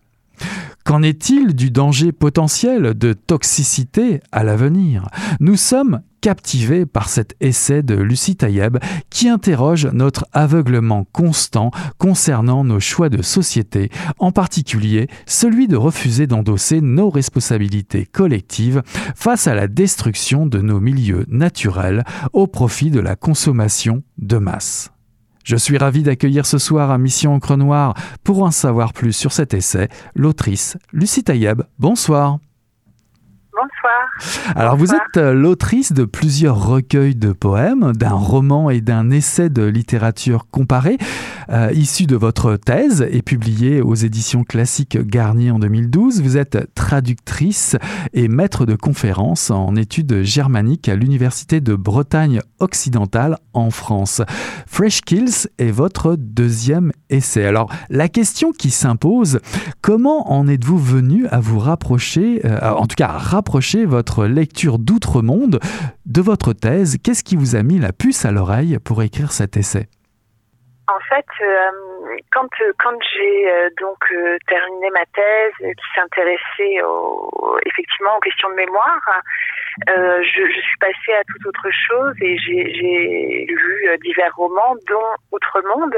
Qu'en 0.83 1.03
est-il 1.03 1.55
du 1.55 1.69
danger 1.69 2.11
potentiel 2.11 2.93
de 2.95 3.13
toxicité 3.13 4.19
à 4.31 4.43
l'avenir? 4.43 5.07
Nous 5.39 5.55
sommes 5.55 6.01
captivés 6.21 6.85
par 6.85 7.09
cet 7.09 7.35
essai 7.39 7.83
de 7.83 7.95
Lucie 7.95 8.35
Tayeb 8.35 8.77
qui 9.09 9.27
interroge 9.27 9.87
notre 9.87 10.25
aveuglement 10.33 11.05
constant 11.11 11.71
concernant 11.97 12.63
nos 12.63 12.79
choix 12.79 13.09
de 13.09 13.21
société, 13.21 13.89
en 14.19 14.31
particulier 14.31 15.07
celui 15.25 15.67
de 15.67 15.75
refuser 15.75 16.27
d'endosser 16.27 16.79
nos 16.79 17.09
responsabilités 17.09 18.05
collectives 18.05 18.83
face 19.15 19.47
à 19.47 19.55
la 19.55 19.67
destruction 19.67 20.45
de 20.45 20.59
nos 20.59 20.79
milieux 20.79 21.25
naturels 21.27 22.03
au 22.33 22.47
profit 22.47 22.91
de 22.91 22.99
la 22.99 23.15
consommation 23.15 24.03
de 24.17 24.37
masse. 24.37 24.91
Je 25.43 25.55
suis 25.55 25.77
ravi 25.77 26.03
d'accueillir 26.03 26.45
ce 26.45 26.57
soir 26.57 26.91
à 26.91 26.97
Mission 26.97 27.33
Encre 27.33 27.57
Noire 27.57 27.95
pour 28.23 28.43
en 28.43 28.51
savoir 28.51 28.93
plus 28.93 29.13
sur 29.13 29.31
cet 29.31 29.53
essai 29.53 29.89
l'autrice 30.15 30.77
Lucie 30.91 31.23
Tayeb. 31.23 31.63
Bonsoir. 31.79 32.39
Bonsoir. 33.61 34.55
Alors 34.55 34.75
vous 34.75 34.91
êtes 34.95 35.17
euh, 35.17 35.33
l'autrice 35.33 35.93
de 35.93 36.03
plusieurs 36.03 36.65
recueils 36.65 37.13
de 37.13 37.31
poèmes, 37.31 37.91
d'un 37.91 38.13
roman 38.13 38.71
et 38.71 38.81
d'un 38.81 39.11
essai 39.11 39.49
de 39.49 39.63
littérature 39.63 40.47
comparée, 40.49 40.97
euh, 41.51 41.69
issu 41.71 42.07
de 42.07 42.15
votre 42.15 42.55
thèse 42.55 43.05
et 43.11 43.21
publié 43.21 43.81
aux 43.81 43.93
éditions 43.93 44.43
classiques 44.43 44.97
Garnier 44.97 45.51
en 45.51 45.59
2012. 45.59 46.23
Vous 46.23 46.37
êtes 46.37 46.73
traductrice 46.73 47.75
et 48.13 48.27
maître 48.27 48.65
de 48.65 48.75
conférences 48.75 49.51
en 49.51 49.75
études 49.75 50.23
germaniques 50.23 50.89
à 50.89 50.95
l'Université 50.95 51.61
de 51.61 51.75
Bretagne 51.75 52.41
occidentale 52.59 53.37
en 53.53 53.69
France. 53.69 54.23
Fresh 54.65 55.01
Kills 55.01 55.49
est 55.59 55.71
votre 55.71 56.15
deuxième 56.17 56.93
essai. 57.11 57.45
Alors 57.45 57.71
la 57.89 58.09
question 58.09 58.53
qui 58.53 58.71
s'impose, 58.71 59.39
comment 59.81 60.31
en 60.31 60.47
êtes-vous 60.47 60.79
venu 60.79 61.27
à 61.27 61.39
vous 61.39 61.59
rapprocher, 61.59 62.41
euh, 62.45 62.71
en 62.71 62.87
tout 62.87 62.95
cas 62.95 63.09
à 63.09 63.17
rapprocher 63.19 63.50
votre 63.85 64.25
lecture 64.25 64.79
d'outre-monde 64.79 65.59
de 66.05 66.21
votre 66.21 66.53
thèse. 66.53 66.97
Qu'est-ce 67.03 67.23
qui 67.23 67.35
vous 67.35 67.55
a 67.55 67.63
mis 67.63 67.79
la 67.79 67.91
puce 67.91 68.25
à 68.25 68.31
l'oreille 68.31 68.79
pour 68.79 69.03
écrire 69.03 69.31
cet 69.31 69.57
essai? 69.57 69.87
En 70.87 70.99
fait, 71.07 71.25
euh, 71.41 71.71
quand, 72.31 72.47
quand 72.79 72.97
j'ai 73.13 73.51
euh, 73.51 73.69
donc 73.79 73.97
euh, 74.11 74.37
terminé 74.47 74.89
ma 74.91 75.05
thèse 75.13 75.53
qui 75.59 75.87
s'intéressait 75.95 76.77
effectivement 77.65 78.17
aux 78.17 78.19
questions 78.19 78.49
de 78.49 78.55
mémoire, 78.55 79.21
je, 79.87 80.23
je, 80.23 80.61
suis 80.61 80.77
passée 80.79 81.13
à 81.13 81.23
toute 81.23 81.45
autre 81.45 81.69
chose 81.87 82.13
et 82.21 82.37
j'ai 82.39 83.45
lu 83.47 83.97
divers 84.03 84.35
romans, 84.35 84.75
dont 84.87 85.11
Outre-monde. 85.31 85.95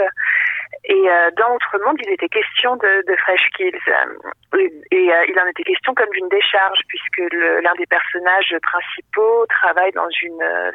Et 0.85 1.09
euh, 1.09 1.31
dans 1.37 1.57
Monde, 1.85 1.97
il 2.05 2.11
était 2.11 2.27
question 2.27 2.75
de, 2.75 3.07
de 3.07 3.15
Fresh 3.15 3.49
Kills. 3.55 3.79
Et, 4.91 4.93
euh, 4.93 5.25
il 5.27 5.39
en 5.39 5.47
était 5.47 5.63
question 5.63 5.93
comme 5.93 6.09
d'une 6.09 6.27
décharge, 6.29 6.79
puisque 6.87 7.33
l'un 7.33 7.73
des 7.75 7.85
personnages 7.85 8.53
principaux 8.61 9.45
travaille 9.47 9.91
dans 9.93 10.09
une 10.21 10.41
euh, 10.41 10.71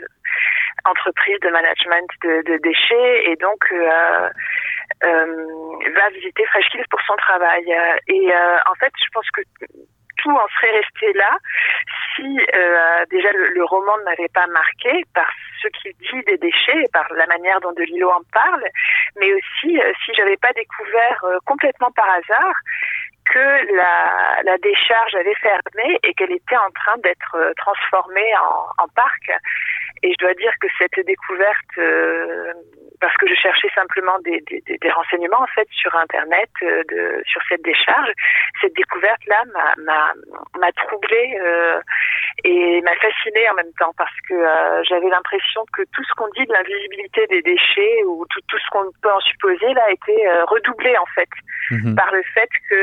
entreprise 0.87 1.39
de 1.41 1.51
management 1.51 2.09
de, 2.23 2.43
de 2.43 2.57
déchets 2.59 3.31
et 3.31 3.37
donc 3.37 3.61
euh, 3.73 4.29
va 5.03 6.09
visiter 6.15 6.45
Fresh 6.47 6.69
Kills 6.71 6.89
pour 6.91 7.01
son 7.03 7.17
travail. 7.17 7.65
Et 8.09 8.31
en 8.67 8.75
fait, 8.81 8.93
je 9.03 9.09
pense 9.13 9.31
que 9.31 9.43
tout 10.19 10.31
en 10.31 10.49
serait 10.49 10.73
resté 10.73 11.13
là 11.15 11.39
si 12.19 12.41
euh, 12.55 13.05
déjà 13.11 13.31
le, 13.33 13.65
roman 13.65 13.97
ne 13.99 14.05
m'avait 14.05 14.29
pas 14.29 14.47
marqué 14.49 15.05
par 15.15 15.31
ce 15.63 15.69
qu'il 15.69 15.93
dit 15.93 16.23
des 16.27 16.39
déchets 16.39 16.83
et 16.85 16.89
par 16.93 17.07
la 17.15 17.27
manière 17.27 17.61
dont 17.61 17.73
Delilo 17.73 18.11
en 18.11 18.23
parle, 18.33 18.65
mais 19.17 19.33
aussi 19.33 19.81
euh, 19.81 19.93
si 20.05 20.13
j'avais 20.15 20.37
pas 20.37 20.53
découvert 20.53 21.25
euh, 21.25 21.39
complètement 21.45 21.91
par 21.93 22.09
hasard 22.09 22.55
que 23.25 23.77
la, 23.77 24.59
décharge 24.59 25.15
avait 25.15 25.35
fermé 25.35 25.99
et 26.03 26.15
qu'elle 26.15 26.33
était 26.33 26.57
en 26.57 26.71
train 26.71 26.97
d'être 26.99 27.53
transformée 27.57 28.33
en, 28.79 28.89
parc. 28.95 29.31
Et 30.03 30.13
je 30.13 30.25
dois 30.25 30.35
dire 30.35 30.53
que 30.61 30.69
cette 30.79 31.05
découverte, 31.07 31.79
euh, 31.79 32.53
parce 33.01 33.17
que 33.17 33.29
je 33.29 33.35
cherchais 33.35 33.69
simplement 33.75 34.19
des, 34.25 34.43
des, 34.49 34.63
des, 34.67 34.91
renseignements 34.91 35.41
en 35.41 35.47
fait 35.55 35.69
sur 35.71 35.95
Internet 35.95 36.51
euh, 36.63 36.83
de, 36.91 37.23
sur 37.27 37.41
cette 37.49 37.63
décharge, 37.63 38.11
cette 38.61 38.75
découverte-là 38.75 39.43
m'a 40.59 40.73
troublée 40.73 41.39
euh, 41.41 41.81
et 42.45 42.81
m'a 42.83 42.95
fascinée 42.97 43.49
en 43.51 43.55
même 43.55 43.73
temps 43.79 43.93
parce 43.97 44.15
que 44.29 44.35
j'avais 44.89 45.09
l'impression 45.09 45.65
que 45.73 45.83
tout 45.93 46.05
ce 46.05 46.15
qu'on 46.17 46.29
dit 46.37 46.47
de 46.47 46.53
l'invisibilité 46.53 47.27
des 47.27 47.43
déchets 47.43 48.05
ou 48.07 48.25
tout, 48.31 48.41
tout 48.49 48.59
ce 48.59 48.71
qu'on 48.71 48.91
peut 49.03 49.13
en 49.13 49.21
supposer 49.21 49.75
là 49.75 49.83
a 49.87 49.91
été 49.91 50.15
redoublé 50.47 50.97
en 50.99 51.07
fait 51.15 51.29
mhm. 51.71 51.95
par 51.97 52.13
le 52.13 52.23
fait 52.35 52.49
que 52.71 52.77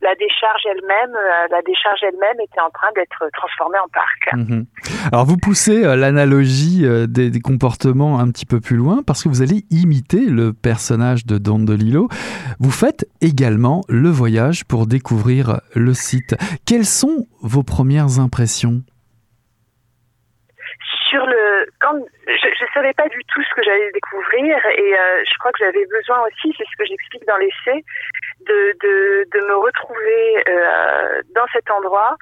la 0.00 0.14
décharge 0.14 0.62
elle-même, 0.66 1.16
la 1.50 1.62
décharge 1.62 2.02
elle-même 2.02 2.40
était 2.40 2.60
en 2.60 2.70
train 2.70 2.90
d'être 2.94 3.28
transformée 3.32 3.78
en 3.78 3.88
parc. 3.88 4.32
Mhm. 4.32 4.66
Alors 5.12 5.26
vous 5.26 5.36
poussez 5.36 5.82
l'analogie 5.82 6.45
des, 6.46 7.30
des, 7.30 7.40
comportements 7.40 8.18
un 8.18 8.30
petit 8.30 8.46
peu 8.46 8.60
plus 8.60 8.76
loin 8.76 9.02
parce 9.02 9.22
que 9.22 9.28
vous 9.28 9.42
allez 9.42 9.64
imiter 9.70 10.26
le 10.26 10.52
personnage 10.52 11.26
de 11.26 11.38
Don 11.38 11.58
DeLillo. 11.58 12.08
Vous 12.60 12.70
faites 12.70 13.06
également 13.20 13.82
le 13.88 14.08
voyage 14.08 14.64
pour 14.64 14.86
découvrir 14.86 15.60
le 15.74 15.94
site. 15.94 16.36
Quelles 16.66 16.86
sont 16.86 17.26
vos 17.40 17.62
premières 17.62 18.18
impressions? 18.18 18.82
Sur 21.10 21.24
le 21.26 21.56
je 22.26 22.64
ne 22.64 22.68
savais 22.74 22.92
pas 22.94 23.08
du 23.08 23.22
tout 23.32 23.42
ce 23.42 23.54
que 23.54 23.62
j'allais 23.62 23.90
découvrir 23.92 24.56
et 24.66 24.98
euh, 24.98 25.24
je 25.24 25.38
crois 25.38 25.52
que 25.52 25.58
j'avais 25.60 25.86
besoin 25.86 26.20
aussi, 26.26 26.54
c'est 26.56 26.64
ce 26.64 26.76
que 26.76 26.84
j'explique 26.84 27.26
dans 27.26 27.36
l'essai, 27.36 27.84
de, 28.46 29.48
me 29.48 29.56
retrouver 29.56 30.44
euh, 30.48 31.22
dans 31.34 31.46
cet 31.52 31.70
endroit 31.70 32.16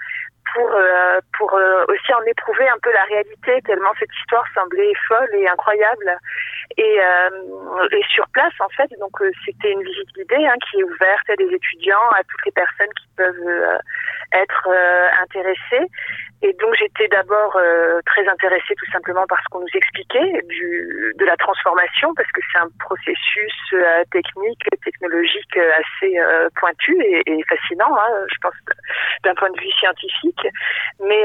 pour 0.54 0.70
euh, 0.72 1.18
pour 1.36 1.52
euh, 1.54 1.84
aussi 1.88 2.14
en 2.14 2.22
éprouver 2.22 2.68
un 2.68 2.78
peu 2.82 2.92
la 2.92 3.04
réalité 3.04 3.60
tellement 3.62 3.92
cette 3.98 4.14
histoire 4.20 4.44
semblait 4.54 4.92
folle 5.08 5.28
et 5.34 5.48
incroyable. 5.48 6.18
Et, 6.76 6.98
euh, 6.98 7.88
et 7.92 8.02
sur 8.08 8.26
place 8.28 8.54
en 8.58 8.68
fait 8.70 8.90
donc 8.98 9.20
euh, 9.20 9.30
c'était 9.44 9.72
une 9.72 9.82
visite 9.82 10.08
guidée 10.16 10.46
hein, 10.46 10.54
qui 10.68 10.80
est 10.80 10.84
ouverte 10.84 11.28
à 11.28 11.36
des 11.36 11.48
étudiants 11.52 12.08
à 12.16 12.22
toutes 12.24 12.46
les 12.46 12.52
personnes 12.52 12.92
qui 12.96 13.06
peuvent 13.16 13.80
être 14.32 14.68
intéressées 15.22 15.86
et 16.42 16.52
donc 16.54 16.74
j'étais 16.78 17.08
d'abord 17.08 17.56
euh, 17.56 18.00
très 18.06 18.26
intéressée 18.28 18.74
tout 18.76 18.90
simplement 18.92 19.26
par 19.26 19.38
ce 19.42 19.48
qu'on 19.50 19.60
nous 19.60 19.74
expliquait 19.74 20.42
du, 20.48 21.14
de 21.16 21.24
la 21.24 21.36
transformation, 21.36 22.12
parce 22.14 22.30
que 22.32 22.40
c'est 22.52 22.58
un 22.58 22.68
processus 22.80 23.54
euh, 23.72 24.04
technique, 24.10 24.62
technologique 24.84 25.56
euh, 25.56 25.70
assez 25.80 26.14
pointu 26.56 26.96
et, 27.02 27.22
et 27.26 27.42
fascinant, 27.44 27.96
hein, 27.96 28.26
je 28.30 28.36
pense, 28.42 28.54
d'un 29.24 29.34
point 29.34 29.50
de 29.50 29.60
vue 29.60 29.70
scientifique. 29.72 30.46
Mais 31.00 31.24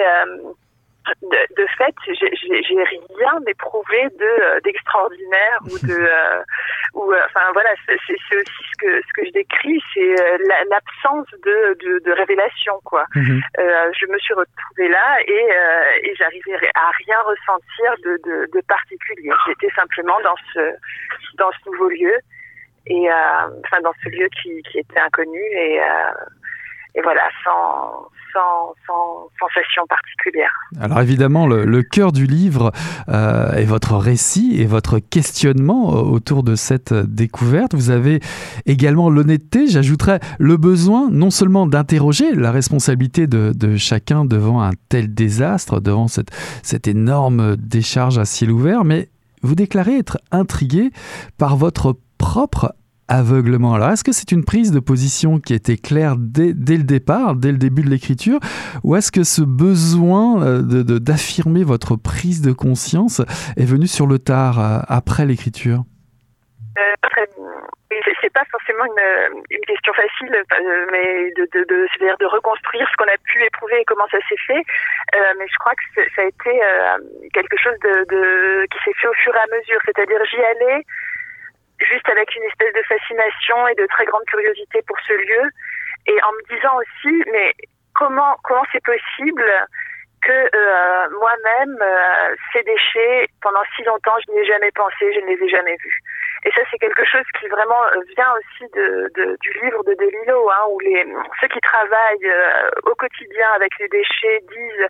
de, 1.22 1.62
de 1.62 1.68
fait, 1.78 1.95
j'ai 2.08 2.84
rien 3.18 3.39
éprouvé 3.47 4.08
de 4.20 4.26
euh, 4.26 4.60
d'extraordinaire 4.64 5.60
ou 5.66 5.88
de 5.88 5.93
euh, 6.00 6.43
ou 6.93 7.12
euh, 7.12 7.22
enfin 7.26 7.45
voilà, 7.54 7.70
c'est 7.88 7.95
aussi 7.95 8.64
ce 8.72 8.78
que 8.78 9.02
ce 9.02 9.14
que 9.14 9.26
je 9.26 9.32
décris, 9.32 9.82
c'est 9.93 10.16
l'absence 10.70 11.28
de, 11.43 11.78
de, 11.84 12.00
de 12.06 12.12
révélation 12.12 12.80
quoi. 12.84 13.06
Mhm. 13.16 13.41
je 13.58 14.06
me 14.12 14.18
suis 14.20 14.34
retrouvée 14.34 14.89
là 14.89 15.18
et 15.28 15.50
et 16.04 16.16
j'arrivais 16.16 16.56
à 16.76 16.91
rien 17.06 17.20
ressentir 17.22 17.95
de 18.04 18.20
de, 18.26 18.50
de 18.54 18.62
particulier. 18.68 19.32
J'étais 19.47 19.74
simplement 19.76 20.20
dans 20.24 20.36
ce 20.54 20.74
dans 21.38 21.52
ce 21.52 21.70
nouveau 21.70 21.89
lieu 21.89 22.18
et 22.88 23.10
enfin 23.12 23.82
dans 23.82 23.93
ce 24.04 24.10
lieu 24.10 24.28
qui 24.41 24.62
qui 24.64 24.80
était 24.80 25.00
inconnu 25.00 25.41
et 25.54 25.80
et 26.95 27.02
voilà 27.02 27.30
sans 27.43 28.10
sans, 28.34 28.73
sensation 29.39 29.86
particulière. 29.88 30.51
Alors 30.80 31.01
évidemment, 31.01 31.47
le, 31.47 31.84
cœur 31.84 32.11
du 32.11 32.25
livre 32.25 32.71
euh, 33.07 33.53
est 33.53 33.65
votre 33.65 33.95
récit 33.95 34.55
et 34.59 34.65
votre 34.65 34.99
questionnement 34.99 35.95
euh, 35.95 36.01
autour 36.01 36.43
de 36.43 36.55
cette 36.55 36.93
découverte. 36.93 37.73
Vous 37.73 37.89
avez 37.89 38.19
également 38.65 39.09
l'honnêteté, 39.09 39.67
j'ajouterais 39.67 40.19
le 40.39 40.57
besoin 40.57 41.09
non 41.11 41.30
seulement 41.30 41.65
d'interroger 41.67 42.34
la 42.36 42.51
responsabilité 42.51 43.27
de, 43.27 43.77
chacun 43.77 44.25
devant 44.25 44.61
un 44.61 44.71
tel 44.89 45.13
désastre, 45.13 45.80
devant 45.80 46.07
cette 46.07 46.88
énorme 46.88 47.55
décharge 47.55 48.17
à 48.17 48.25
ciel 48.25 48.51
ouvert, 48.51 48.84
mais 48.84 49.09
vous 49.41 49.55
déclarez 49.55 49.97
être 49.97 50.17
intrigué 50.32 50.91
par 51.38 51.55
votre 51.55 51.97
propre 52.17 52.73
aveuglement. 53.10 53.74
Alors, 53.74 53.89
est-ce 53.89 54.03
que 54.03 54.12
c'est 54.14 54.32
une 54.32 54.45
prise 54.45 54.72
de 54.72 54.80
position 54.80 55.39
qui 55.39 55.53
était 55.53 55.78
claire 55.78 56.14
dès, 56.18 56.53
le 56.53 56.84
départ, 56.84 57.36
dès 57.36 57.51
le 57.51 57.57
début 57.57 57.82
de 57.82 57.89
l'écriture, 57.89 58.39
ou 58.84 58.95
est-ce 58.95 59.12
que 59.12 59.24
ce 59.24 59.41
besoin 59.41 60.41
euh, 60.43 60.62
de, 60.62 60.99
d'affirmer 60.99 61.64
votre 61.64 61.95
prise 61.97 62.41
de 62.41 62.53
conscience 62.53 63.20
est 63.57 63.66
venu 63.66 63.88
sur 63.88 64.05
le 64.05 64.20
tard, 64.20 64.60
euh, 64.60 64.80
après 64.88 65.26
l'écriture? 65.26 65.84
Euh, 66.78 66.93
c'est 68.22 68.34
pas 68.34 68.45
forcément 68.51 68.86
une, 68.86 69.66
question 69.66 69.93
facile, 69.93 70.30
mais 70.91 71.32
de, 71.36 71.47
de, 71.51 71.66
de, 71.66 71.88
c'est-à-dire 71.91 72.18
de 72.20 72.26
reconstruire 72.26 72.88
ce 72.91 72.95
qu'on 72.97 73.10
a 73.10 73.18
pu 73.24 73.43
éprouver 73.43 73.82
et 73.82 73.86
comment 73.86 74.07
ça 74.12 74.18
s'est 74.30 74.41
fait. 74.45 74.64
mais 75.38 75.45
je 75.47 75.57
crois 75.57 75.74
que 75.74 76.01
ça 76.16 76.22
a 76.22 76.26
été 76.26 76.62
quelque 77.34 77.57
chose 77.57 77.78
de, 77.84 78.05
de, 78.10 78.66
qui 78.68 78.78
s'est 78.86 78.97
fait 79.01 79.07
au 79.07 79.14
fur 79.14 79.34
et 79.36 79.39
à 79.39 79.57
mesure. 79.57 79.80
C'est-à-dire 79.86 80.20
j'y 80.30 80.41
allais 80.43 80.86
juste 81.82 82.07
avec 82.09 82.36
une 82.36 82.43
espèce 82.43 82.73
de 82.73 82.82
fascination 82.84 83.67
et 83.67 83.75
de 83.75 83.86
très 83.88 84.05
grande 84.05 84.25
curiosité 84.25 84.82
pour 84.88 84.97
ce 85.07 85.13
lieu, 85.13 85.49
et 86.07 86.23
en 86.23 86.32
me 86.32 86.55
disant 86.55 86.75
aussi, 86.77 87.23
mais 87.32 87.53
comment 87.95 88.38
comment 88.43 88.63
c'est 88.71 88.84
possible 88.84 89.45
que 90.21 90.32
euh, 90.32 91.09
moi-même, 91.19 91.77
euh, 91.82 92.36
ces 92.51 92.63
déchets, 92.63 93.27
pendant 93.41 93.63
si 93.75 93.84
longtemps, 93.84 94.15
je 94.25 94.34
n'y 94.34 94.39
ai 94.39 94.45
jamais 94.45 94.71
pensé, 94.71 95.13
je 95.13 95.19
ne 95.21 95.27
les 95.27 95.43
ai 95.43 95.49
jamais 95.49 95.75
vus. 95.77 95.99
Et 96.45 96.51
ça, 96.51 96.61
c'est 96.71 96.77
quelque 96.77 97.05
chose 97.05 97.25
qui 97.39 97.47
vraiment 97.47 97.84
euh, 97.86 98.01
vient 98.15 98.32
aussi 98.34 98.69
du 98.73 99.53
livre 99.63 99.84
de 99.84 99.93
Delilo, 99.93 100.49
hein, 100.49 100.65
où 100.71 100.80
les, 100.80 101.05
ceux 101.41 101.47
qui 101.47 101.59
travaillent 101.61 102.34
au 102.84 102.95
quotidien 102.95 103.51
avec 103.55 103.71
les 103.80 103.88
déchets 103.88 104.39
disent 104.49 104.88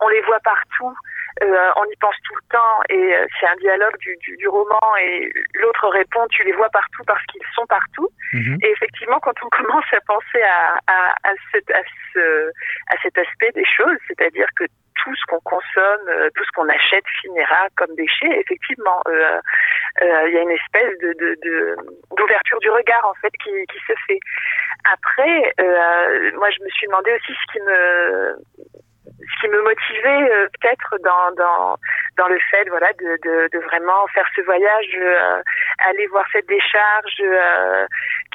on 0.00 0.08
les 0.08 0.20
voit 0.22 0.40
partout, 0.40 0.94
euh, 1.42 1.70
on 1.76 1.84
y 1.84 1.96
pense 1.96 2.16
tout 2.24 2.34
le 2.34 2.56
temps 2.56 2.80
et 2.88 3.14
euh, 3.14 3.26
c'est 3.38 3.46
un 3.46 3.56
dialogue 3.56 3.96
du, 3.98 4.16
du, 4.16 4.36
du 4.36 4.48
roman 4.48 4.80
et 5.00 5.30
l'autre 5.54 5.88
répond 5.88 6.26
tu 6.28 6.44
les 6.44 6.52
vois 6.52 6.68
partout 6.70 7.02
parce 7.06 7.24
qu'ils 7.26 7.42
sont 7.54 7.66
partout 7.66 8.08
mhm. 8.32 8.58
et 8.62 8.70
effectivement 8.70 9.18
quand 9.20 9.34
on 9.42 9.48
commence 9.50 9.84
à 9.92 10.00
penser 10.06 10.42
à, 10.42 10.78
à, 10.86 11.14
à, 11.24 11.32
cet, 11.52 11.70
à, 11.70 11.82
ce, 12.12 12.50
à 12.88 12.96
cet 13.02 13.16
aspect 13.18 13.50
des 13.54 13.66
choses 13.66 13.98
c'est-à-dire 14.08 14.48
que 14.56 14.64
tout 15.04 15.14
ce 15.14 15.24
qu'on 15.28 15.40
consomme, 15.40 16.08
euh, 16.08 16.28
tout 16.34 16.44
ce 16.44 16.50
qu'on 16.54 16.68
achète 16.68 17.04
finira 17.20 17.68
comme 17.76 17.94
déchet. 17.94 18.40
Effectivement, 18.40 19.00
euh, 19.08 19.40
euh, 20.02 20.28
il 20.28 20.34
y 20.34 20.38
a 20.38 20.42
une 20.42 20.50
espèce 20.50 20.98
de, 20.98 21.12
de, 21.18 21.76
d'ouverture 22.16 22.58
du 22.60 22.70
regard 22.70 23.04
en 23.06 23.14
fait 23.14 23.32
qui, 23.42 23.50
qui 23.66 23.78
se 23.86 23.92
fait. 24.06 24.20
Après, 24.92 25.52
euh, 25.60 26.32
moi, 26.36 26.50
je 26.50 26.62
me 26.62 26.68
suis 26.70 26.86
demandé 26.86 27.12
aussi 27.12 27.32
ce 27.32 27.52
qui 27.52 27.60
me 27.60 28.36
ce 29.20 29.40
qui 29.40 29.48
me 29.48 29.62
motivait 29.62 30.30
euh, 30.32 30.48
peut-être 30.60 30.96
dans, 31.02 31.32
dans, 31.36 31.76
dans 32.16 32.28
le 32.28 32.38
fait 32.50 32.68
voilà 32.68 32.92
de, 32.94 33.18
de, 33.22 33.48
de 33.52 33.58
vraiment 33.64 34.06
faire 34.08 34.26
ce 34.34 34.40
voyage, 34.42 34.86
euh, 34.98 35.42
aller 35.88 36.06
voir 36.08 36.24
cette 36.32 36.48
décharge 36.48 37.20
euh, 37.20 37.86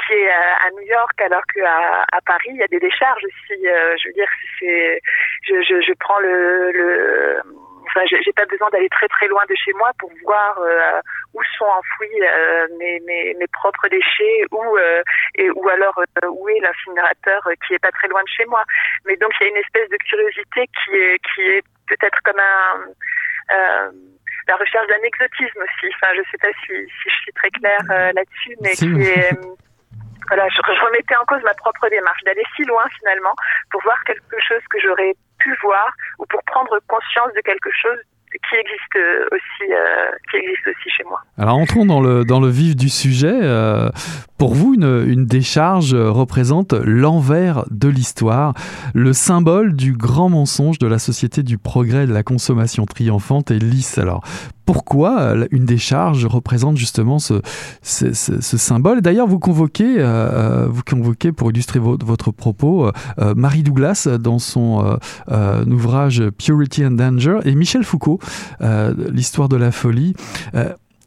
qui 0.06 0.14
est 0.14 0.30
à, 0.30 0.70
New 0.72 0.88
York 0.88 1.22
alors 1.22 1.44
qu'à 1.54 2.06
à 2.12 2.22
Paris 2.26 2.50
il 2.50 2.58
y 2.58 2.64
a 2.64 2.68
des 2.68 2.80
décharges 2.80 3.24
aussi. 3.24 3.62
je 3.64 4.08
veux 4.08 4.14
dire 4.14 4.30
c'est 4.60 5.02
je, 5.44 5.62
je, 5.62 5.82
je 5.82 5.94
prends 6.00 6.20
le, 6.20 6.72
le 6.72 7.42
Enfin, 7.88 8.06
j'ai 8.06 8.34
pas 8.34 8.46
besoin 8.46 8.70
d'aller 8.70 8.90
très 8.90 9.08
très 9.08 9.28
loin 9.28 9.44
de 9.50 9.56
chez 9.56 9.74
moi 9.74 9.92
pour 10.00 10.12
voir 10.24 10.58
euh, 10.60 11.00
où 11.34 11.42
sont 11.58 11.66
enfouis 11.66 12.22
euh, 12.22 12.68
mes, 12.80 13.00
mes, 13.02 13.34
mes, 13.36 13.48
propres 13.48 13.88
déchets 13.88 14.46
ou 14.52 14.78
euh, 14.78 15.02
et 15.36 15.50
ou 15.50 15.70
alors 15.70 16.00
où 16.30 16.50
est 16.50 16.60
l'incinérateur 16.60 17.42
qui 17.66 17.74
est 17.74 17.80
pas 17.80 17.92
très 17.92 18.08
loin 18.08 18.24
de 18.24 18.30
chez 18.30 18.46
moi. 18.46 18.64
Mais 19.06 19.16
donc 19.18 19.32
il 19.40 19.44
y 19.44 19.48
a 19.48 19.50
une 19.50 19.58
espèce 19.58 19.90
de 19.90 19.98
curiosité 19.98 20.68
qui 20.68 20.96
est 20.96 21.20
qui 21.34 21.42
est 21.42 21.64
peut-être 21.88 22.20
comme 22.24 22.40
un 22.40 23.92
la 24.48 24.56
recherche 24.58 24.88
d'un 24.88 25.02
exotisme 25.04 25.60
aussi. 25.64 25.94
Enfin, 25.96 26.14
je 26.16 26.22
sais 26.30 26.38
pas 26.38 26.54
si, 26.66 26.74
si 26.74 27.10
je 27.10 27.16
suis 27.24 27.34
très 27.34 27.50
claire 27.50 28.14
là-dessus, 28.14 28.56
mais 28.62 28.74
qui 28.74 29.10
est 29.10 29.32
voilà, 30.28 30.48
je, 30.50 30.56
je, 30.56 30.86
remettais 30.86 31.16
en 31.16 31.26
cause 31.26 31.42
ma 31.44 31.54
propre 31.54 31.88
démarche, 31.90 32.24
d'aller 32.24 32.44
si 32.56 32.64
loin 32.66 32.84
finalement 33.00 33.34
pour 33.70 33.82
voir 33.84 34.04
quelque 34.06 34.40
chose 34.42 34.62
que 34.70 34.80
j'aurais 34.80 35.14
voir 35.62 35.88
ou 36.20 36.26
pour 36.26 36.42
prendre 36.44 36.80
conscience 36.88 37.34
de 37.36 37.42
quelque 37.42 37.70
chose 37.72 38.00
qui 38.50 38.56
existe 38.56 38.96
aussi, 39.32 39.72
euh, 39.72 40.12
qui 40.30 40.38
existe 40.38 40.68
aussi 40.68 40.90
chez 40.90 41.04
moi. 41.04 41.22
Alors 41.38 41.58
entrons 41.58 41.86
dans 41.86 42.02
le, 42.02 42.26
dans 42.26 42.40
le 42.40 42.50
vif 42.50 42.76
du 42.76 42.90
sujet. 42.90 43.32
Euh, 43.32 43.90
pour 44.46 44.54
vous, 44.54 44.76
une, 44.76 45.26
décharge 45.26 45.96
représente 45.96 46.74
l'envers 46.74 47.66
de 47.72 47.88
l'histoire, 47.88 48.54
le 48.94 49.12
symbole 49.12 49.74
du 49.74 49.94
grand 49.94 50.30
mensonge 50.30 50.78
de 50.78 50.86
la 50.86 51.00
société 51.00 51.42
du 51.42 51.58
progrès 51.58 52.06
de 52.06 52.14
la 52.14 52.22
consommation 52.22 52.86
triomphante 52.86 53.50
et 53.50 53.58
lisse. 53.58 53.98
Alors, 53.98 54.22
pourquoi 54.68 55.20
euh, 55.20 55.48
une 55.50 55.66
décharge 55.66 56.28
représente 56.28 56.78
justement 56.78 57.18
ce, 57.18 57.42
symbole? 57.82 59.02
D'ailleurs, 59.02 59.26
vous 59.26 59.40
convoquez, 59.40 59.96
euh, 59.98 60.68
vous 60.70 60.84
convoquez 60.88 61.32
pour 61.32 61.50
illustrer 61.50 61.80
votre 61.80 62.30
propos 62.30 62.92
Marie 63.36 63.64
Douglas 63.64 64.08
dans 64.20 64.38
son 64.38 65.00
ouvrage 65.66 66.24
Purity 66.38 66.86
and 66.86 66.92
Danger 66.92 67.40
et 67.46 67.56
Michel 67.56 67.84
Foucault, 67.84 68.20
l'histoire 69.12 69.50
de 69.50 69.56
la 69.56 69.72
folie. 69.72 70.14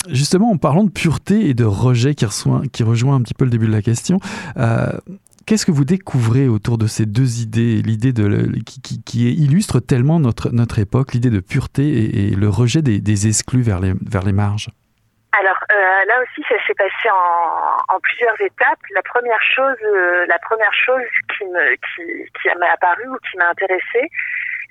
Justement, 0.06 0.50
en 0.50 0.58
parlant 0.58 0.84
de 0.84 0.90
pureté 0.90 1.48
et 1.48 1.54
de 1.54 1.64
rejet 1.64 2.14
qui, 2.14 2.26
qui 2.72 2.82
rejoint 2.82 3.16
un 3.16 3.22
petit 3.22 3.34
peu 3.34 3.44
le 3.44 3.50
début 3.50 3.66
de 3.66 3.72
la 3.72 3.82
question, 3.82 4.20
euh, 4.56 4.92
qu'est-ce 5.44 5.66
que 5.66 5.72
vous 5.72 5.84
découvrez 5.84 6.46
autour 6.46 6.78
de 6.78 6.86
ces 6.86 7.04
deux 7.04 7.40
idées, 7.40 7.82
l'idée 7.82 8.12
qui, 8.64 9.02
qui, 9.02 9.32
illustre 9.32 9.80
tellement 9.80 10.20
notre, 10.20 10.78
époque, 10.78 11.14
l'idée 11.14 11.30
de 11.30 11.40
pureté 11.40 12.28
et, 12.28 12.36
le 12.36 12.48
rejet 12.48 12.82
des, 12.82 13.26
exclus 13.26 13.62
vers 13.62 13.80
les, 13.80 14.32
marges? 14.32 14.68
Alors 15.32 15.58
euh, 15.70 16.04
là 16.06 16.22
aussi, 16.22 16.42
ça 16.48 16.54
s'est 16.66 16.74
passé 16.74 17.08
en, 17.88 18.00
plusieurs 18.00 18.40
étapes. 18.40 18.80
La 18.94 19.02
première 19.02 19.42
chose, 19.42 19.76
euh, 19.84 20.26
la 20.26 20.38
première 20.38 20.72
chose 20.72 21.02
qui 21.36 21.44
m'a 22.58 22.72
apparu 22.72 23.08
ou 23.08 23.16
qui 23.30 23.36
m'a 23.36 23.48
intéressée, 23.50 24.08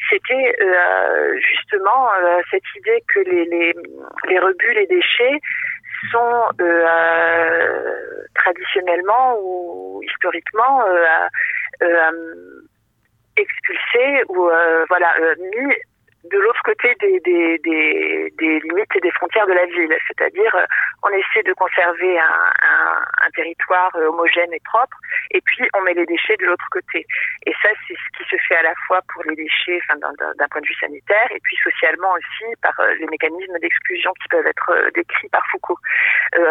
c'était 0.10 0.56
euh, 0.62 1.40
justement 1.40 2.14
euh, 2.14 2.40
cette 2.52 2.64
idée 2.78 3.04
que 3.14 3.20
les, 3.20 3.74
rebuts, 4.40 4.74
les 4.74 4.88
déchets 4.88 5.40
sont 6.12 6.44
euh, 6.62 7.94
traditionnellement 8.36 9.38
ou 9.42 10.02
historiquement 10.04 10.84
expulsés 13.36 14.24
ou 14.30 14.50
voilà 14.90 15.14
mis 15.40 15.74
de 16.32 16.38
l'autre 16.40 16.62
côté 16.64 16.96
des, 17.00 17.20
des, 17.20 17.58
des, 18.38 18.60
limites 18.60 18.96
et 18.96 19.00
des 19.00 19.12
frontières 19.12 19.48
de 19.48 19.54
la 19.54 19.66
ville. 19.66 19.96
C'est-à-dire, 20.08 20.56
euh, 20.56 20.66
on 21.04 21.10
essaie 21.10 21.44
de 21.44 21.54
conserver 21.54 22.20
un, 22.20 22.52
un, 23.24 23.30
territoire 23.36 23.92
euh, 23.96 24.08
homogène 24.08 24.52
et 24.54 24.62
propre, 24.66 24.98
et 25.32 25.42
puis 25.42 25.68
on 25.76 25.82
met 25.82 25.94
les 25.94 26.06
déchets 26.06 26.38
de 26.38 26.46
l'autre 26.46 26.66
côté. 26.72 27.06
Et 27.46 27.54
ça, 27.62 27.70
c'est 27.88 27.94
ce 27.94 28.18
qui 28.18 28.30
se 28.30 28.36
fait 28.48 28.56
à 28.56 28.64
la 28.64 28.74
fois 28.88 29.02
pour 29.14 29.24
les 29.26 29.36
déchets, 29.36 29.80
enfin, 29.84 30.00
d'un 30.00 30.48
point 30.50 30.62
de 30.62 30.68
vue 30.68 30.80
sanitaire, 30.80 31.28
et 31.32 31.40
puis 31.44 31.56
socialement 31.64 32.14
aussi 32.14 32.56
par 32.62 32.80
euh, 32.80 32.94
les 33.00 33.08
mécanismes 33.08 33.60
d'exclusion 33.60 34.14
qui 34.22 34.28
peuvent 34.30 34.48
être 34.48 34.92
décrits 34.96 35.30
par 35.30 35.46
Foucault, 35.52 35.80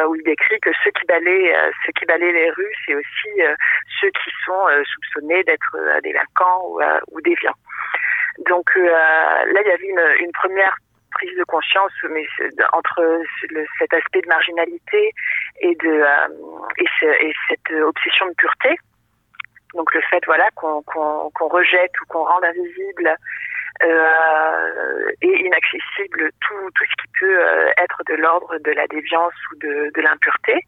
où 0.09 0.15
il 0.15 0.23
décrit 0.23 0.59
que 0.61 0.71
ceux 0.85 0.91
qui 0.91 1.05
balaient, 1.07 1.55
ceux 1.85 1.93
qui 1.93 2.05
balaient 2.07 2.33
les 2.33 2.51
rues, 2.51 2.75
c'est 2.85 2.95
aussi 2.95 3.31
ceux 4.01 4.11
qui 4.11 4.31
sont 4.45 4.67
soupçonnés 4.85 5.43
d'être 5.45 5.77
délinquants 6.03 6.63
ou, 6.69 6.81
ou 7.13 7.21
déviants. 7.21 7.55
Donc 8.45 8.71
euh, 8.77 9.53
il 9.67 9.71
y 9.71 9.73
avait 9.73 9.89
une, 9.89 10.27
une 10.27 10.33
première 10.33 10.77
prise 11.13 11.37
de 11.37 11.45
conscience 11.45 11.93
entre 12.73 13.23
cet 13.79 13.93
aspect 13.93 14.21
de 14.21 14.29
marginalité 14.29 15.13
euh, 15.65 16.19
et, 16.79 17.27
et, 17.27 17.35
cette 17.49 17.71
obsession 17.83 18.27
de 18.27 18.35
pureté. 18.35 18.77
Donc 19.75 19.93
le 19.95 20.01
fait 20.03 20.23
voilà 20.27 20.49
qu'on 20.55 21.49
rejette 21.49 21.93
ou 22.01 22.07
qu'on 22.09 22.25
rende 22.25 22.45
invisible 22.45 23.17
euh, 23.83 25.11
et 25.23 25.45
inaccessible 25.45 26.31
tout 26.41 26.71
ce 26.79 27.03
qui 27.03 27.09
peut 27.19 27.41
euh, 27.41 27.71
être 27.79 28.03
de 28.09 28.15
l'ordre 28.15 28.59
de 28.59 28.73
la 28.73 28.87
déviance 28.87 29.35
ou 29.53 29.57
de 29.59 30.01
l'impureté 30.01 30.65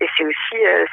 et 0.00 0.06
c'est 0.16 0.24
aussi 0.24 0.66
euh, 0.66 0.86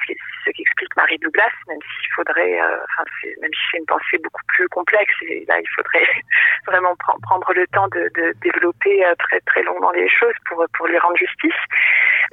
ce 0.45 0.51
qu'explique 0.51 0.95
Marie 0.97 1.17
Douglas, 1.19 1.51
même 1.67 1.79
s'il 1.79 2.11
faudrait, 2.13 2.61
euh, 2.61 2.77
enfin, 2.83 3.03
même 3.41 3.51
si 3.53 3.59
c'est 3.71 3.77
une 3.77 3.85
pensée 3.85 4.17
beaucoup 4.21 4.41
plus 4.49 4.67
complexe, 4.69 5.13
et 5.21 5.45
là 5.47 5.59
il 5.59 5.69
faudrait 5.75 6.07
vraiment 6.67 6.93
prendre 7.23 7.53
le 7.53 7.65
temps 7.67 7.87
de, 7.87 8.09
de 8.15 8.33
développer 8.41 9.05
euh, 9.05 9.15
très 9.15 9.39
très 9.41 9.63
longuement 9.63 9.91
les 9.91 10.09
choses 10.09 10.33
pour 10.47 10.65
pour 10.75 10.87
lui 10.87 10.97
rendre 10.99 11.15
justice. 11.15 11.55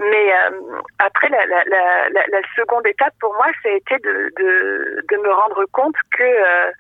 Mais 0.01 0.33
après 0.99 1.29
la, 1.29 1.47
la, 1.47 1.65
la, 1.65 2.09
la, 2.09 2.41
seconde 2.57 2.85
étape 2.87 3.15
pour 3.21 3.33
moi, 3.35 3.47
ça 3.63 3.69
a 3.69 3.73
été 3.73 3.97
de, 3.99 4.33
de, 4.37 5.05
de 5.09 5.17
me 5.19 5.31
rendre 5.33 5.65
compte 5.71 5.95
que 6.11 6.73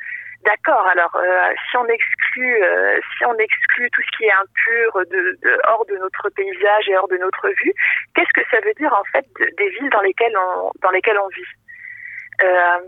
D'accord. 0.45 0.87
Alors, 0.87 1.15
euh, 1.17 1.53
si 1.71 1.77
on 1.77 1.87
exclut, 1.87 2.63
euh, 2.63 3.01
si 3.17 3.25
on 3.25 3.35
exclut 3.39 3.89
tout 3.91 4.03
ce 4.03 4.17
qui 4.17 4.25
est 4.25 4.33
impur 4.33 5.01
de, 5.11 5.39
hors 5.69 5.87
de 5.87 5.97
notre 5.97 6.29
paysage 6.31 6.89
et 6.89 6.97
hors 6.97 7.09
de 7.09 7.17
notre 7.17 7.49
vue, 7.49 7.73
qu'est-ce 8.15 8.33
que 8.35 8.47
ça 8.51 8.61
veut 8.61 8.75
dire 8.75 8.93
en 8.93 9.05
fait 9.05 9.27
des 9.57 9.69
villes 9.71 9.91
dans 9.91 10.03
lesquelles 10.03 10.37
on 10.37 10.71
dans 10.83 10.91
lesquelles 10.91 11.19
on 11.19 11.29
vit? 11.29 11.53
Euh, 12.43 12.79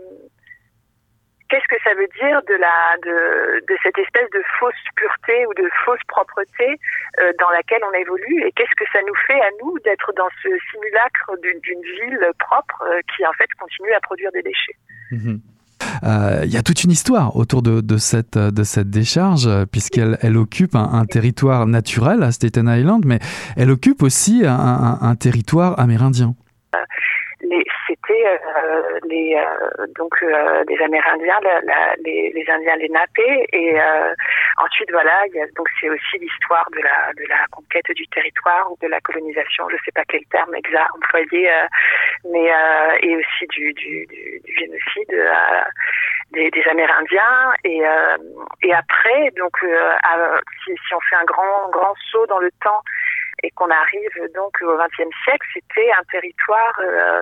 Qu'est-ce 1.49 1.67
que 1.69 1.81
ça 1.81 1.93
veut 1.93 2.09
dire 2.19 2.41
de 2.43 2.55
la 2.55 2.97
de, 3.01 3.65
de 3.65 3.77
cette 3.81 3.97
espèce 3.97 4.29
de 4.31 4.43
fausse 4.59 4.83
pureté 4.97 5.45
ou 5.45 5.53
de 5.53 5.69
fausse 5.85 6.03
propreté 6.09 6.75
dans 7.39 7.49
laquelle 7.51 7.81
on 7.85 7.93
évolue? 7.93 8.43
Et 8.45 8.51
qu'est-ce 8.51 8.75
que 8.75 8.83
ça 8.91 8.99
nous 9.07 9.15
fait 9.25 9.39
à 9.39 9.49
nous 9.63 9.79
d'être 9.79 10.11
dans 10.17 10.27
ce 10.43 10.49
simulacre 10.71 11.31
d'une 11.41 11.81
ville 11.81 12.31
propre 12.37 12.83
qui 13.15 13.25
en 13.25 13.31
fait 13.31 13.47
continue 13.53 13.93
à 13.93 14.01
produire 14.01 14.29
des 14.33 14.41
déchets? 14.41 14.75
Euh, 15.13 15.37
il 16.03 16.49
y 16.51 16.57
a 16.57 16.63
toute 16.63 16.83
une 16.83 16.91
histoire 16.91 17.35
autour 17.35 17.61
de, 17.61 17.97
cette, 17.97 18.37
décharge, 18.37 19.49
puisqu'elle 19.71 20.17
elle 20.21 20.37
occupe 20.37 20.75
un, 20.75 21.05
territoire 21.05 21.67
naturel 21.67 22.23
à 22.23 22.31
Staten 22.31 22.67
Island, 22.67 23.03
mais 23.05 23.19
elle 23.55 23.71
occupe 23.71 24.03
aussi 24.03 24.43
un 24.45 25.15
territoire 25.15 25.79
amérindien 25.79 26.35
euh, 28.25 28.99
les 29.05 29.35
euh, 29.35 29.85
donc 29.95 30.13
euh, 30.21 30.63
les 30.67 30.81
Amérindiens, 30.81 31.39
les, 32.03 32.45
Indiens 32.47 32.75
les 32.77 32.89
Napés 32.89 33.45
et 33.53 33.75
ensuite 34.57 34.91
voilà, 34.91 35.23
donc 35.55 35.67
c'est 35.79 35.89
aussi 35.89 36.17
l'histoire 36.19 36.67
de 36.71 36.81
la 36.81 37.45
conquête 37.51 37.91
du 37.95 38.07
territoire 38.07 38.71
ou 38.71 38.77
de 38.81 38.87
la 38.87 38.99
colonisation, 39.01 39.67
je 39.69 39.77
sais 39.85 39.91
pas 39.91 40.03
quel 40.07 40.23
terme 40.31 40.55
exact 40.55 40.89
employé, 40.95 41.49
mais 42.31 42.51
et 43.01 43.15
aussi 43.17 43.47
du 43.49 43.73
génocide 44.57 45.29
des, 46.31 46.49
des, 46.51 46.63
Amérindiens. 46.69 47.53
Et 47.63 48.73
après 48.73 49.31
donc 49.37 49.57
si, 50.63 50.93
on 50.93 50.99
fait 51.01 51.15
un 51.15 51.25
grand 51.25 51.69
grand 51.69 51.93
saut 52.11 52.25
dans 52.27 52.39
le 52.39 52.51
temps 52.63 52.81
et 53.43 53.51
qu'on 53.51 53.69
arrive 53.69 54.33
donc 54.33 54.57
au 54.61 54.77
XXe 54.77 55.15
siècle, 55.23 55.47
c'était 55.53 55.91
un 55.91 56.03
territoire 56.11 56.73
euh, 56.79 57.21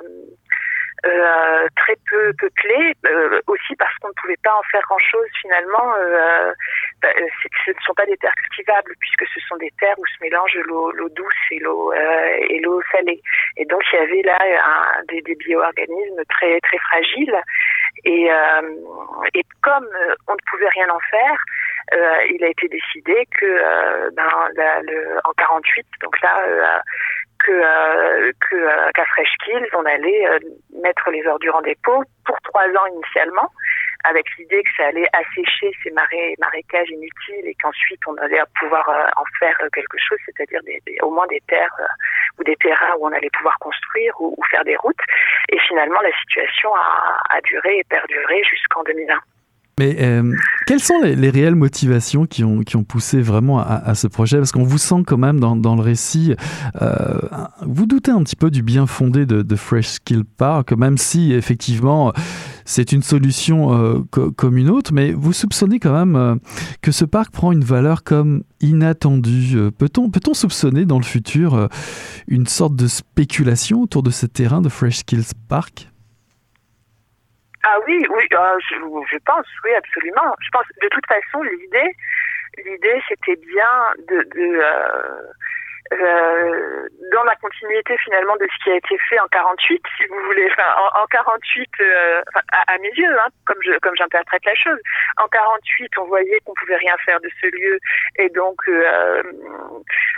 euh, 1.06 1.68
très 1.76 1.95
peu 2.10 2.34
peuplé, 2.34 2.93
euh, 3.06 3.39
aussi 3.47 3.76
parce 3.76 3.95
qu'on 3.99 4.08
ne 4.08 4.14
pouvait 4.14 4.39
pas 4.43 4.53
en 4.56 4.64
faire 4.72 4.82
grand-chose 4.82 5.28
finalement. 5.39 5.93
Euh, 5.97 6.51
bah, 7.01 7.10
ce 7.66 7.72
ne 7.72 7.82
sont 7.86 7.93
pas 7.93 8.06
des 8.06 8.18
terres 8.18 8.36
cultivables 8.36 8.91
puisque 8.99 9.26
ce 9.34 9.39
sont 9.47 9.56
des 9.58 9.72
terres 9.80 9.97
où 9.99 10.06
se 10.06 10.16
mélange 10.22 10.58
l'eau 10.66 11.10
douce 11.10 11.34
et 11.51 11.60
l'eau 11.60 12.82
salée. 12.91 13.22
Et 13.58 13.66
donc 13.66 13.84
il 13.91 13.99
y 13.99 14.01
avait 14.01 14.22
là 14.24 14.38
des, 15.10 15.22
des 15.22 15.36
bioorganismes 15.36 16.24
très 16.30 16.60
très 16.62 16.78
fragiles. 16.80 17.39
Et, 18.03 18.30
comme 19.62 19.88
on 20.28 20.34
ne 20.34 20.49
pouvait 20.49 20.70
rien 20.70 20.89
en 20.89 20.99
faire, 20.99 21.38
euh, 21.93 22.18
il 22.34 22.43
a 22.43 22.49
été 22.49 22.68
décidé 22.68 23.28
que 23.39 23.45
euh, 23.45 24.10
ben, 24.14 24.28
en 25.24 25.32
48, 25.34 25.86
donc 26.01 26.20
là, 26.22 26.82
euh, 27.52 28.32
que 28.39 28.56
que 28.56 28.91
qu'à 28.93 29.06
Fresh 29.06 29.34
Kills, 29.43 29.68
on 29.74 29.86
allait 29.86 30.26
mettre 30.82 31.10
les 31.12 31.26
ordures 31.28 31.56
en 31.56 31.62
dépôt 31.62 32.04
pour 32.26 32.39
trois 32.41 32.68
ans 32.68 32.86
initialement, 32.93 33.50
avec 34.04 34.26
l'idée 34.38 34.64
que 34.64 34.70
ça 34.78 34.88
allait 34.88 35.08
assécher 35.14 35.72
ces 35.84 35.91
marais 35.91 36.36
marécages 36.39 36.89
inutiles 36.89 37.48
et 37.48 37.56
qu'ensuite 37.62 38.00
on 38.08 38.16
allait 38.18 38.41
pouvoir 38.60 38.88
en 39.18 39.24
faire 39.39 39.58
quelque 39.74 39.98
chose, 39.98 40.20
c'est-à-dire 40.26 40.62
au 41.02 41.12
moins 41.12 41.28
des 41.28 41.41
terres 41.48 41.76
ou 42.39 42.43
des 42.43 42.56
terrains 42.58 42.96
où 43.00 43.08
on 43.08 43.12
allait 43.12 43.30
pouvoir 43.34 43.58
construire 43.60 44.14
ou, 44.20 44.36
ou 44.38 44.43
faire 44.46 44.64
des 44.64 44.76
routes. 44.78 45.02
Et 45.50 45.60
finalement, 45.60 46.02
la 46.02 46.16
situation 46.20 46.74
a, 46.76 47.22
a 47.30 47.41
duré 47.41 47.80
et 47.80 47.84
perduré 47.84 48.43
jusqu'en 48.43 48.84
2001. 48.84 49.20
Mais 49.78 49.97
euh, 49.99 50.34
quelles 50.67 50.80
sont 50.80 51.01
les, 51.01 51.17
les, 51.17 51.30
réelles 51.30 51.55
motivations 51.55 52.26
qui 52.26 52.45
ont, 52.45 52.61
qui 52.61 52.78
ont 52.78 52.86
poussé 52.86 53.21
vraiment 53.21 53.59
à, 53.59 53.93
ce 53.93 54.07
projet? 54.07 54.38
Parce 54.38 54.53
qu'on 54.53 54.63
vous 54.63 54.78
sent 54.78 55.03
quand 55.05 55.17
même 55.17 55.38
dans, 55.41 55.57
dans 55.57 55.76
le 55.76 55.82
récit, 55.82 56.34
euh, 56.82 57.19
vous 57.61 57.86
doutez 57.86 58.11
un 58.11 58.23
petit 58.23 58.38
peu 58.38 58.49
du 58.49 58.63
bien 58.63 58.88
fondé 58.88 59.26
de, 59.26 59.55
Fresh 59.57 59.88
Skill 59.88 60.23
Park, 60.23 60.71
même 60.71 60.97
si 60.97 61.34
effectivement 61.34 62.13
c'est 62.63 62.93
une 62.93 63.03
solution 63.03 63.73
euh, 63.73 63.99
co 64.11 64.32
comme 64.32 64.57
une 64.57 64.69
autre, 64.69 64.93
mais 64.93 65.11
vous 65.11 65.34
soupçonnez 65.34 65.80
quand 65.80 65.93
même 66.05 66.39
que 66.82 66.91
ce 66.91 67.03
parc 67.03 67.32
prend 67.32 67.51
une 67.51 67.63
valeur 67.63 68.03
comme 68.03 68.43
inattendue. 68.61 69.57
Peut-on 69.78 70.09
peut 70.09 70.21
soupçonner 70.34 70.86
dans 70.86 70.99
le 70.99 71.05
futur 71.05 71.67
une 72.28 72.47
sorte 72.47 72.78
de 72.78 72.88
spéculation 72.88 73.82
autour 73.82 74.03
de 74.03 74.09
ce 74.09 74.26
terrain 74.26 74.61
de 74.61 74.69
Fresh 74.69 74.99
Skills 74.99 75.34
Park? 75.49 75.89
Ah 77.68 77.80
oui, 77.88 78.05
oui, 78.09 78.24
je, 78.30 78.76
je, 79.11 79.18
pense, 79.26 79.47
oui, 79.63 79.72
absolument. 79.76 80.36
Je 80.39 80.49
pense, 80.51 80.66
de 80.82 80.88
toute 80.88 81.05
façon, 81.07 81.41
l'idée, 81.41 81.95
l'idée, 82.63 83.01
c'était 83.07 83.36
bien 83.38 83.74
de, 84.07 84.22
de, 84.22 84.59
euh, 84.61 85.22
euh, 86.02 86.88
dans 87.12 87.24
la 87.24 87.36
continuité 87.36 87.98
finalement 88.04 88.36
de 88.38 88.48
ce 88.52 88.64
qui 88.64 88.72
a 88.72 88.76
été 88.76 88.98
fait 89.10 89.20
en 89.20 89.28
48, 89.28 89.84
si 89.98 90.06
vous 90.08 90.20
voulez, 90.26 90.48
enfin 90.52 90.70
en, 90.78 91.04
en 91.04 91.06
48, 91.08 91.70
euh, 91.82 92.22
à, 92.52 92.78
mes 92.80 92.89
yeux, 92.89 93.20
hein, 93.20 93.28
comme 93.46 93.58
je 93.64 93.78
comme 93.80 93.96
j'interprète 93.98 94.46
la 94.46 94.56
chose, 94.56 94.80
en 95.18 95.28
48, 95.28 95.98
on 96.00 96.06
voyait 96.06 96.39
qu'on 96.46 96.54
pouvait 96.54 96.78
rien 96.78 96.96
faire 97.06 97.20
de 97.22 97.30
ce 97.41 97.48
lieu 97.48 97.80
et 98.18 98.30
donc 98.30 98.58
euh, 98.68 99.24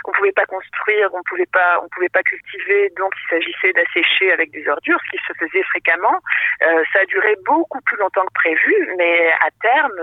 on 0.04 0.12
pouvait 0.12 0.32
pas 0.32 0.46
construire, 0.46 1.10
on 1.12 1.22
pouvait 1.22 1.50
pas 1.52 1.80
on 1.82 1.88
pouvait 1.88 2.08
pas 2.08 2.22
cultiver, 2.22 2.90
donc 2.96 3.12
il 3.24 3.28
s'agissait 3.30 3.72
d'assécher 3.72 4.32
avec 4.32 4.50
des 4.50 4.66
ordures, 4.68 4.98
ce 5.04 5.16
qui 5.16 5.24
se 5.26 5.32
faisait 5.34 5.62
fréquemment. 5.64 6.20
Euh, 6.62 6.82
ça 6.92 7.00
a 7.00 7.04
duré 7.06 7.36
beaucoup 7.44 7.80
plus 7.82 7.96
longtemps 7.98 8.24
que 8.24 8.34
prévu, 8.34 8.94
mais 8.96 9.32
à 9.40 9.50
terme, 9.62 10.00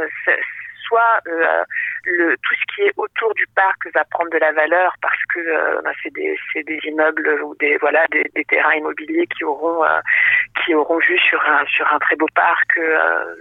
soit 0.87 1.19
euh, 1.27 2.35
tout 2.43 2.55
ce 2.55 2.75
qui 2.75 2.81
est 2.83 2.93
autour 2.97 3.33
du 3.33 3.45
parc 3.55 3.87
va 3.93 4.03
prendre 4.05 4.29
de 4.31 4.37
la 4.37 4.51
valeur 4.51 4.93
parce 5.01 5.21
que 5.33 5.39
euh, 5.39 5.81
bah, 5.83 5.91
c'est 6.01 6.13
des, 6.13 6.37
immeubles 6.83 7.41
ou 7.43 7.55
des 7.55 7.77
terrains 8.47 8.75
immobiliers 8.75 9.27
qui 9.27 9.43
auront 9.43 9.83
euh, 9.83 9.99
vu 11.07 11.17
sur 11.19 11.41
un 11.45 11.99
très 11.99 12.15
beau 12.15 12.27
parc 12.33 12.79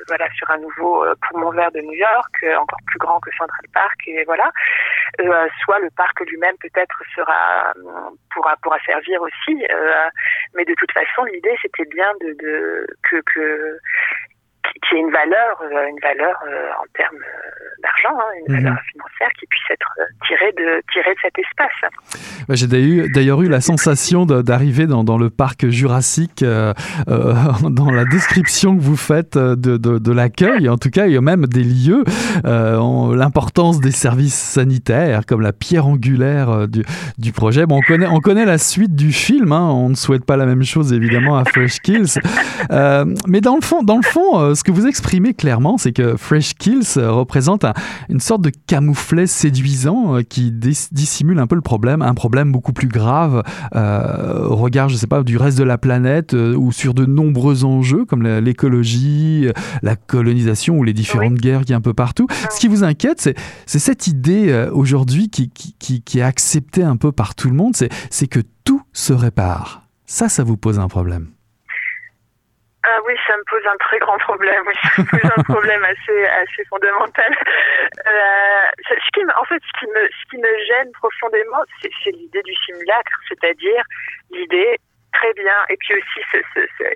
voilà 0.09 0.29
sur 0.37 0.51
un 0.51 0.59
nouveau 0.59 1.05
poumon 1.23 1.51
vert 1.51 1.71
de 1.73 1.81
New 1.81 1.95
York 1.95 2.47
encore 2.59 2.79
plus 2.87 2.99
grand 2.99 3.21
que 3.21 3.31
Central 3.37 3.67
Park 3.73 4.01
et 4.07 4.25
voilà. 4.25 4.51
Soit 5.63 5.79
le 5.79 5.91
parc 5.97 6.21
lui-même 6.21 6.57
peut-être 6.61 7.03
sera 7.15 7.73
pourra 8.63 8.79
servir 8.85 9.23
aussi 9.23 9.65
mais 10.55 10.65
de 10.65 10.75
toute 10.75 10.93
façon 10.93 11.25
l'idée 11.25 11.55
c'était 11.63 11.89
bien 11.91 12.13
de, 12.21 12.87
que 13.03 13.79
qui 14.83 14.97
ait 14.97 15.01
une 15.01 15.11
valeur, 15.11 15.63
euh, 15.63 15.89
une 15.89 16.01
valeur 16.01 16.37
euh, 16.47 16.69
en 16.81 16.87
termes 16.95 17.17
euh, 17.17 17.65
d'argent, 17.83 18.19
hein, 18.19 18.33
une 18.47 18.55
valeur 18.55 18.73
mhm. 18.73 18.91
financière 18.93 19.29
qui 19.39 19.47
puisse 19.47 19.71
être 19.71 19.89
tirée 20.27 20.53
de, 20.53 20.83
tirée 20.93 21.15
de 21.15 21.21
cet 21.23 21.39
espace. 21.39 21.93
J'ai 22.51 23.09
d'ailleurs 23.09 23.43
eu 23.43 23.49
la 23.49 23.61
sensation 23.61 24.27
d'arriver 24.27 24.87
dans, 24.87 25.05
dans, 25.05 25.19
le 25.19 25.31
parc 25.31 25.69
jurassique, 25.69 26.43
euh, 26.43 26.73
dans 27.63 27.91
la 27.91 28.05
description 28.05 28.77
que 28.77 28.83
vous 28.83 28.97
faites 28.97 29.39
de, 29.39 29.55
de, 29.55 29.99
de 29.99 30.13
l'accueil, 30.13 30.69
en 30.69 30.77
tout 30.77 30.91
cas, 30.91 31.07
il 31.07 31.13
y 31.13 31.17
a 31.17 31.21
même 31.21 31.47
des 31.47 31.63
lieux, 31.65 32.05
euh, 32.45 33.15
l'importance 33.15 33.81
des 33.81 33.93
services 33.93 34.35
sanitaires 34.35 35.27
comme 35.27 35.41
la 35.41 35.53
pierre 35.53 35.87
angulaire 35.87 36.69
du, 36.69 36.85
du, 37.19 37.33
projet. 37.33 37.67
Bon, 37.67 37.79
on 37.79 37.83
connaît, 37.83 38.07
on 38.07 38.21
connaît 38.21 38.45
la 38.45 38.59
suite 38.59 38.95
du 38.95 39.13
film, 39.13 39.53
hein, 39.53 39.71
on 39.71 39.89
ne 39.89 39.95
souhaite 39.95 40.25
pas 40.25 40.37
la 40.37 40.47
même 40.47 40.65
chose 40.65 40.93
évidemment 40.93 41.37
à 41.37 41.45
Fresh 41.45 41.81
Kills, 41.81 42.19
mais 42.71 43.41
dans 43.41 43.57
le 43.57 43.63
fond, 43.63 43.83
dans 43.83 43.97
le 43.97 44.03
fond 44.03 44.55
ce 44.55 44.64
que 44.65 44.73
vous 44.73 44.87
exprimez 44.87 45.35
clairement, 45.35 45.79
c'est 45.79 45.93
que 45.93 46.17
Fresh 46.17 46.55
Kills 46.55 46.99
représente 46.99 47.65
une 48.09 48.21
sorte 48.21 48.41
de 48.41 48.51
camouflet 48.67 49.27
séduisant 49.27 50.17
euh, 50.17 50.23
qui 50.23 50.51
dissimule 50.51 51.39
un 51.39 51.47
peu 51.47 51.55
le 51.55 51.61
problème, 51.61 52.03
un 52.03 52.15
problème 52.15 52.51
beaucoup 52.51 52.73
plus 52.73 52.89
grave 52.89 53.43
euh, 53.77 54.49
au 54.49 54.57
regard, 54.57 54.89
je 54.89 54.97
sais 54.97 55.07
pas, 55.07 55.23
du 55.23 55.37
reste 55.37 55.59
de 55.59 55.65
la 55.65 55.79
planète 55.79 56.35
euh, 56.35 56.57
ou 56.57 56.73
sur 56.73 56.95
de 56.95 57.05
nombreux 57.05 57.65
enjeux 57.65 58.05
comme 58.05 58.23
l'écologie, 58.23 59.49
la 59.83 59.97
colonisation 59.97 60.79
ou 60.79 60.83
les 60.83 60.95
différentes 60.95 61.35
guerres 61.35 61.65
qui 61.65 61.73
y 61.73 61.75
a 61.75 61.77
un 61.77 61.83
peu 61.83 61.95
partout. 61.95 62.27
Ce 62.51 62.59
qui 62.59 62.69
vous 62.69 62.83
inquiète, 62.85 63.21
c'est 63.67 63.79
cette 63.79 64.07
idée 64.07 64.69
aujourd'hui 64.73 65.29
qui, 65.29 65.51
qui, 65.51 66.03
qui 66.03 66.19
est 66.19 66.23
acceptée 66.23 66.83
un 66.83 66.97
peu 66.97 67.13
par 67.13 67.35
tout 67.35 67.49
le 67.49 67.55
monde, 67.55 67.75
c'est 67.77 68.27
que 68.27 68.41
tout 68.65 68.83
se 68.93 69.13
répare. 69.13 69.87
Ça, 70.07 70.29
ça 70.29 70.43
vous 70.43 70.57
pose 70.57 70.79
un 70.79 70.89
problème. 70.89 71.34
Ah 72.87 72.99
oui, 73.07 73.15
ça 73.27 73.37
me 73.37 73.45
pose 73.49 73.67
un 73.67 73.77
très 73.79 73.99
grand 73.99 74.19
problème. 74.19 74.63
Oui, 74.67 74.75
ça 74.83 75.03
me 75.03 75.09
pose 75.09 75.31
un 75.37 75.43
problème 75.43 75.85
assez 75.85 76.27
assez 76.27 76.65
fondamental. 76.69 77.33
Euh, 78.07 79.35
en 79.37 79.45
fait, 79.45 79.63
ce 79.65 79.79
qui 79.81 79.87
me 79.87 80.09
ce 80.09 80.31
qui 80.31 80.39
me 80.39 80.65
gêne 80.67 80.93
profondément, 80.93 81.63
c'est 81.81 82.11
l'idée 82.11 82.43
du 82.43 82.55
simulacre, 82.67 83.19
c'est-à-dire 83.29 83.83
l'idée 84.31 84.77
très 85.15 85.33
bien 85.35 85.65
et 85.71 85.77
puis 85.77 85.95
aussi 85.95 86.21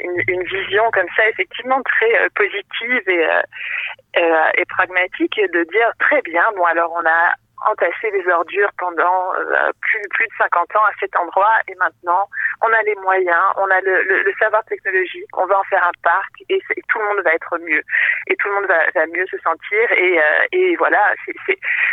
une, 0.01 0.43
vision 0.43 0.91
comme 0.93 1.07
ça 1.16 1.28
effectivement 1.28 1.80
très 1.82 2.20
euh, 2.20 2.28
positive 2.34 3.03
et 3.07 3.24
euh, 3.24 4.51
et 4.57 4.64
pragmatique 4.66 5.36
de 5.36 5.62
dire 5.64 5.91
très 6.01 6.20
bien 6.22 6.43
bon 6.57 6.64
alors 6.64 6.93
on 6.93 7.07
a 7.07 7.34
entasser 7.66 8.11
les 8.12 8.26
ordures 8.28 8.70
pendant 8.78 9.34
euh, 9.34 9.70
plus, 9.80 10.00
de 10.00 10.32
50 10.38 10.76
ans 10.76 10.84
à 10.84 10.92
cet 11.00 11.14
endroit 11.16 11.56
et 11.68 11.74
maintenant 11.76 12.24
on 12.62 12.72
a 12.72 12.82
les 12.82 12.94
moyens, 12.96 13.52
on 13.56 13.70
a 13.70 13.80
le, 13.80 14.32
savoir 14.38 14.64
technologique, 14.64 15.28
on 15.36 15.46
va 15.46 15.59
en 15.59 15.64
faire 15.64 15.84
un 15.86 15.92
parc 16.02 16.30
et, 16.48 16.61
tout 16.88 16.98
le 16.98 17.04
monde 17.04 17.24
va 17.24 17.34
être 17.34 17.59
mieux 17.59 17.82
et 18.28 18.36
tout 18.36 18.48
le 18.48 18.54
monde 18.54 18.66
va, 18.66 19.06
mieux 19.06 19.26
se 19.26 19.38
sentir 19.38 19.92
et, 19.92 20.18
euh, 20.18 20.74
voilà. 20.78 21.14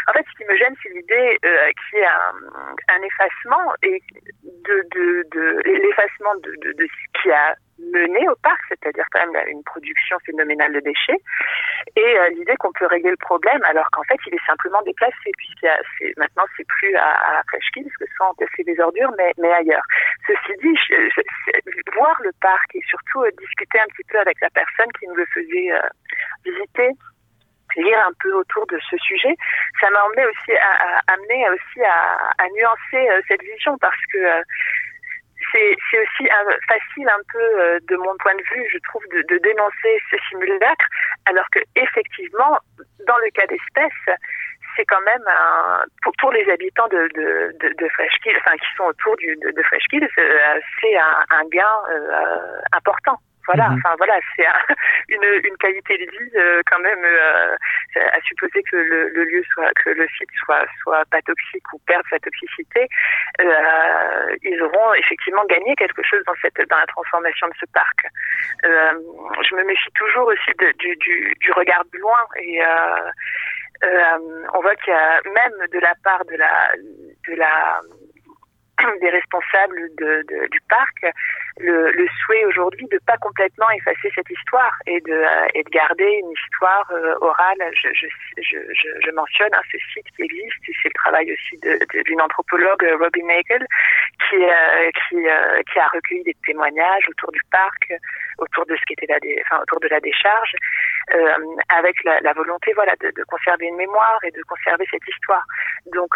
En 0.07 0.13
fait, 0.13 0.25
ce 0.31 0.37
qui 0.37 0.45
me 0.45 0.55
gêne, 0.55 0.75
c'est 0.83 0.89
l'idée 0.89 1.39
euh, 1.45 1.71
qui 1.89 1.97
est 1.97 2.05
un, 2.05 2.33
un 2.89 3.01
effacement 3.01 3.73
et 3.83 4.01
de 4.43 5.61
l'effacement 5.65 6.35
de, 6.35 6.51
de, 6.61 6.71
de 6.73 6.85
ce 6.85 7.21
qui 7.21 7.31
a 7.31 7.55
mené 7.79 8.27
au 8.29 8.35
parc, 8.35 8.61
c'est-à-dire 8.69 9.05
quand 9.11 9.25
même 9.25 9.47
une 9.47 9.63
production 9.63 10.17
phénoménale 10.25 10.73
de 10.73 10.79
déchets, 10.79 11.19
et 11.95 12.19
euh, 12.19 12.29
l'idée 12.29 12.55
qu'on 12.57 12.71
peut 12.71 12.85
régler 12.87 13.11
le 13.11 13.17
problème 13.17 13.61
alors 13.63 13.89
qu'en 13.91 14.03
fait 14.03 14.17
il 14.27 14.33
est 14.33 14.45
simplement 14.45 14.81
déplacé, 14.83 15.31
puisqu'il 15.37 16.13
maintenant 16.17 16.45
c'est 16.55 16.67
plus 16.67 16.95
à, 16.95 17.39
à 17.39 17.43
Freshkills 17.49 17.91
que 17.99 18.05
sont 18.17 18.23
entasser 18.25 18.63
des 18.63 18.79
ordures, 18.79 19.11
mais, 19.17 19.31
mais 19.37 19.51
ailleurs. 19.51 19.83
Ceci 20.27 20.53
dit, 20.61 20.77
voir 21.95 22.17
le 22.23 22.31
parc 22.41 22.75
et 22.75 22.81
surtout 22.87 23.23
euh, 23.23 23.31
discuter 23.37 23.79
un 23.79 23.87
petit 23.87 24.05
peu 24.09 24.19
avec 24.19 24.39
la 24.41 24.49
personne 24.49 24.91
qui 24.99 25.07
nous 25.07 25.15
le 25.15 25.25
faisait 25.33 25.71
euh, 25.71 25.87
visiter, 26.45 26.91
lire 27.75 27.99
un 28.07 28.13
peu 28.21 28.31
autour 28.33 28.65
de 28.67 28.79
ce 28.89 28.97
sujet, 28.97 29.35
ça 29.81 29.89
m'a 29.89 30.01
emmené 30.05 30.25
aussi 30.25 30.55
à, 30.55 30.71
à, 30.71 31.13
amené 31.13 31.49
aussi 31.49 31.83
à 31.83 32.47
nuancer 32.55 33.09
cette 33.27 33.41
vision 33.41 33.77
parce 33.79 33.99
que 34.13 34.43
c'est 35.91 35.99
aussi 35.99 36.29
facile 36.67 37.07
un 37.09 37.23
peu 37.31 37.39
euh, 37.39 37.79
de 37.87 37.95
mon 37.97 38.15
point 38.17 38.35
de 38.35 38.43
vue, 38.53 38.67
je 38.71 38.77
trouve, 38.79 39.03
de, 39.09 39.37
dénoncer 39.37 40.01
ce 40.11 40.17
simulacre, 40.29 40.85
alors 41.25 41.45
que 41.51 41.59
effectivement, 41.75 42.57
dans 43.07 43.17
le 43.17 43.29
cas 43.31 43.47
d'espèce, 43.47 44.17
c'est 44.75 44.85
quand 44.85 45.01
même 45.01 45.23
un, 45.27 45.83
pour, 46.03 46.13
pour, 46.19 46.31
les 46.31 46.49
habitants 46.49 46.87
de, 46.87 47.07
de, 47.15 47.89
Freshkill, 47.89 48.35
enfin 48.37 48.57
qui 48.57 48.67
sont 48.75 48.83
autour 48.85 49.15
du, 49.17 49.35
de, 49.37 49.51
de 49.51 49.61
euh, 49.61 50.59
c'est 50.81 50.97
un, 50.97 51.23
un, 51.29 51.45
gain 51.49 51.75
euh, 51.89 52.61
important. 52.73 53.17
Voilà, 53.45 53.69
mhm. 53.69 53.77
enfin 53.77 53.95
voilà, 53.97 54.15
c'est 54.35 54.45
une, 55.09 55.23
une 55.43 55.57
qualité 55.57 55.97
de 55.97 56.09
vie 56.09 56.31
euh, 56.35 56.61
quand 56.69 56.79
même 56.79 57.03
euh, 57.03 57.55
à 57.95 58.19
supposer 58.21 58.63
que 58.63 58.75
le, 58.75 59.09
le, 59.09 59.23
lieu 59.25 59.43
soit, 59.53 59.69
que 59.83 59.89
le 59.89 60.07
site 60.17 60.29
soit 60.43 60.65
soit 60.81 61.03
pas 61.11 61.21
toxique 61.21 61.73
ou 61.73 61.79
perde 61.85 62.03
sa 62.09 62.19
toxicité, 62.19 62.87
euh, 63.41 64.35
ils 64.43 64.61
auront 64.61 64.93
effectivement 64.95 65.45
gagné 65.45 65.75
quelque 65.75 66.03
chose 66.03 66.23
dans 66.25 66.35
cette 66.41 66.57
dans 66.69 66.77
la 66.77 66.87
transformation 66.87 67.47
de 67.47 67.53
ce 67.59 67.65
parc. 67.73 68.07
Je 68.63 69.55
me 69.55 69.63
méfie 69.63 69.91
toujours 69.95 70.27
aussi 70.27 70.51
de, 70.59 70.71
du, 70.79 70.95
du, 70.97 71.35
du 71.39 71.51
regard 71.51 71.83
de 71.93 71.99
loin 71.99 72.19
et 72.37 72.61
on 74.53 74.61
voit 74.61 74.75
qu'il 74.77 74.93
y 74.93 74.95
a 74.95 75.21
même 75.25 75.67
de 75.71 75.79
la 75.79 75.93
part 76.03 76.25
de 76.25 76.35
la 76.35 76.71
de 77.27 77.35
la 77.35 77.81
des 79.01 79.09
responsables 79.09 79.89
du 79.97 80.61
parc 80.69 81.13
le, 81.57 82.07
souhait 82.25 82.45
aujourd'hui 82.45 82.87
de 82.91 82.99
pas 83.05 83.17
complètement 83.17 83.69
effacer 83.71 84.11
cette 84.13 84.29
histoire 84.29 84.71
et 84.85 84.99
de, 85.01 85.13
euh, 85.13 85.63
garder 85.71 86.19
une 86.21 86.31
histoire 86.31 86.89
euh, 86.91 87.15
orale. 87.21 87.57
Je, 87.73 89.11
mentionne 89.11 89.53
hein, 89.53 89.61
ce 89.71 89.77
site 89.93 90.05
qui 90.15 90.23
existe, 90.23 90.77
c'est 90.81 90.89
le 90.89 90.93
travail 90.93 91.31
aussi 91.31 91.57
d'une 92.05 92.21
anthropologue, 92.21 92.85
Robin 92.99 93.25
Nagel, 93.25 93.65
euh, 94.33 94.91
qui 95.07 95.79
a 95.79 95.87
recueilli 95.93 96.23
des 96.23 96.35
témoignages 96.45 97.07
autour 97.09 97.31
du 97.31 97.41
parc, 97.51 97.93
autour 98.37 98.65
de 98.65 98.75
ce 98.75 98.81
qui 98.85 98.93
était 98.93 99.07
la, 99.07 99.17
enfin, 99.45 99.61
autour 99.61 99.79
de 99.79 99.87
la 99.87 99.99
décharge, 99.99 100.51
avec 101.69 101.95
la, 102.03 102.33
volonté, 102.33 102.73
voilà, 102.73 102.93
de, 102.99 103.23
conserver 103.27 103.67
une 103.67 103.77
mémoire 103.77 104.19
et 104.23 104.31
de 104.31 104.41
conserver 104.43 104.85
cette 104.89 105.07
histoire. 105.07 105.43
Donc, 105.93 106.09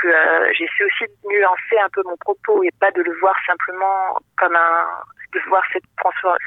j'essaie 0.53 0.84
aussi 0.84 1.05
de 1.05 1.30
nuancer 1.30 1.78
un 1.82 1.89
peu 1.89 2.01
mon 2.05 2.17
propos 2.17 2.63
et 2.63 2.72
pas 2.80 2.91
de 2.91 3.01
le 3.01 3.13
voir 3.20 3.36
simplement 3.45 4.17
comme 4.38 4.55
un 4.55 4.88
de 5.34 5.39
voir 5.47 5.63
cette, 5.72 5.84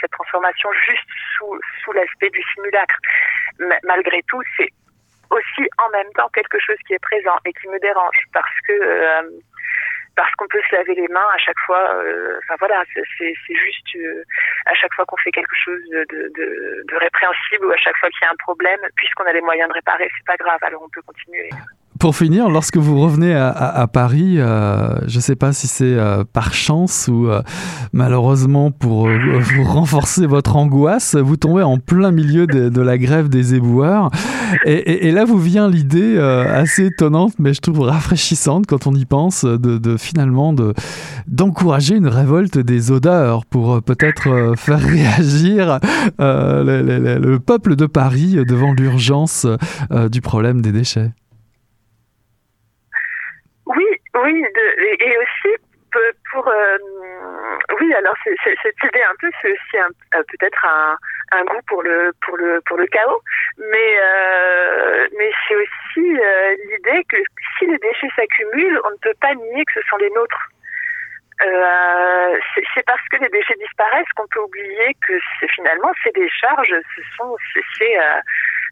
cette 0.01 0.11
transformation 0.11 0.69
juste 0.87 1.09
sous, 1.37 1.59
sous 1.85 1.93
l'aspect 1.93 2.31
du 2.31 2.43
simulacre. 2.55 2.97
malgré 3.85 4.23
tout, 4.29 4.43
c'est 4.57 4.71
aussi 5.31 5.69
en 5.79 5.91
même 5.91 6.11
temps 6.15 6.29
quelque 6.35 6.59
chose 6.59 6.77
qui 6.87 6.95
est 6.95 7.03
présent 7.03 7.37
et 7.47 7.53
qui 7.55 7.69
me 7.69 7.79
dérange 7.81 8.21
parce 8.33 8.61
que 8.67 8.73
euh, 8.73 9.23
parce 10.17 10.31
qu'on 10.37 10.47
peut 10.49 10.61
se 10.69 10.75
laver 10.75 10.95
les 10.95 11.09
mains 11.09 11.29
à 11.35 11.39
chaque 11.39 11.59
fois. 11.67 11.95
Euh, 12.05 12.39
enfin 12.43 12.57
voilà, 12.59 12.83
c'est 12.95 13.35
juste 13.49 13.97
euh, 13.97 14.25
à 14.67 14.75
chaque 14.75 14.95
fois 14.95 15.05
qu'on 15.07 15.17
fait 15.17 15.31
quelque 15.31 15.57
chose 15.57 15.81
de, 15.91 16.05
de, 16.11 16.85
de, 16.89 16.97
répréhensible 16.97 17.67
ou 17.67 17.71
à 17.71 17.77
chaque 17.77 17.97
fois 17.97 18.11
qu'il 18.11 18.23
y 18.23 18.27
a 18.27 18.31
un 18.31 18.37
problème, 18.39 18.81
puisqu'on 18.97 19.25
a 19.25 19.33
les 19.33 19.41
moyens 19.41 19.69
de 19.69 19.75
réparer, 19.75 20.11
c'est 20.17 20.27
pas 20.27 20.37
grave. 20.37 20.59
Alors 20.63 20.83
on 20.83 20.89
peut 20.89 21.03
continuer 21.03 21.51
pour 22.03 22.17
finir, 22.17 22.49
lorsque 22.49 22.79
vous 22.79 22.99
revenez 23.01 23.33
à, 23.33 23.87
Paris, 23.87 24.35
euh, 24.41 24.89
je 25.07 25.19
ne 25.19 25.21
sais 25.21 25.37
pas 25.37 25.53
si 25.53 25.69
c'est 25.69 25.85
euh, 25.85 26.25
par 26.25 26.53
chance 26.53 27.09
ou 27.09 27.29
euh, 27.29 27.43
malheureusement 27.93 28.73
pour 28.73 29.07
vous 29.55 29.63
renforcer 29.63 30.27
votre 30.27 30.57
angoisse, 30.57 31.15
vous 31.15 31.37
tombez 31.37 31.63
en 31.63 31.79
plein 31.79 32.11
milieu 32.11 32.49
de, 32.49 32.81
la 32.81 32.99
grève 32.99 33.29
des 33.29 33.55
éboueurs. 33.55 34.11
Et, 34.65 35.13
là, 35.13 35.25
vous 35.25 35.39
vient 35.39 35.69
l'idée 35.69 36.19
assez 36.19 36.87
étonnante, 36.87 37.35
mais 37.39 37.55
je 37.55 37.61
trouve 37.61 37.83
rafraîchissante 37.83 38.67
quand 38.67 38.89
on 38.89 38.95
y 38.97 39.05
pense, 39.05 39.45
de, 39.45 39.97
finalement 39.97 40.53
d'encourager 41.29 41.95
une 41.95 42.09
révolte 42.09 42.59
des 42.59 42.91
odeurs 42.91 43.47
pour 43.47 43.81
peut-être 43.81 44.55
faire 44.57 44.81
réagir 44.81 45.79
le, 46.19 47.37
peuple 47.39 47.77
de 47.77 47.87
Paris 47.87 48.39
devant 48.45 48.73
l'urgence 48.73 49.47
du 50.11 50.21
problème 50.21 50.63
des 50.63 50.73
déchets. 50.73 51.13
Oui, 54.23 54.45
et 55.01 55.19
aussi 55.19 55.57
pour, 56.31 56.49
euh, 56.49 56.79
oui, 57.81 57.95
alors 57.95 58.15
cette 58.25 58.85
idée 58.85 59.03
un 59.03 59.15
peu, 59.21 59.31
c'est 59.41 59.53
aussi 59.53 59.95
peut-être 60.11 60.65
un, 60.65 61.45
goût 61.45 61.61
pour 61.67 61.83
le 61.83 62.13
pour 62.23 62.37
le 62.37 62.61
pour 62.67 62.77
le 62.77 62.87
chaos, 62.87 63.21
mais 63.59 63.99
euh, 64.01 65.09
c'est 65.49 65.57
aussi 65.57 66.19
euh, 66.19 66.57
l'idée 66.71 67.05
que 67.09 67.17
si 67.59 67.67
les 67.67 67.79
déchets 67.79 68.09
s'accumulent, 68.17 68.81
on 68.85 68.91
ne 68.91 68.97
peut 69.03 69.15
pas 69.21 69.35
nier 69.35 69.65
que 69.65 69.81
ce 69.81 69.89
sont 69.89 69.97
les 69.99 70.11
nôtres. 70.11 70.49
c'est 71.41 72.87
parce 72.87 73.07
que 73.11 73.17
les 73.19 73.29
déchets 73.29 73.57
disparaissent 73.59 74.13
qu'on 74.17 74.29
peut 74.29 74.41
oublier 74.41 74.95
que 75.07 75.15
finalement 75.55 75.93
ces 76.05 76.13
décharges, 76.13 76.75
ce 76.97 77.03
sont 77.17 77.37
c'est 77.79 77.97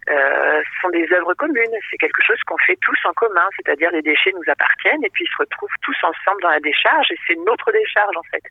euh, 0.08 0.62
ce 0.62 0.80
sont 0.80 0.88
des 0.90 1.06
œuvres 1.12 1.34
communes. 1.34 1.76
C'est 1.90 1.98
quelque 1.98 2.22
chose 2.24 2.40
qu'on 2.46 2.56
fait 2.58 2.76
tous 2.80 2.98
en 3.04 3.12
commun, 3.12 3.48
c'est-à-dire 3.56 3.90
les 3.90 4.02
déchets 4.02 4.32
nous 4.32 4.50
appartiennent 4.50 5.04
et 5.04 5.10
puis 5.10 5.24
ils 5.24 5.32
se 5.32 5.36
retrouvent 5.38 5.78
tous 5.82 5.96
ensemble 6.02 6.42
dans 6.42 6.50
la 6.50 6.60
décharge 6.60 7.10
et 7.12 7.18
c'est 7.26 7.36
notre 7.46 7.70
décharge 7.72 8.16
en 8.16 8.22
fait, 8.30 8.42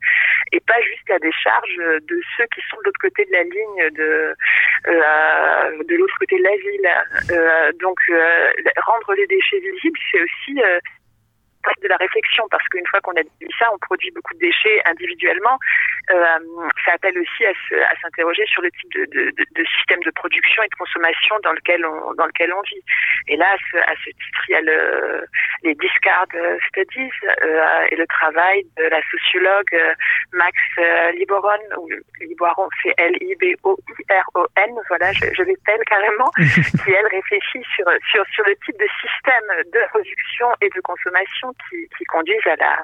et 0.51 0.59
pas 0.59 0.79
juste 0.81 1.07
la 1.09 1.19
décharge 1.19 1.75
de 1.77 2.21
ceux 2.37 2.45
qui 2.53 2.61
sont 2.69 2.77
de 2.77 2.83
l'autre 2.85 2.99
côté 3.01 3.25
de 3.25 3.31
la 3.31 3.43
ligne 3.43 3.89
de 3.91 4.35
euh, 4.87 5.83
de 5.83 5.95
l'autre 5.95 6.15
côté 6.19 6.37
de 6.37 6.43
la 6.43 6.55
ville. 6.55 6.89
Euh, 7.31 7.71
donc 7.79 7.99
euh, 8.09 8.51
rendre 8.85 9.13
les 9.15 9.27
déchets 9.27 9.59
visibles, 9.59 9.99
c'est 10.11 10.21
aussi 10.21 10.61
euh, 10.61 10.79
de 11.81 11.87
la 11.87 11.97
réflexion 11.97 12.47
parce 12.49 12.67
qu'une 12.69 12.85
fois 12.87 12.99
qu'on 13.01 13.13
a 13.13 13.23
dit 13.23 13.53
ça, 13.57 13.69
on 13.73 13.77
produit 13.79 14.11
beaucoup 14.11 14.33
de 14.33 14.39
déchets 14.39 14.81
individuellement. 14.85 15.57
Euh, 16.11 16.39
ça 16.85 16.93
appelle 16.93 17.17
aussi 17.19 17.45
à, 17.45 17.53
s'interroger 18.01 18.45
sur 18.47 18.61
le 18.61 18.71
type 18.71 18.91
de, 18.93 19.05
de, 19.05 19.31
de, 19.31 19.63
système 19.77 20.01
de 20.03 20.11
production 20.11 20.63
et 20.63 20.67
de 20.67 20.75
consommation 20.75 21.35
dans 21.43 21.53
lequel 21.53 21.85
on, 21.85 22.13
dans 22.15 22.25
lequel 22.25 22.53
on 22.53 22.61
vit. 22.61 22.83
Et 23.27 23.37
là, 23.37 23.55
à 23.87 23.93
ce, 24.03 24.09
titre, 24.09 24.43
il 24.49 24.51
y 24.51 24.55
a 24.55 24.61
le, 24.61 25.25
les 25.63 25.75
discard 25.75 26.27
studies 26.67 27.11
euh, 27.25 27.87
et 27.91 27.95
le 27.95 28.07
travail 28.07 28.65
de 28.77 28.83
la 28.83 29.01
sociologue 29.11 29.75
Max 30.33 30.57
Liboron, 31.15 31.59
ou 31.77 31.89
Liboron, 32.21 32.67
c'est 32.81 32.93
L-I-B-O-I-R-O-N, 32.97 34.75
voilà, 34.87 35.11
je, 35.13 35.25
je 35.33 35.43
l'appelle 35.43 35.83
carrément, 35.85 36.31
qui 36.37 36.91
elle 36.91 37.07
réfléchit 37.07 37.63
sur, 37.75 37.85
sur, 38.09 38.25
sur 38.33 38.43
le 38.45 38.55
type 38.65 38.77
de 38.79 38.87
système 39.01 39.47
de 39.71 39.87
production 39.89 40.47
et 40.61 40.69
de 40.69 40.81
consommation 40.81 41.48
qui, 41.69 42.03
conduisent 42.05 42.47
à 42.47 42.55
la, 42.55 42.83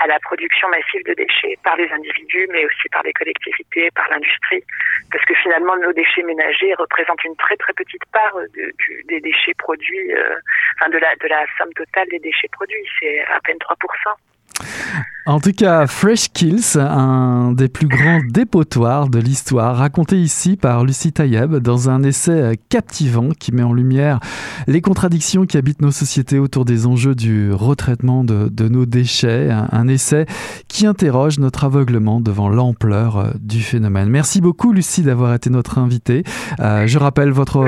à 0.00 0.06
la 0.06 0.18
production 0.20 0.68
massive 0.68 1.02
de 1.04 1.14
déchets 1.14 1.56
par 1.62 1.76
les 1.76 1.90
individus, 1.90 2.46
mais 2.50 2.64
aussi 2.66 2.88
par 2.90 3.02
les 3.02 3.12
collectivités, 3.12 3.90
par 3.94 4.08
l'industrie, 4.10 4.62
parce 5.10 5.24
que 5.24 5.34
finalement 5.34 5.76
nos 5.76 5.92
déchets 5.92 6.22
ménagers 6.22 6.74
représentent 6.74 7.24
une 7.24 7.36
très 7.36 7.56
très 7.56 7.72
petite 7.72 8.04
part 8.12 8.36
de, 8.54 8.72
des 9.08 9.20
déchets 9.20 9.54
produits, 9.54 10.14
euh, 10.14 10.36
enfin 10.76 10.90
de 10.90 10.98
la 10.98 11.14
de 11.16 11.28
la 11.28 11.44
somme 11.58 11.72
totale 11.74 12.08
des 12.10 12.18
déchets 12.18 12.48
produits, 12.52 12.86
c'est 13.00 13.24
à 13.24 13.40
peine 13.40 13.58
3%. 13.58 15.06
En 15.28 15.40
tout 15.40 15.50
cas, 15.50 15.88
Fresh 15.88 16.28
Kills, 16.32 16.78
un 16.78 17.50
des 17.50 17.68
plus 17.68 17.88
grands 17.88 18.20
dépotoirs 18.30 19.08
de 19.08 19.18
l'histoire, 19.18 19.76
raconté 19.76 20.20
ici 20.20 20.56
par 20.56 20.84
Lucie 20.84 21.10
Tayeb 21.10 21.56
dans 21.56 21.90
un 21.90 22.04
essai 22.04 22.56
captivant 22.68 23.30
qui 23.30 23.50
met 23.50 23.64
en 23.64 23.72
lumière 23.72 24.20
les 24.68 24.80
contradictions 24.80 25.44
qui 25.44 25.56
habitent 25.56 25.82
nos 25.82 25.90
sociétés 25.90 26.38
autour 26.38 26.64
des 26.64 26.86
enjeux 26.86 27.16
du 27.16 27.52
retraitement 27.52 28.22
de, 28.22 28.68
nos 28.68 28.86
déchets. 28.86 29.50
Un, 29.50 29.88
essai 29.88 30.26
qui 30.68 30.86
interroge 30.86 31.40
notre 31.40 31.64
aveuglement 31.64 32.20
devant 32.20 32.48
l'ampleur 32.48 33.34
du 33.40 33.62
phénomène. 33.62 34.08
Merci 34.08 34.40
beaucoup, 34.40 34.72
Lucie, 34.72 35.02
d'avoir 35.02 35.34
été 35.34 35.50
notre 35.50 35.78
invitée. 35.78 36.22
Euh, 36.60 36.86
je 36.86 36.98
rappelle 36.98 37.30
votre 37.30 37.64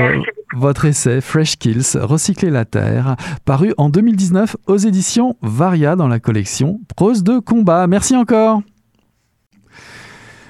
votre 0.54 0.84
essai 0.84 1.20
Fresh 1.20 1.56
Kills, 1.58 1.96
Recycler 1.96 2.50
la 2.50 2.64
Terre, 2.64 3.16
paru 3.44 3.74
en 3.76 3.88
2019 3.88 4.56
aux 4.66 4.76
éditions 4.76 5.36
Varia 5.42 5.96
dans 5.96 6.08
la 6.08 6.20
collection 6.20 6.80
Prose 6.96 7.22
de 7.22 7.38
combat. 7.38 7.86
Merci 7.86 8.16
encore. 8.16 8.62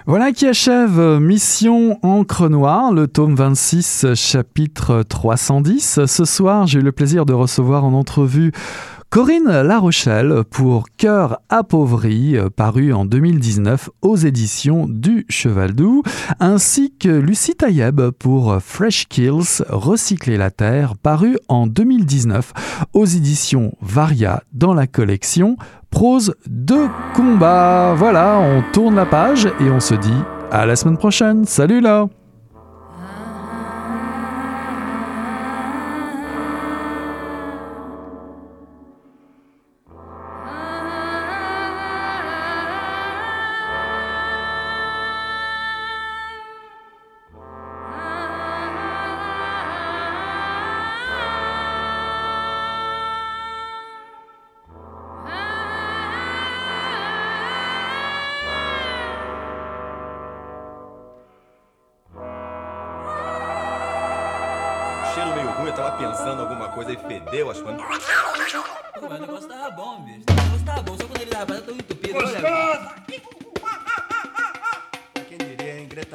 Voilà 0.07 0.32
qui 0.32 0.46
achève 0.46 1.18
Mission 1.20 1.99
Encre 2.03 2.49
Noire, 2.49 2.92
le 2.92 3.09
tome 3.09 3.34
26, 3.34 4.14
chapitre 4.14 5.03
310. 5.03 6.07
Ce 6.07 6.24
soir, 6.24 6.66
j'ai 6.66 6.78
eu 6.78 6.82
le 6.82 6.92
plaisir 6.92 7.26
de 7.26 7.34
recevoir 7.34 7.84
en 7.84 7.92
entrevue 7.92 8.53
Corinne 9.11 9.63
Larochelle 9.63 10.45
pour 10.51 10.89
Cœur 10.99 11.41
appauvri, 11.49 12.37
euh, 12.37 12.51
paru 12.51 12.93
en 12.93 13.07
2019 13.07 13.89
aux 14.03 14.17
éditions 14.17 14.87
du 14.87 15.25
Cheval 15.31 15.73
Doux, 15.73 16.03
ainsi 16.41 16.93
que 16.95 17.09
Lucie 17.09 17.55
Tayeb 17.55 18.11
pour 18.11 18.59
Fresh 18.61 19.09
Kills, 19.09 19.65
Recycler 19.71 20.37
la 20.37 20.51
Terre, 20.51 20.95
paru 20.95 21.39
en 21.49 21.67
2019 21.67 22.53
aux 22.93 23.07
éditions 23.07 23.73
Varia 23.81 24.43
dans 24.53 24.75
la 24.75 24.87
collection 24.87 25.57
Prose 25.89 26.35
de 26.47 26.87
combat. 27.15 27.95
Voilà, 27.97 28.39
on 28.39 28.63
tourne 28.73 28.95
la 28.95 29.07
page 29.07 29.47
et 29.47 29.71
on 29.71 29.81
se 29.81 29.95
dit 29.95 30.23
à 30.51 30.67
la 30.67 30.77
semaine 30.77 30.99
prochaine. 30.99 31.47
Salut 31.47 31.81
là 31.81 32.09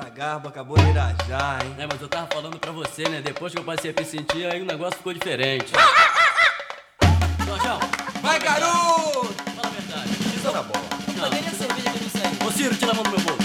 Puta 0.04 0.10
garba, 0.10 0.50
acabou 0.50 0.78
de 0.78 0.90
irajar, 0.90 1.64
hein? 1.64 1.76
É, 1.78 1.88
mas 1.90 2.02
eu 2.02 2.10
tava 2.10 2.28
falando 2.28 2.60
pra 2.60 2.74
você, 2.74 3.08
né? 3.08 3.22
Depois 3.22 3.54
que 3.54 3.60
eu 3.60 3.64
passei 3.64 3.92
a 3.92 3.94
me 3.98 4.06
sentir, 4.06 4.46
aí 4.46 4.62
o 4.62 4.66
negócio 4.66 4.98
ficou 4.98 5.14
diferente. 5.14 5.72
Ah, 5.78 5.82
ah, 5.82 7.06
ah, 7.06 7.46
Jorjão! 7.46 7.80
Vai, 8.22 8.38
garoto! 8.38 9.34
Fala 9.56 9.68
a 9.68 9.70
verdade. 9.70 10.10
Isso 10.36 10.48
é 10.48 10.52
na 10.52 10.62
bola. 10.62 10.84
Cadê 11.20 11.38
a 11.38 11.52
cerveja 11.52 11.90
que 11.90 11.98
eu 11.98 12.02
não 12.02 12.10
sei? 12.10 12.48
Ô, 12.48 12.52
Ciro, 12.52 12.76
tira 12.76 12.92
a 12.92 12.96
mão 12.96 13.04
do 13.04 13.12
meu 13.12 13.20
bolso. 13.22 13.44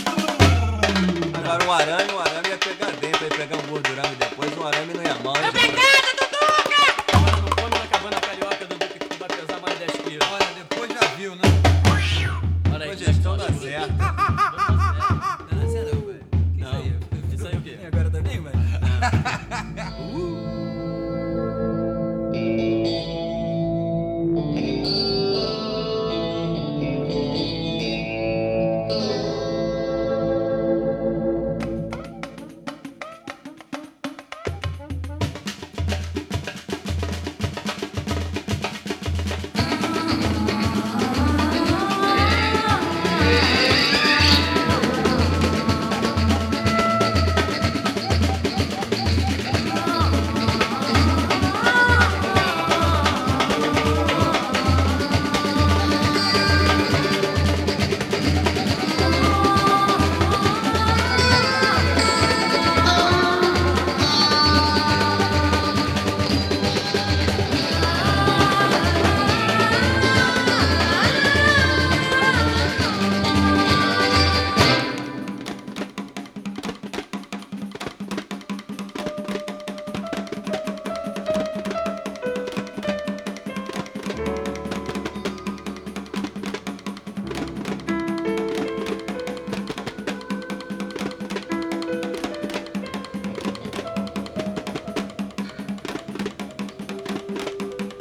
Agora 1.39 1.65
um 1.65 1.73
aranha, 1.73 2.18